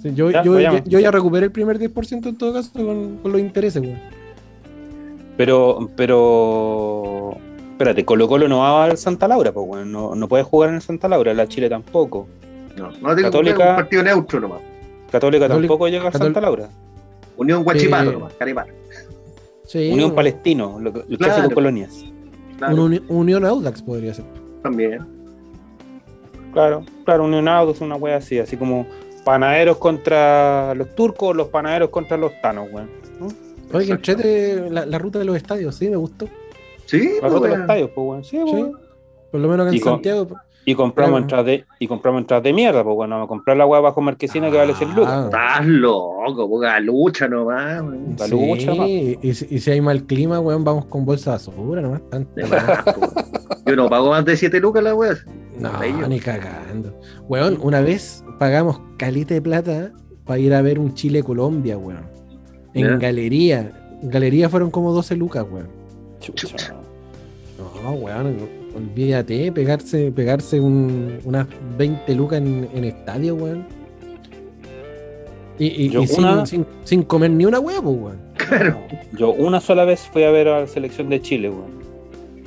[0.01, 3.41] Sí, yo, Ya, yo, ya recuperé el primer 10% en todo caso con, con los
[3.41, 3.97] intereses, weón.
[5.37, 7.35] Pero, pero,
[7.71, 10.75] espérate, Colo Colo no va al Santa Laura, pues, weón, no, no puede jugar en
[10.75, 12.27] el Santa Laura, la Chile tampoco.
[12.77, 13.69] No, no tengo Católica.
[13.71, 14.59] un partido neutro nomás.
[15.11, 16.69] Católica Católica- tampoco llega al Santa Laura.
[17.37, 18.71] Unión Guachipato Eh, nomás, Caripata.
[19.67, 21.33] Sí, Unión un- Palestino, lo, que- el Claro.
[21.35, 22.03] clásico Colonias.
[22.57, 24.25] Claro, una uni- Unión Audax podría ser.
[24.63, 25.05] también.
[26.53, 28.87] Claro, claro, Unión Autos, una wea así, así como
[29.23, 32.89] panaderos contra los turcos, los panaderos contra los tanos, weón.
[33.19, 33.27] ¿no?
[33.77, 34.11] Oye, que Exacto.
[34.11, 36.27] entrete la, la ruta de los estadios, sí, me gustó.
[36.85, 38.23] Sí, La pues, ruta de los estadios, pues, weón.
[38.23, 38.43] Sí, Sí.
[38.43, 38.79] weón.
[39.29, 40.27] Por lo menos acá en Santiago.
[40.69, 41.23] Y compramos Claro.
[41.23, 44.01] entradas de, y compramos entradas de mierda, pues bueno, vamos a comprar la weá bajo
[44.01, 45.25] marquesina que vale 100 lucas.
[45.25, 47.81] Estás loco, poca lucha nomás.
[48.19, 48.89] La lucha, sí, nomás.
[48.89, 52.01] y, si- y si hay mal clima, weón, vamos con bolsa de basura nomás.
[52.01, 52.27] Po, weón.
[53.65, 55.13] Yo no pago más de 7 lucas la weá.
[55.57, 56.05] No, Bello.
[56.09, 56.93] ni cagando.
[57.29, 59.91] Weón, una vez pagamos calita de plata
[60.25, 62.05] para ir a ver un Chile-Colombia, weón.
[62.73, 63.71] En galería.
[64.03, 65.69] En galería fueron como 12 lucas, weón.
[66.19, 66.75] Chucha.
[67.83, 68.37] No, weón,
[68.77, 71.47] olvídate, pegarse, pegarse un- unas
[71.77, 73.65] 20 lucas en, en estadio, weón.
[75.59, 78.17] Y, y- Yo y sin, una- sin- sin comer ni una hueá, pues, weón.
[79.17, 81.77] Yo una sola vez fui a ver a la selección de Chile, weón.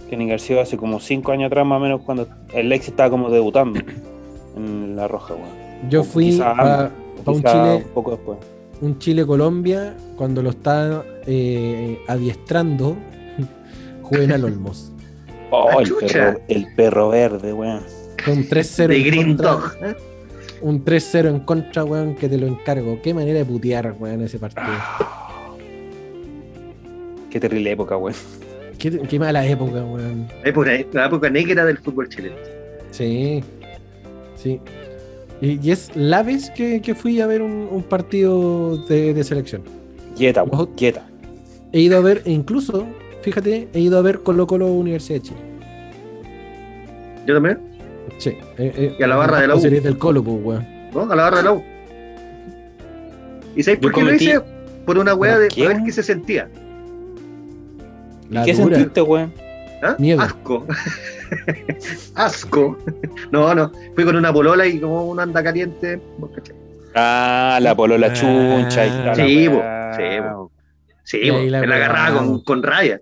[0.08, 3.10] Que en García hace como 5 años atrás, más o menos, cuando el Lex estaba
[3.10, 3.80] como debutando
[4.56, 5.90] en La Roja, weón.
[5.90, 6.90] Yo O fui quizá para
[7.26, 8.38] un Quizá Chile, un poco después.
[8.80, 12.96] un Chile-Colombia cuando lo está eh, adiestrando
[14.02, 14.92] Juvenal Olmos.
[15.50, 17.82] Oh, el perro, el perro verde, weón.
[18.26, 19.50] Un 3-0 De Green contra.
[19.50, 19.72] Dog.
[19.82, 19.96] ¿eh?
[20.62, 23.00] Un 3-0 en contra, weón, que te lo encargo.
[23.02, 24.68] Qué manera de putear, weón, ese partido.
[27.30, 28.16] Qué terrible época, weón.
[28.78, 30.28] Qué, qué mala época, weón.
[30.42, 32.36] La época, la época negra del fútbol chileno.
[32.90, 33.42] Sí.
[34.36, 34.60] Sí.
[35.40, 39.24] Y, y es la vez que, que fui a ver un, un partido de, de
[39.24, 39.62] selección.
[40.16, 40.66] Quieta, weón.
[40.74, 41.06] Quieta.
[41.72, 42.84] He ido a ver, e incluso,
[43.22, 45.40] fíjate, he ido a ver Colo Colo Universidad de Chile.
[47.26, 47.58] Yo también,
[48.18, 48.30] Sí.
[48.30, 49.60] eh, eh, Y a la barra de la U.
[49.60, 50.66] series del Colo, pues, weón.
[50.92, 51.02] ¿no?
[51.12, 51.62] A la barra de la U.
[53.56, 54.40] ¿Y sabes por qué lo hice?
[54.86, 56.48] Por una weá ¿Por de qué, a ver qué se sentía.
[58.30, 58.76] La ¿Qué dura.
[58.76, 59.32] sentiste, weón?
[59.82, 59.96] ¿Ah?
[59.98, 60.20] Miedo.
[60.20, 60.66] Asco.
[62.14, 62.76] Asco.
[63.30, 63.70] No, no.
[63.94, 66.00] Fui con una polola y como una anda caliente.
[66.94, 68.12] Ah, la polola Ah.
[68.12, 68.86] chuncha.
[68.86, 69.62] y la Sí, po,
[69.96, 70.50] sí, po.
[71.10, 71.18] Sí,
[71.50, 73.00] la me la agarraba con, con raya.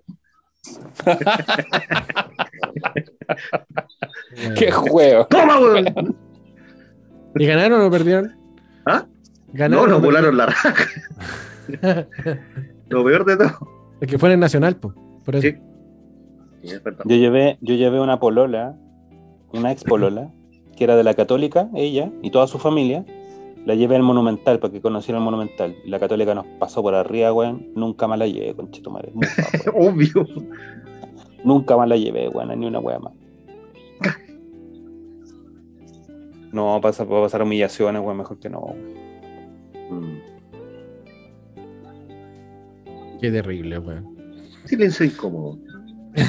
[1.05, 1.19] Weón.
[4.57, 5.27] Qué juego.
[5.27, 6.15] ¡Toma, weón!
[7.35, 8.35] ¿Y ganaron o perdieron?
[8.85, 9.05] ¿Ah?
[9.05, 9.89] No, Ganaron.
[9.89, 10.73] nos o volaron la raja.
[12.89, 13.51] Lo peor de todo.
[14.01, 14.95] es que fue en el Nacional, pues.
[15.23, 15.47] Por eso.
[15.47, 15.57] Sí.
[17.05, 18.75] Yo llevé, yo llevé una polola,
[19.53, 20.31] una ex polola,
[20.75, 23.05] que era de la católica, ella y toda su familia.
[23.69, 25.75] La llevé al Monumental para que conociera el Monumental.
[25.85, 27.67] La católica nos pasó por arriba, weón.
[27.75, 29.13] Nunca más la llevé, conchetumare.
[29.75, 30.25] Obvio.
[31.43, 33.13] Nunca más la llevé, weón, ni una wea más.
[36.51, 38.73] No, pasa, va a pasar humillaciones, weón, mejor que no.
[39.91, 40.17] Mm.
[43.21, 44.17] Qué terrible, weón.
[44.65, 45.59] Silencio incómodo.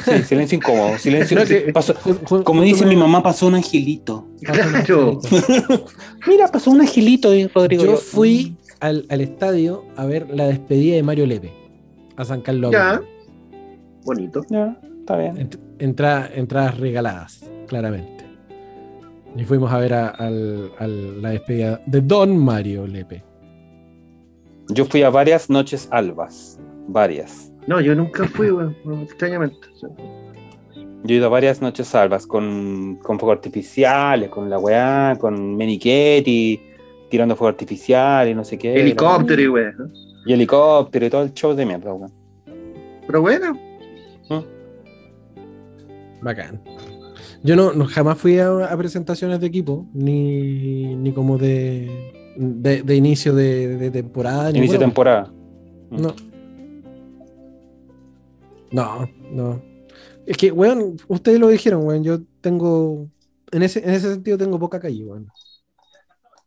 [0.04, 0.98] Sí, silencio incómodo.
[0.98, 1.38] Silencio.
[1.38, 4.26] No, que- pasó- ju- ju- como dice me- mi mamá, pasó un angelito.
[4.42, 5.20] Claro.
[6.26, 7.84] Mira, pasó un angelito, eh, Rodrigo.
[7.84, 11.52] Yo fui al, al estadio a ver la despedida de Mario Lepe
[12.16, 12.72] a San Carlos.
[12.72, 13.00] Ya.
[14.04, 14.42] Bonito.
[14.48, 15.36] Ya, está bien.
[15.36, 18.24] Ent- entra- entradas regaladas, claramente.
[19.36, 23.22] Y fuimos a ver a, al- al- la despedida de Don Mario Lepe.
[24.70, 26.58] Yo fui a varias noches albas.
[26.88, 27.49] Varias.
[27.70, 28.74] No, yo nunca fui, weón.
[29.02, 29.56] Extrañamente.
[29.80, 29.88] Yo
[31.06, 36.60] he ido a varias noches albas con, con fuegos artificiales, con la weá, con Menichetti,
[37.08, 38.74] tirando fuego artificial y no sé qué.
[38.74, 39.74] Helicóptero y weón.
[39.78, 39.84] ¿no?
[40.26, 42.12] Y helicóptero y todo el show de mierda, weón.
[43.06, 43.56] Pero bueno.
[46.22, 46.60] Bacán.
[47.44, 52.82] Yo no, no- jamás fui a, a presentaciones de equipo, ni, ni como de, de,
[52.82, 54.50] de inicio de, de temporada.
[54.50, 55.32] ni Inicio de temporada.
[55.90, 56.14] No.
[58.72, 59.62] No, no.
[60.26, 62.04] Es que, weón, ustedes lo dijeron, weón.
[62.04, 63.08] Yo tengo.
[63.52, 65.28] En ese, en ese sentido tengo poca calle, weón.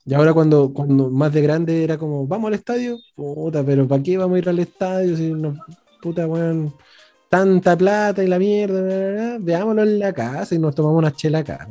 [0.06, 4.04] Y ahora cuando, cuando más de grande era como, vamos al estadio, puta, pero ¿para
[4.04, 5.56] qué vamos a ir al estadio si no,
[6.02, 6.74] puta, weón,
[7.30, 11.14] tanta plata y la mierda, bla, bla, veámoslo en la casa y nos tomamos una
[11.16, 11.68] chela acá.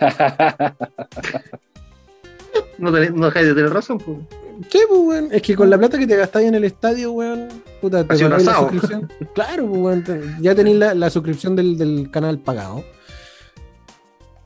[2.78, 4.18] No, tenés- no dejáis de tener razón, pues.
[4.70, 5.28] Sí, pues, weón.
[5.32, 7.48] Es que con la plata que te gastáis en el estadio, weón,
[7.80, 9.08] puta, te pagáis la suscripción.
[9.34, 10.04] Claro, pues, weón.
[10.04, 12.84] te- Ya tenéis la, la suscripción del, del canal pagado.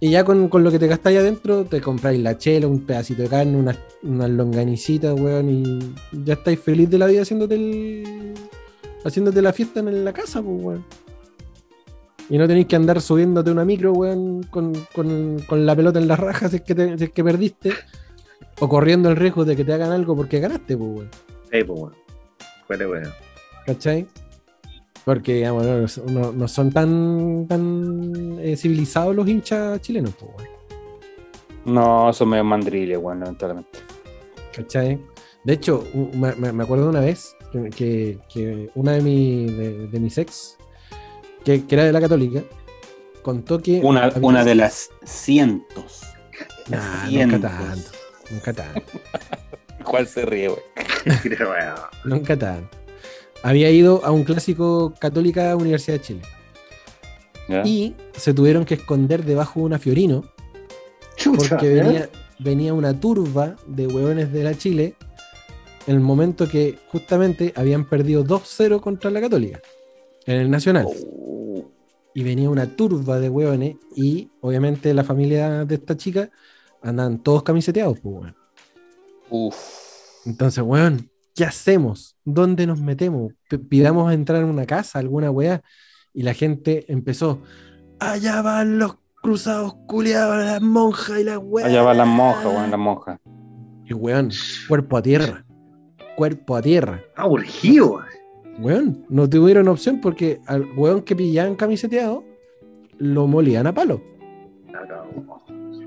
[0.01, 3.23] Y ya con, con lo que te gastáis adentro, te compráis la chela, un pedacito
[3.23, 5.95] de carne, unas unas longanicitas, weón, y
[6.25, 8.35] ya estáis feliz de la vida haciéndote el,
[9.05, 10.85] haciéndote la fiesta en la casa, pues, weón.
[12.31, 16.07] Y no tenéis que andar subiéndote una micro, weón, con, con- con la pelota en
[16.07, 17.73] las rajas si es que, te- si es que perdiste.
[18.61, 21.11] O corriendo el riesgo de que te hagan algo porque ganaste, pues, weón.
[21.53, 21.95] Eh, pues, weón.
[22.67, 23.13] Fuera, weón.
[23.67, 24.07] ¿Cachai?
[25.05, 30.59] Porque, digamos, no, no- no son tan, tan eh, civilizados los hinchas chilenos, pues, weón.
[31.65, 33.79] No, son medio mandriles, weón, lamentablemente.
[34.55, 35.01] ¿Cachai?
[35.45, 35.85] De hecho,
[36.15, 40.19] me, me- acuerdo de una vez que, que- que una de, mi, de, de mis
[40.19, 40.57] ex,
[41.45, 42.43] que, que era de la católica,
[43.23, 43.81] contó que...
[43.83, 46.03] Una, una de las cientos.
[46.69, 47.41] Nah, nunca cientos.
[47.41, 47.91] tanto.
[48.31, 48.83] Nunca tanto.
[49.85, 50.49] ¿Cuál se ríe?
[50.49, 51.77] Weón.
[52.05, 52.77] Nunca tanto.
[53.43, 56.23] Había ido a un clásico católica Universidad de Chile.
[57.49, 57.63] ¿Ya?
[57.65, 60.25] Y se tuvieron que esconder debajo de una Fiorino
[61.17, 61.83] Chucha, porque ¿eh?
[61.83, 64.95] venía, venía una turba de hueones de la Chile
[65.87, 69.61] en el momento que justamente habían perdido 2-0 contra la Católica
[70.27, 70.87] en el Nacional.
[70.87, 71.71] Oh,
[72.13, 76.31] Y venía una turba de hueones y obviamente la familia de esta chica
[76.83, 78.37] andaban todos camiseteados, pues, weón.
[79.31, 79.57] Uf.
[80.27, 82.17] Entonces, weón, ¿qué hacemos?
[82.25, 83.33] ¿Dónde nos metemos?
[83.49, 85.63] P- pidamos entrar en una casa, alguna weá.
[86.15, 87.41] Y la gente empezó,
[88.01, 91.69] allá van los cruzados culiados, las monjas y las weas.
[91.69, 93.21] Allá van las monjas, weón, las monjas.
[93.85, 94.31] Y weón,
[94.69, 95.45] cuerpo a tierra.
[96.17, 97.03] Cuerpo a tierra.
[97.17, 98.01] Ah, urgido.
[98.59, 102.25] Weón, no tuvieron opción porque al weón que pillaban camiseteado
[102.99, 104.03] lo molían a palo.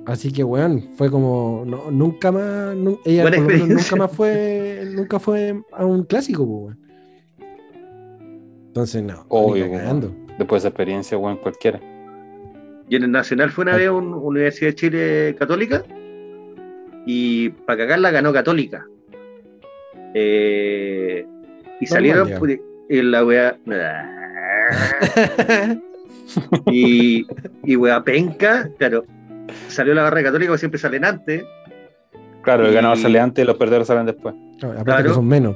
[0.06, 3.92] Así que weón, fue como, no, nunca más, nu- ella Buena por lo menos experiencia.
[3.92, 6.80] nunca más fue, nunca fue a un clásico, weón.
[8.68, 9.26] Entonces, no.
[9.28, 9.66] Obvio.
[10.40, 11.80] Después de esa experiencia, weón, cualquiera.
[12.90, 15.84] Y en el Nacional fue una vez una Universidad de Chile católica
[17.06, 18.86] y para cagarla ganó Católica.
[20.14, 21.26] Eh,
[21.80, 22.30] y salieron
[22.90, 23.58] en la weá.
[26.66, 27.26] y,
[27.64, 29.06] y weá penca, claro.
[29.68, 31.44] Salió la barra de Católica, siempre salen antes.
[32.44, 34.34] Claro, el Y- ganador sale antes y los perdedores salen después.
[34.60, 35.04] Claro, aparte Claro.
[35.10, 35.56] que son menos.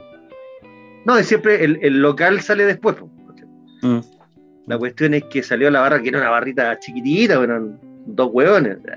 [1.05, 2.95] No, y siempre el, el local sale después.
[3.81, 3.99] Mm.
[4.67, 8.77] La cuestión es que salió la barra, que era una barrita chiquitita, eran dos hueones.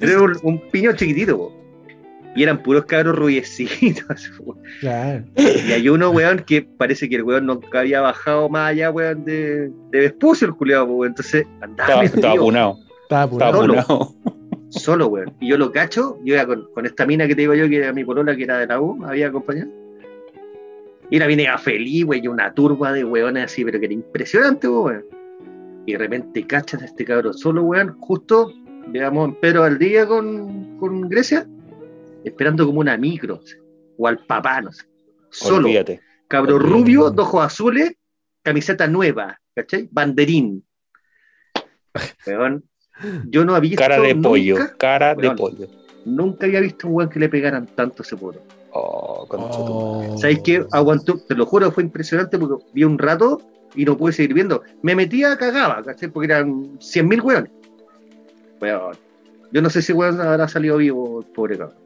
[0.00, 1.59] Era un, un piñón chiquitito, po.
[2.36, 4.30] Y eran puros cabros rubiecitos.
[4.80, 5.24] Claro.
[5.36, 9.24] Y hay uno, weón, que parece que el weón nunca había bajado más allá, weón,
[9.24, 11.10] de, de Vespucio, el culiado, po, weón.
[11.10, 12.78] Entonces andaba Estaba, estaba apunado.
[13.02, 13.60] Estaba Estaba apurado.
[13.60, 13.80] Solo.
[13.80, 14.14] apunado.
[14.70, 15.34] solo, weón.
[15.40, 17.76] Y yo lo cacho, yo iba con, con esta mina que te digo yo, que
[17.78, 19.70] era mi polola, que era de la U, me había acompañado.
[21.10, 23.94] Y la mina iba feliz, weón, y una turba de weones así, pero que era
[23.94, 25.04] impresionante, weón.
[25.84, 28.52] Y de repente cachas a este cabrón solo, weón, justo,
[28.92, 31.46] digamos, en Pedro al día con, con Grecia,
[32.24, 33.40] esperando como una micro,
[33.98, 34.84] o al papá, no sé.
[35.30, 36.00] Solo, Olvídate.
[36.28, 36.74] cabro Olvídate.
[36.74, 37.92] rubio, de ojos azules,
[38.42, 39.88] camiseta nueva, ¿cachai?
[39.90, 40.64] Banderín.
[42.26, 42.64] Weón,
[43.28, 44.56] yo no había visto Cara de nunca- pollo.
[44.78, 45.66] Cara de pollo.
[46.04, 48.40] Nunca había visto un weón que le pegaran tanto a ese puro.
[48.72, 49.46] Oh, madre.
[49.52, 50.16] Oh.
[50.18, 50.64] ¿Sabéis qué?
[50.72, 53.40] Aguantó, te lo juro, fue impresionante porque vi un rato
[53.74, 54.62] y no pude seguir viendo.
[54.82, 56.08] Me metía, cagaba, ¿cachai?
[56.08, 57.50] Porque eran 100.000 weones.
[58.60, 58.96] Weón.
[59.52, 61.76] Yo no sé si weón habrá salido vivo, pobre cabrón.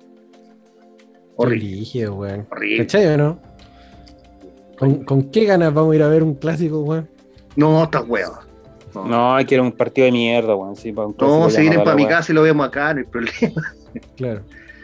[1.36, 2.46] Horrible, Rígido, weón.
[2.50, 2.78] horrible.
[2.78, 3.38] ¿Cachai o no?
[4.78, 7.08] ¿Con, con qué ganas vamos a ir a ver un clásico, weón?
[7.56, 8.32] No, estás weón.
[8.94, 10.76] No, No, hay que ir a un partido de mierda, weón.
[10.76, 13.00] Sí, para un clásico no se vienen para mi casa y lo vemos acá, no
[13.00, 13.62] hay problema.
[14.16, 14.42] Claro.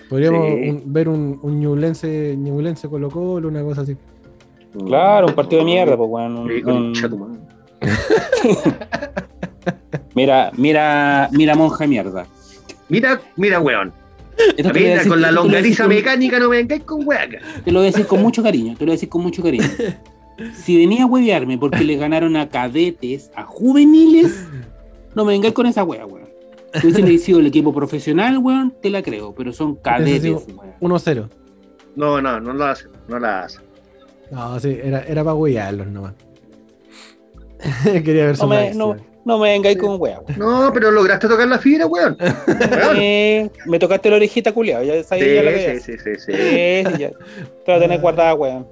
[0.09, 0.69] Podríamos Sí.
[0.71, 3.97] un- ver un, un Ñublense, Ñublense Colo Colo, una cosa así.
[4.87, 6.37] Claro, un partido de mierda, pues, weón.
[6.39, 7.39] un-.
[10.15, 12.27] Mira, mira, mira, monja de mierda.
[12.89, 13.93] Mira, mira, weón.
[14.57, 16.57] Mira, decir- con la esto te lo voy a decir longaniza con- mecánica no me
[16.57, 17.31] vengáis con weón.
[17.65, 19.43] Te lo voy a decir con mucho cariño, te lo voy a decir con mucho
[19.43, 19.65] cariño.
[20.55, 24.47] Si venía a huevearme porque le ganaron a cadetes, a juveniles,
[25.15, 26.31] no me vengáis con esa wea, weón.
[26.81, 30.73] Si hubiesen sido el equipo profesional, weón, te la creo, pero son cadetes, Hubiese weón.
[30.81, 31.29] 1-0.
[31.95, 33.59] No, no, no lo hace, no la hace.
[34.31, 36.15] No, sí, era, era para huearlos nomás.
[37.85, 38.97] Quería ver su No me, no,
[39.31, 40.39] no me vengáis con weá, weón.
[40.39, 42.17] No, pero lograste tocar la fibra, weón.
[42.97, 44.85] Eh, me tocaste la orejita, culiado.
[44.85, 46.33] Ya sabía ya la Sí, sí, sí, sí, sí.
[46.33, 47.11] Sí, sí, ya.
[47.11, 47.17] Te
[47.67, 48.67] voy a tener guardada, weón.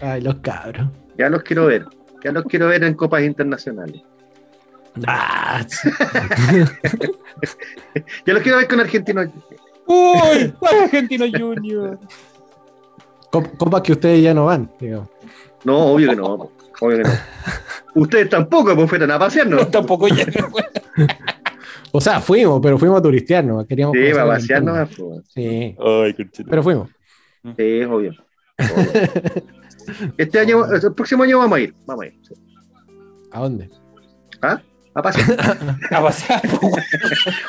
[0.00, 0.86] Ay, los cabros.
[1.18, 1.84] Ya los quiero ver.
[2.24, 4.00] Ya los quiero ver en copas internacionales.
[5.06, 5.64] Ah,
[8.26, 9.28] Ya los quiero ver con argentinos.
[9.86, 11.98] Uy, Argentino Junior.
[13.30, 15.08] cop- copas que ustedes ya no van, digamos.
[15.64, 16.50] No, obvio que no.
[16.80, 16.86] Po.
[16.86, 17.10] Obvio que no.
[17.94, 19.70] Ustedes tampoco, pues fueron a pasearnos.
[19.70, 21.08] Tampoco ya, weón.
[21.92, 23.66] O sea, fuimos, pero fuimos a turistear, ¿no?
[23.66, 24.78] Queríamos Sí, el pasearnos.
[24.90, 25.14] entorno.
[25.16, 25.26] pues.
[25.34, 26.14] Sí, Ay,
[26.48, 26.88] pero fuimos.
[27.42, 28.12] Sí, es obvio.
[28.58, 29.42] Obvio.
[30.16, 31.74] Este año, el próximo año vamos a ir.
[31.86, 32.14] Vamos a ir.
[32.22, 32.34] sí.
[33.32, 33.68] ¿A dónde?
[34.40, 34.60] ¿Ah?
[34.94, 35.76] A pasear.
[35.90, 36.42] A pasear.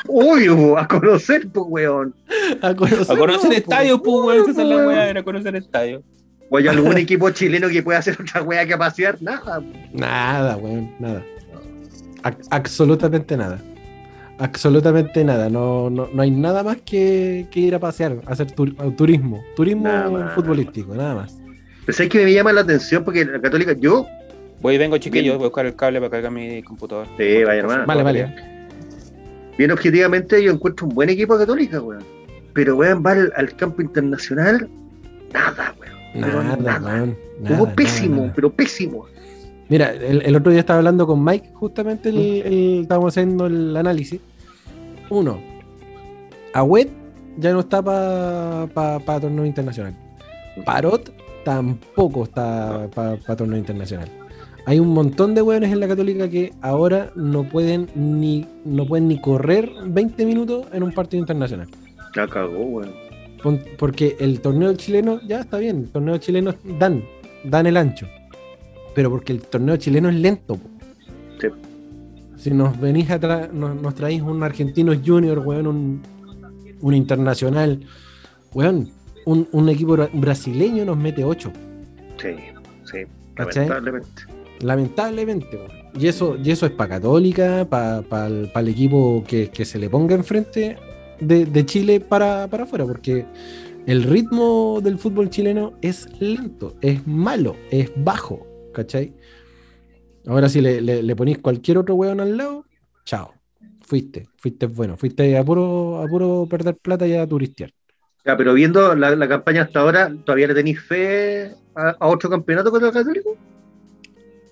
[0.08, 2.14] Obvio, po, a conocer, pues, weón.
[2.62, 4.22] A conocer, A conocer no, estadios, po.
[4.24, 4.50] pues, weón.
[4.50, 6.02] Esa es la weá, era conocer estadios.
[6.54, 9.16] O hay algún equipo chileno que pueda hacer otra wea que a pasear.
[9.22, 9.62] Nada.
[9.92, 11.22] Nada, weón, nada.
[12.50, 13.58] Absolutamente nada.
[14.38, 15.48] Absolutamente nada.
[15.48, 19.42] No, no, no hay nada más que, que ir a pasear, a hacer tur- turismo.
[19.56, 20.34] Turismo Nada más.
[20.34, 21.38] futbolístico, nada más.
[21.86, 24.06] Pero sabes que me llama la atención porque la católica, yo,
[24.60, 25.24] Voy y vengo, chiquillos.
[25.24, 25.36] Bien.
[25.38, 27.08] Voy a buscar el cable para cargar mi computador.
[27.18, 27.86] Sí, vaya nomás.
[27.86, 28.34] Vale, vale.
[29.58, 32.04] bien objetivamente, yo encuentro un buen equipo católica, weón.
[32.52, 34.68] Pero, weón, va al, al campo internacional,
[35.32, 36.01] nada, weón.
[36.14, 37.06] Nada, nada.
[37.46, 39.06] Jugó nada, pésimo, nada, pero pésimo.
[39.68, 43.76] Mira, el, el otro día estaba hablando con Mike, justamente el, el- estábamos haciendo el
[43.76, 44.20] análisis.
[45.08, 45.40] Uno,
[46.52, 46.90] Agüet
[47.38, 49.94] ya no está para torneo internacional.
[50.66, 51.12] Parot
[51.44, 54.08] tampoco está para torneo internacional.
[54.66, 59.08] Hay un montón de hueones en la Católica que ahora no pueden ni no pueden
[59.08, 61.66] ni correr 20 minutos en un partido internacional.
[62.14, 62.92] La cagó, weón.
[63.78, 67.02] Porque el torneo chileno, ya está bien, el torneo chileno dan,
[67.44, 68.06] dan el ancho.
[68.94, 70.58] Pero porque el torneo chileno es lento.
[71.40, 71.48] Sí.
[72.36, 76.02] Si nos venís atrás, nos, nos traéis un argentino junior, weón, un,
[76.80, 77.80] un internacional,
[78.52, 78.90] weón,
[79.26, 81.52] un, un equipo bra- brasileño nos mete 8,
[82.20, 82.28] Sí,
[82.84, 82.98] sí,
[83.34, 83.68] ¿Cachai?
[83.68, 84.22] lamentablemente.
[84.60, 85.56] lamentablemente.
[85.56, 85.70] weón.
[85.98, 90.14] Y eso, y eso es para Católica, para el equipo que, que se le ponga
[90.14, 90.76] enfrente
[91.22, 93.26] de, de Chile para, para afuera, porque
[93.86, 99.12] el ritmo del fútbol chileno es lento, es malo, es bajo, ¿cachai?
[100.26, 102.64] Ahora si le, le, le ponís cualquier otro weón al lado,
[103.04, 103.34] chao.
[103.80, 107.72] Fuiste, fuiste bueno, fuiste a puro, a puro perder plata y a turistear.
[108.24, 112.30] Ya, pero viendo la, la campaña hasta ahora, ¿todavía le tenéis fe a, a otro
[112.30, 113.36] campeonato contra el Católico?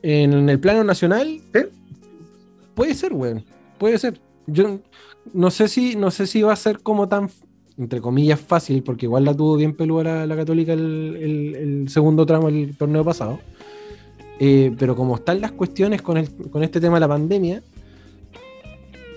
[0.03, 1.41] En el plano nacional,
[2.75, 3.45] puede ser, weón.
[3.79, 4.21] Puede ser.
[4.47, 4.81] Yo
[5.35, 7.29] no sé si, no sé si va a ser como tan,
[7.79, 11.89] entre comillas, fácil, porque igual la tuvo bien peluda la, la Católica el, el- el
[11.89, 13.39] segundo tramo del torneo pasado.
[14.39, 17.63] Eh, pero como están las cuestiones con, el- con este tema de la pandemia,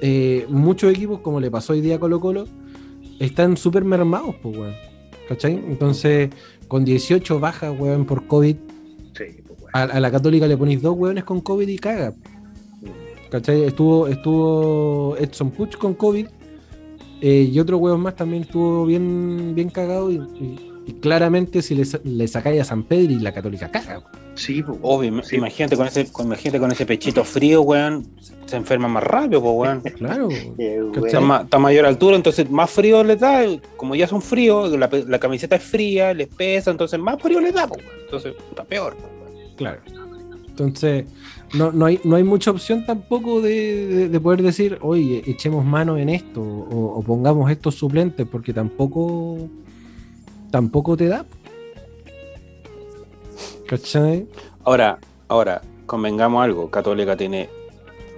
[0.01, 2.45] eh, muchos equipos, como le pasó hoy día a Colo Colo,
[3.19, 4.73] están súper mermados, pues, weón.
[5.29, 5.53] ¿Cachai?
[5.53, 6.29] Entonces,
[6.67, 8.55] con 18 bajas, weón, por COVID,
[9.15, 9.69] Sí, pues, weón.
[9.73, 12.13] a, a la Católica le ponéis dos hueones con COVID y caga.
[13.33, 13.63] ¿Cachai?
[13.63, 16.27] Estuvo, estuvo Edson Puch con COVID
[17.19, 21.73] eh, y otro hueón más también estuvo bien, bien cagado y, y- y claramente si
[21.75, 24.03] le, le sacáis a San Pedro y la Católica caga.
[24.35, 25.37] Sí, pues, Obvio, Sí.
[25.37, 28.05] imagínate, con ese, con, imagínate con ese pechito frío, weón.
[28.45, 29.81] Se enferma más rápido, pues, weón.
[29.97, 30.27] Claro.
[31.05, 33.45] Está, ma- a mayor altura, entonces más frío les da.
[33.77, 37.53] Como ya son fríos, la, la camiseta es fría, les pesa, entonces más frío les
[37.53, 37.99] da, pues, weón.
[38.03, 38.95] Entonces está peor.
[38.99, 39.55] pues, weón.
[39.55, 39.81] Claro.
[40.49, 41.05] Entonces,
[41.53, 45.63] no, no, hay, no hay mucha opción tampoco de, de- de poder decir, oye, echemos
[45.65, 49.37] mano en esto o, o pongamos estos suplentes, porque tampoco
[50.51, 51.25] tampoco te da.
[53.67, 54.27] ¿Cachai?
[54.63, 56.69] Ahora, ahora, convengamos algo.
[56.69, 57.49] Católica tiene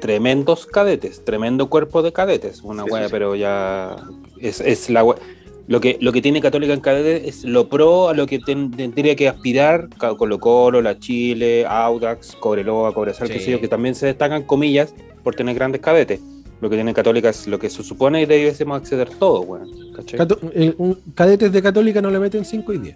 [0.02, 2.62] tremendos cadetes, tremendo cuerpo de cadetes.
[2.62, 3.12] Una Sí, sí, wea, sí.
[3.12, 3.96] pero ya
[4.40, 5.18] es, es la wea-
[5.68, 8.70] Lo que, lo que tiene Católica en cadetes es lo pro a lo que ten-
[8.72, 13.46] tendría que aspirar Colo Colo, La Chile, Audax, Cobreloa, Cobresal, qué Sí.
[13.46, 14.94] sé yo, que también se destacan, comillas,
[15.24, 16.20] por tener grandes cadetes.
[16.62, 19.70] Lo que tiene Católica es lo que se supone que debiésemos acceder todo, weón.
[19.96, 20.20] ¿cachai?
[20.20, 22.96] Cato- eh, un- cadetes de Católica no le meten 5 y 10.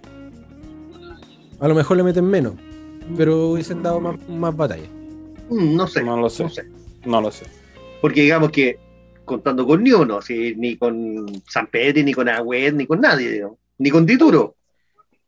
[1.58, 2.54] A lo mejor le meten menos,
[3.16, 4.86] pero hubiesen dado más, más batalla.
[5.50, 6.44] Mm, No sé, No lo sé.
[6.44, 6.62] no sé.
[7.04, 7.46] No lo sé.
[8.00, 8.78] Porque digamos que
[9.30, 13.46] contando con ni uno, sí, ni con San Pedro, ni con Agüed, ni con nadie,
[13.78, 14.56] ni con Tituro.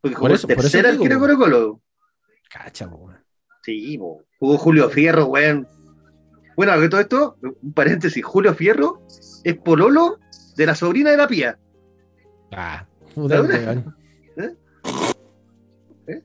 [0.01, 1.21] Porque Por jugó eso- el por eso tercer digo, arquero.
[1.21, 1.81] Colo Colo.
[2.51, 3.11] Cacha, po.
[3.63, 4.23] Sí, po.
[4.39, 5.67] jugó Julio Fierro, weón.
[6.57, 9.01] Bueno, que todo esto, un paréntesis, Julio Fierro
[9.45, 10.19] es pololo
[10.57, 11.59] de la sobrina de la pía.
[12.51, 12.85] Ah,
[13.15, 13.97] puta el weón.
[14.37, 14.55] ¿Eh?
[16.09, 16.23] ¿Eh?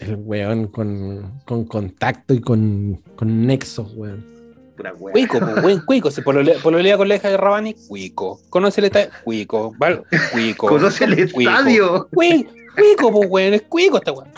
[0.00, 4.35] El weón con, con contacto y con, con nexos, weón.
[4.76, 5.12] Pura weá.
[5.12, 6.10] Cuico, pues, buen cuico.
[6.10, 8.40] Se pololea, pololea con la hija de Rabani, cuico.
[8.50, 9.74] Conoce el estadio, cuico.
[9.78, 10.02] ¿vale?
[10.32, 10.68] Cuico.
[10.68, 11.50] Conoce el Cuico.
[11.50, 12.08] estadio.
[12.12, 13.54] Cui- Cuico, pues, weón.
[13.54, 14.28] Es cuico esta weón.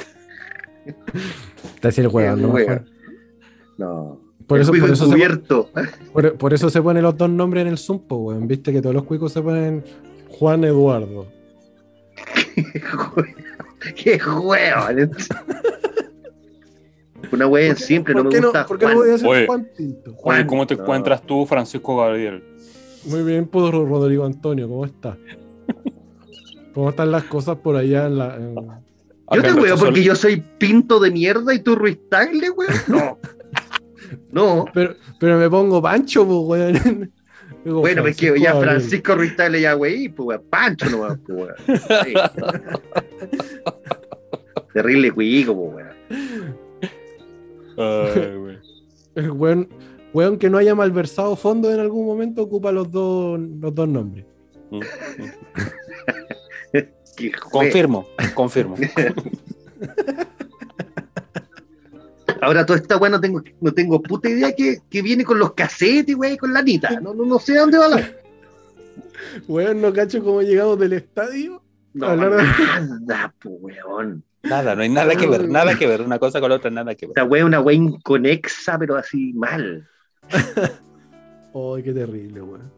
[1.80, 2.48] Te decía el weón, ¿no?
[2.50, 2.88] Weón.
[3.76, 4.20] No.
[4.46, 7.78] Por eso, cuico por, eso se, por eso se ponen los dos nombres en el
[7.78, 8.46] Zoom, po, weón.
[8.48, 9.84] Viste que todos los cuicos se ponen
[10.30, 11.26] Juan Eduardo.
[13.96, 15.10] Qué weón.
[17.32, 18.66] Una weá siempre no ¿Por me gusta.
[18.66, 19.02] ¿Por qué no Juan.
[19.04, 19.46] voy a hacer Oye.
[19.46, 20.12] Juan Tinto?
[20.14, 20.82] Juan, ¿cómo te no.
[20.82, 22.42] encuentras tú, Francisco Gabriel?
[23.04, 25.16] Muy bien, pues Rodrigo Antonio, ¿cómo está?
[26.74, 28.36] ¿Cómo están las cosas por allá en la.
[28.36, 28.54] en-
[29.34, 32.72] Yo te weo porque yo soy pinto de mierda y tú Ruiz Tagle, weón.
[32.88, 33.18] No.
[34.32, 34.64] No.
[34.72, 36.38] Pero, pero me pongo pancho, pues,
[36.74, 37.12] weón.
[37.64, 38.54] Digo, Bueno, pues que ya.
[38.58, 41.54] Francisco Ruiz Tagle ya, wey, pues weón, Pancho nomás, pues weón.
[42.04, 42.14] Sí.
[44.72, 46.67] Terrible cuico, pues weón.
[47.78, 48.58] Ay.
[49.14, 49.68] El weón,
[50.12, 54.24] weón que no haya malversado fondos en algún momento ocupa los dos, los dos nombres.
[57.50, 58.76] Confirmo, confirmo.
[62.40, 65.54] Ahora toda esta weá no tengo, no tengo puta idea que, que viene con los
[65.54, 67.00] casetes, wey, con la Anita.
[67.00, 68.08] No, no, no sé a dónde va la.
[69.48, 71.60] Weón, no cacho cómo llegamos del estadio.
[71.94, 72.42] No, Hablar de-
[73.06, 74.22] nada, pues weón.
[74.42, 76.00] Nada, no hay nada que ver, nada que ver.
[76.02, 77.10] Una cosa con la otra, nada que ver.
[77.10, 79.86] Esta weá es una weá inconexa, pero así mal.
[80.30, 82.72] Ay, qué terrible, weón.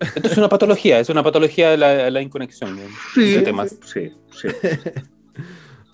[0.00, 2.76] Esto es una patología, es una patología de la, la inconexión.
[2.76, 2.82] ¿no?
[3.14, 3.76] Sí, De temas.
[3.84, 4.48] sí, sí.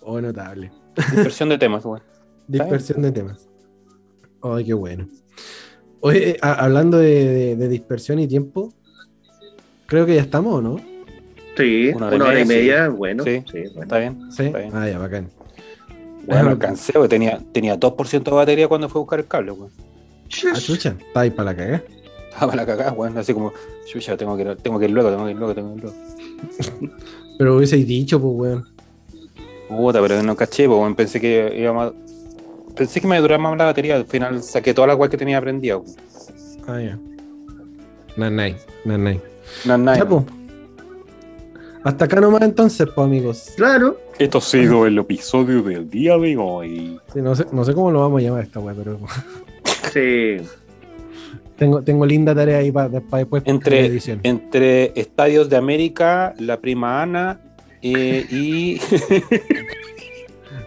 [0.06, 0.70] Oh, notable.
[0.96, 2.02] Dispersión de temas, güey.
[2.46, 3.48] Dispersión de temas.
[4.42, 5.08] Ay, qué bueno.
[6.00, 8.74] Oye, eh, a- hablando de, de- de dispersión y tiempo,
[9.86, 10.76] creo que ya estamos, ¿no?
[11.56, 13.24] Sí, Una una hora y media, bueno.
[13.24, 13.42] Sí.
[13.50, 13.82] Sí, bueno.
[13.82, 14.32] ¿Está bien?
[14.32, 14.44] Sí.
[14.44, 14.70] Está bien.
[14.74, 15.28] Ah, ya, bacán.
[16.26, 17.08] Bueno, alcancé, güey.
[17.08, 19.70] Tenía, tenía 2% de batería cuando fue a buscar el cable, güey.
[20.52, 21.82] Ah, chucha, está ahí para la cagada.
[22.30, 23.16] Estaba la cagada, güey.
[23.16, 23.52] Así como,
[23.86, 25.84] chucha, tengo que, ir, tengo que ir luego, tengo que ir luego, tengo que ir
[25.84, 26.94] luego.
[27.38, 28.68] Pero hubieseis dicho, pues, weón.
[29.68, 30.94] Puta, pero no caché, pues, güey.
[30.94, 31.92] Pensé que iba más.
[32.76, 33.96] Pensé que me duraba más la batería.
[33.96, 35.90] Al final saqué toda la agua que tenía prendida, güey.
[36.66, 36.98] Ah, ya.
[38.16, 39.20] Nanay, nanay.
[39.64, 39.96] Nada.
[39.96, 40.24] Ya, po.
[41.84, 43.52] Hasta acá nomás entonces, pues amigos.
[43.56, 44.00] Claro.
[44.18, 46.98] Esto ha sido el episodio del día de hoy.
[47.12, 48.98] Sí, no, sé, no sé cómo lo vamos a llamar esta weá, pero
[49.92, 50.36] Sí.
[51.56, 54.20] tengo, tengo linda tarea ahí para después de Entre, edición.
[54.22, 57.38] entre Estadios de América, la prima Ana
[57.82, 58.80] eh, y.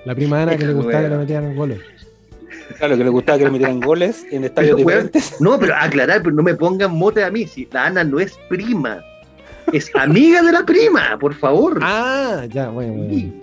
[0.06, 1.80] La prima Ana que le gustaba que le metieran goles.
[2.78, 5.42] claro, que le gustaba que le metieran goles en estadios Pero, weón, diferentes.
[5.42, 7.46] No, pero aclarar, pero no me pongan mote a mí.
[7.46, 9.02] Si la Ana no es prima,
[9.74, 11.80] es amiga de la prima, por favor.
[11.82, 13.10] Ah, ya, bueno, bueno.
[13.14, 13.34] Sí.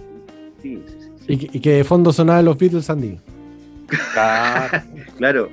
[0.62, 1.24] Sí, sí.
[1.28, 3.18] Y, que- y que de fondo sonaban los Beatles Sandy.
[4.12, 4.82] Claro,
[5.18, 5.48] Claro.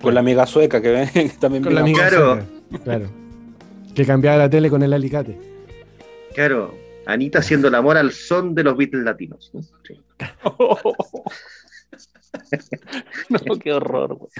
[0.00, 2.34] con la amiga sueca que, ven- que también Con la amiga Claro.
[2.68, 3.06] sueca, Claro.
[3.94, 5.38] Que cambiaba la tele con el alicate.
[6.34, 6.74] Claro.
[7.06, 9.52] Anita haciendo el amor al son de los Beatles latinos.
[13.28, 14.30] No, qué horror, güey.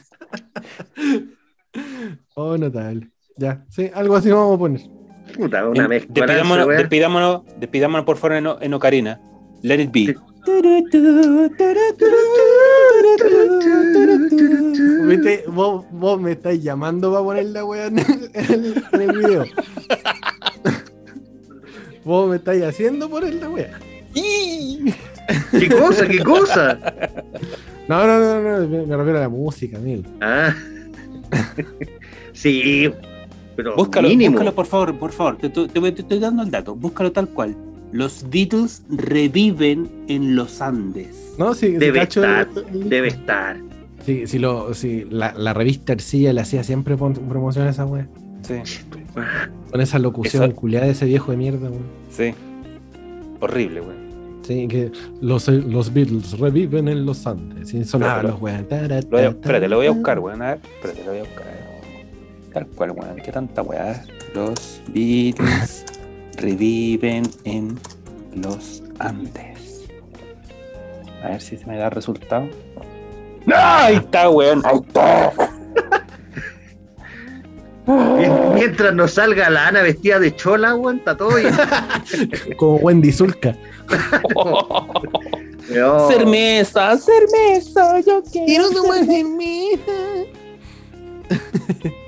[2.35, 3.09] Oh, notable.
[3.37, 4.81] Ya, sí, algo así vamos a poner.
[5.35, 6.15] Puta, una En- mezcla.
[6.27, 9.21] Despidámonos, despidámonos, despidámonos por favor en, en Ocarina.
[9.63, 10.15] Let it be.
[15.07, 15.45] ¿Viste?
[15.49, 19.19] Vos, vos me estáis llamando para poner la weá en el, en el- en el
[19.19, 19.45] video.
[22.05, 23.79] vos me estáis haciendo poner la weá.
[24.15, 26.07] ¿Qué cosa?
[26.09, 26.79] ¿Qué cosa?
[27.89, 30.03] No, no, no, no, me, me refiero a la música, amigo.
[30.21, 30.55] Ah.
[32.33, 32.93] Sí,
[33.57, 34.33] pero Búscalo, mínimo.
[34.33, 35.37] búscalo por favor, por favor.
[35.39, 36.75] Te, te- te- te estoy dando el dato.
[36.75, 37.57] Búscalo tal cual.
[37.93, 41.35] Los Beatles reviven en los Andes.
[41.39, 43.57] No, si Debe estar, el- Debe estar.
[44.05, 48.07] Si, si lo, si la, la revista Ercilla le hacía siempre promoción a esa weá.
[48.43, 48.55] Sí,
[49.73, 51.83] Con esa locución Eso- culiada de ese viejo de mierda, weón.
[52.11, 52.33] sí.
[53.41, 53.97] Horrible, güey.
[54.43, 57.75] Sí, que los, los Beatles reviven en los Andes.
[57.75, 58.41] Y sonaban Pero- los
[59.27, 60.41] a- espérate, lo voy a buscar, weón.
[60.43, 61.66] A ver, espérate, lo voy a buscar.
[62.57, 63.17] Tal cual, weón.
[63.17, 64.03] Qué tanta weá.
[64.35, 65.85] Los Beatles
[66.39, 67.79] reviven en
[68.35, 69.85] los Andes.
[71.23, 72.49] A ver si se me da resultado.
[73.45, 73.55] ¡No!
[73.59, 74.63] Ahí está, weón.
[74.65, 75.33] Ahí está.
[77.87, 81.55] Mien- Mientras nos salga la Ana vestida de chola, weón, está todo bien.
[82.57, 83.55] Como Wendy Zulka.
[85.69, 86.09] No.
[86.09, 88.69] Cermesa, cermeza, yo quiero.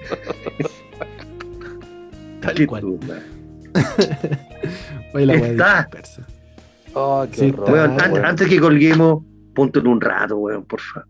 [2.41, 2.85] Tal Qué cual.
[5.15, 5.79] la weá Está.
[5.83, 6.27] dispersa.
[6.95, 7.71] Oh, qué Sí, horror.
[7.71, 8.25] Weón, an- weón.
[8.25, 9.23] antes que colguemos,
[9.55, 11.09] ponte un rato, weón, por favor.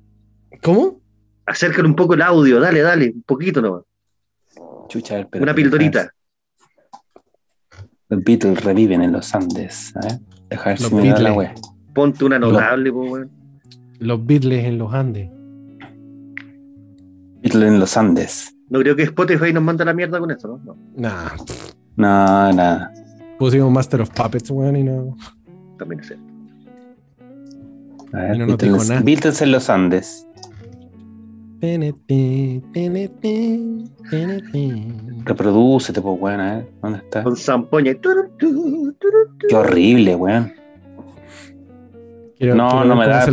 [0.62, 1.00] ¿Cómo?
[1.46, 3.82] Acércale un poco el audio, dale, dale, un poquito nomás.
[4.88, 6.12] Chucha, a ver, espérate, Una pildorita.
[8.08, 9.94] Los Beatles reviven en los Andes.
[9.96, 10.18] A ver,
[10.50, 11.36] deja ver Los si me da la Beatles.
[11.36, 11.54] weá.
[11.94, 13.30] Ponte una notable, po, weón.
[13.98, 15.30] Los Beatles en los Andes.
[17.40, 18.54] Beatles en los Andes.
[18.70, 20.58] No creo que Spotify nos manda la mierda con eso, ¿no?
[20.64, 21.30] No, Nah,
[21.96, 22.92] No, nada.
[23.38, 25.16] pusimos Master of Puppets, weón, y no.
[25.78, 26.24] también es cierto.
[28.12, 29.00] A ver, Y no nos dijo nada.
[29.02, 30.26] Beatles en los Andes.
[31.60, 32.62] TNT.
[35.24, 36.68] Reprodúcete, pues, weón, a ver.
[36.82, 37.22] ¿Dónde está?
[37.22, 37.92] Con zampoña.
[39.48, 40.52] Qué horrible, weón.
[42.38, 43.24] Quiero- No, quiero no me da,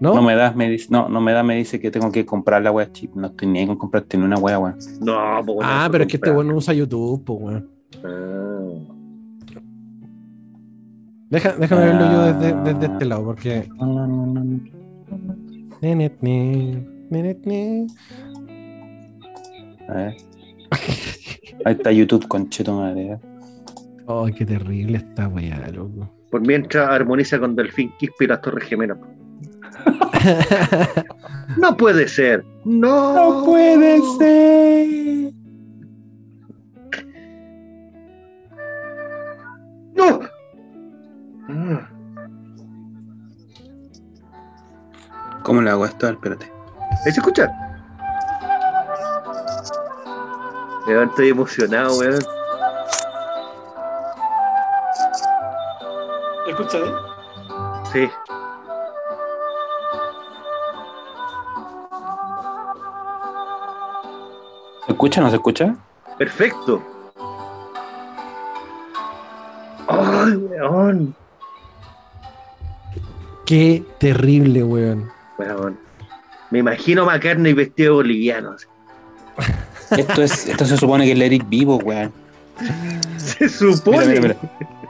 [0.00, 0.14] ¿No?
[0.14, 2.60] no me da, me dice, no, no me da, me dice que tengo que comprar
[2.62, 3.14] la weá chip.
[3.14, 4.76] No estoy ni ahí con comprarte ni una weá, weón.
[5.00, 7.70] No, weón, ah, pero es que este weón no usa YouTube, pues, weón.
[8.04, 8.90] Ah.
[11.30, 12.62] Deja, déjame verlo yo desde, Ah.
[12.64, 13.68] desde este lado, porque.
[13.78, 14.64] No, no, no, no, no.
[15.80, 16.20] TNT,
[17.10, 17.86] TNT.
[19.88, 20.16] A ver.
[21.64, 23.12] Ahí está YouTube, concheto madre.
[23.12, 23.18] ¿eh?
[24.06, 26.10] Ay, qué terrible esta weá, loco.
[26.30, 28.98] Por mientras armoniza con Delfín Quispe y las Torres Gemelas.
[31.56, 32.44] No puede ser.
[32.64, 33.14] No.
[33.14, 35.32] No puede ser.
[39.94, 40.20] No.
[45.42, 46.08] ¿Cómo le hago esto?
[46.08, 46.50] Espérate.
[47.04, 47.50] ¿Ahí se escucha?
[50.86, 52.22] Weón, estoy emocionado, weón.
[56.48, 56.94] ¿Escucha bien?
[57.92, 58.10] Sí.
[64.94, 65.76] Escucha o no se escucha?
[66.18, 66.82] Perfecto.
[69.88, 71.14] Ay, weón.
[73.46, 75.10] Qué terrible, weón.
[75.38, 75.78] Weón.
[76.50, 78.56] Me imagino McCartney vestido de boliviano.
[79.90, 82.12] Esto, es, esto se supone que es el Eric vivo, weón.
[83.18, 84.06] Se Mira, supone.
[84.06, 84.36] mira, mira.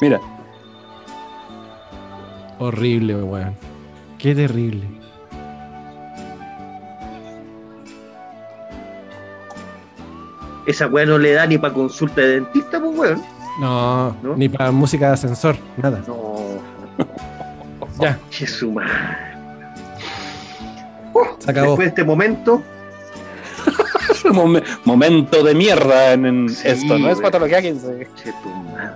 [0.01, 0.21] Mira.
[2.59, 3.55] Horrible, weón.
[4.19, 4.87] Qué terrible.
[10.67, 13.23] Esa weá no le da ni para consulta de dentista, pues weón.
[13.61, 14.37] No, ¿No?
[14.37, 16.03] ni para música de ascensor, nada.
[16.07, 16.35] No.
[18.01, 18.91] Ya, Jesús, madre.
[21.39, 21.69] se acabó.
[21.69, 22.61] Después de este momento,
[24.33, 28.09] Mom- momento de mierda en, en Sí, esto, no es patología 15.
[28.17, 28.91] che, tu madre.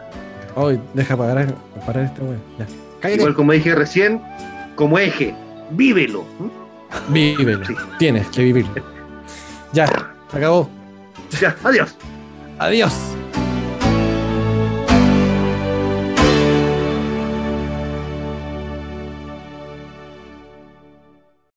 [0.57, 1.55] Hoy, deja parar,
[1.87, 2.39] parar esta wea.
[2.59, 2.67] Ya.
[3.01, 3.21] Cállate.
[3.21, 4.21] igual como dije recién,
[4.75, 5.33] como eje,
[5.71, 6.25] vívelo.
[6.41, 7.13] ¿Mm?
[7.13, 7.65] Vívelo.
[7.65, 7.75] Sí.
[8.01, 8.83] Tienes que vivirlo.
[9.73, 9.87] Ya,
[10.31, 10.69] se acabó.
[11.65, 11.97] Adiós.
[12.59, 12.93] Adiós.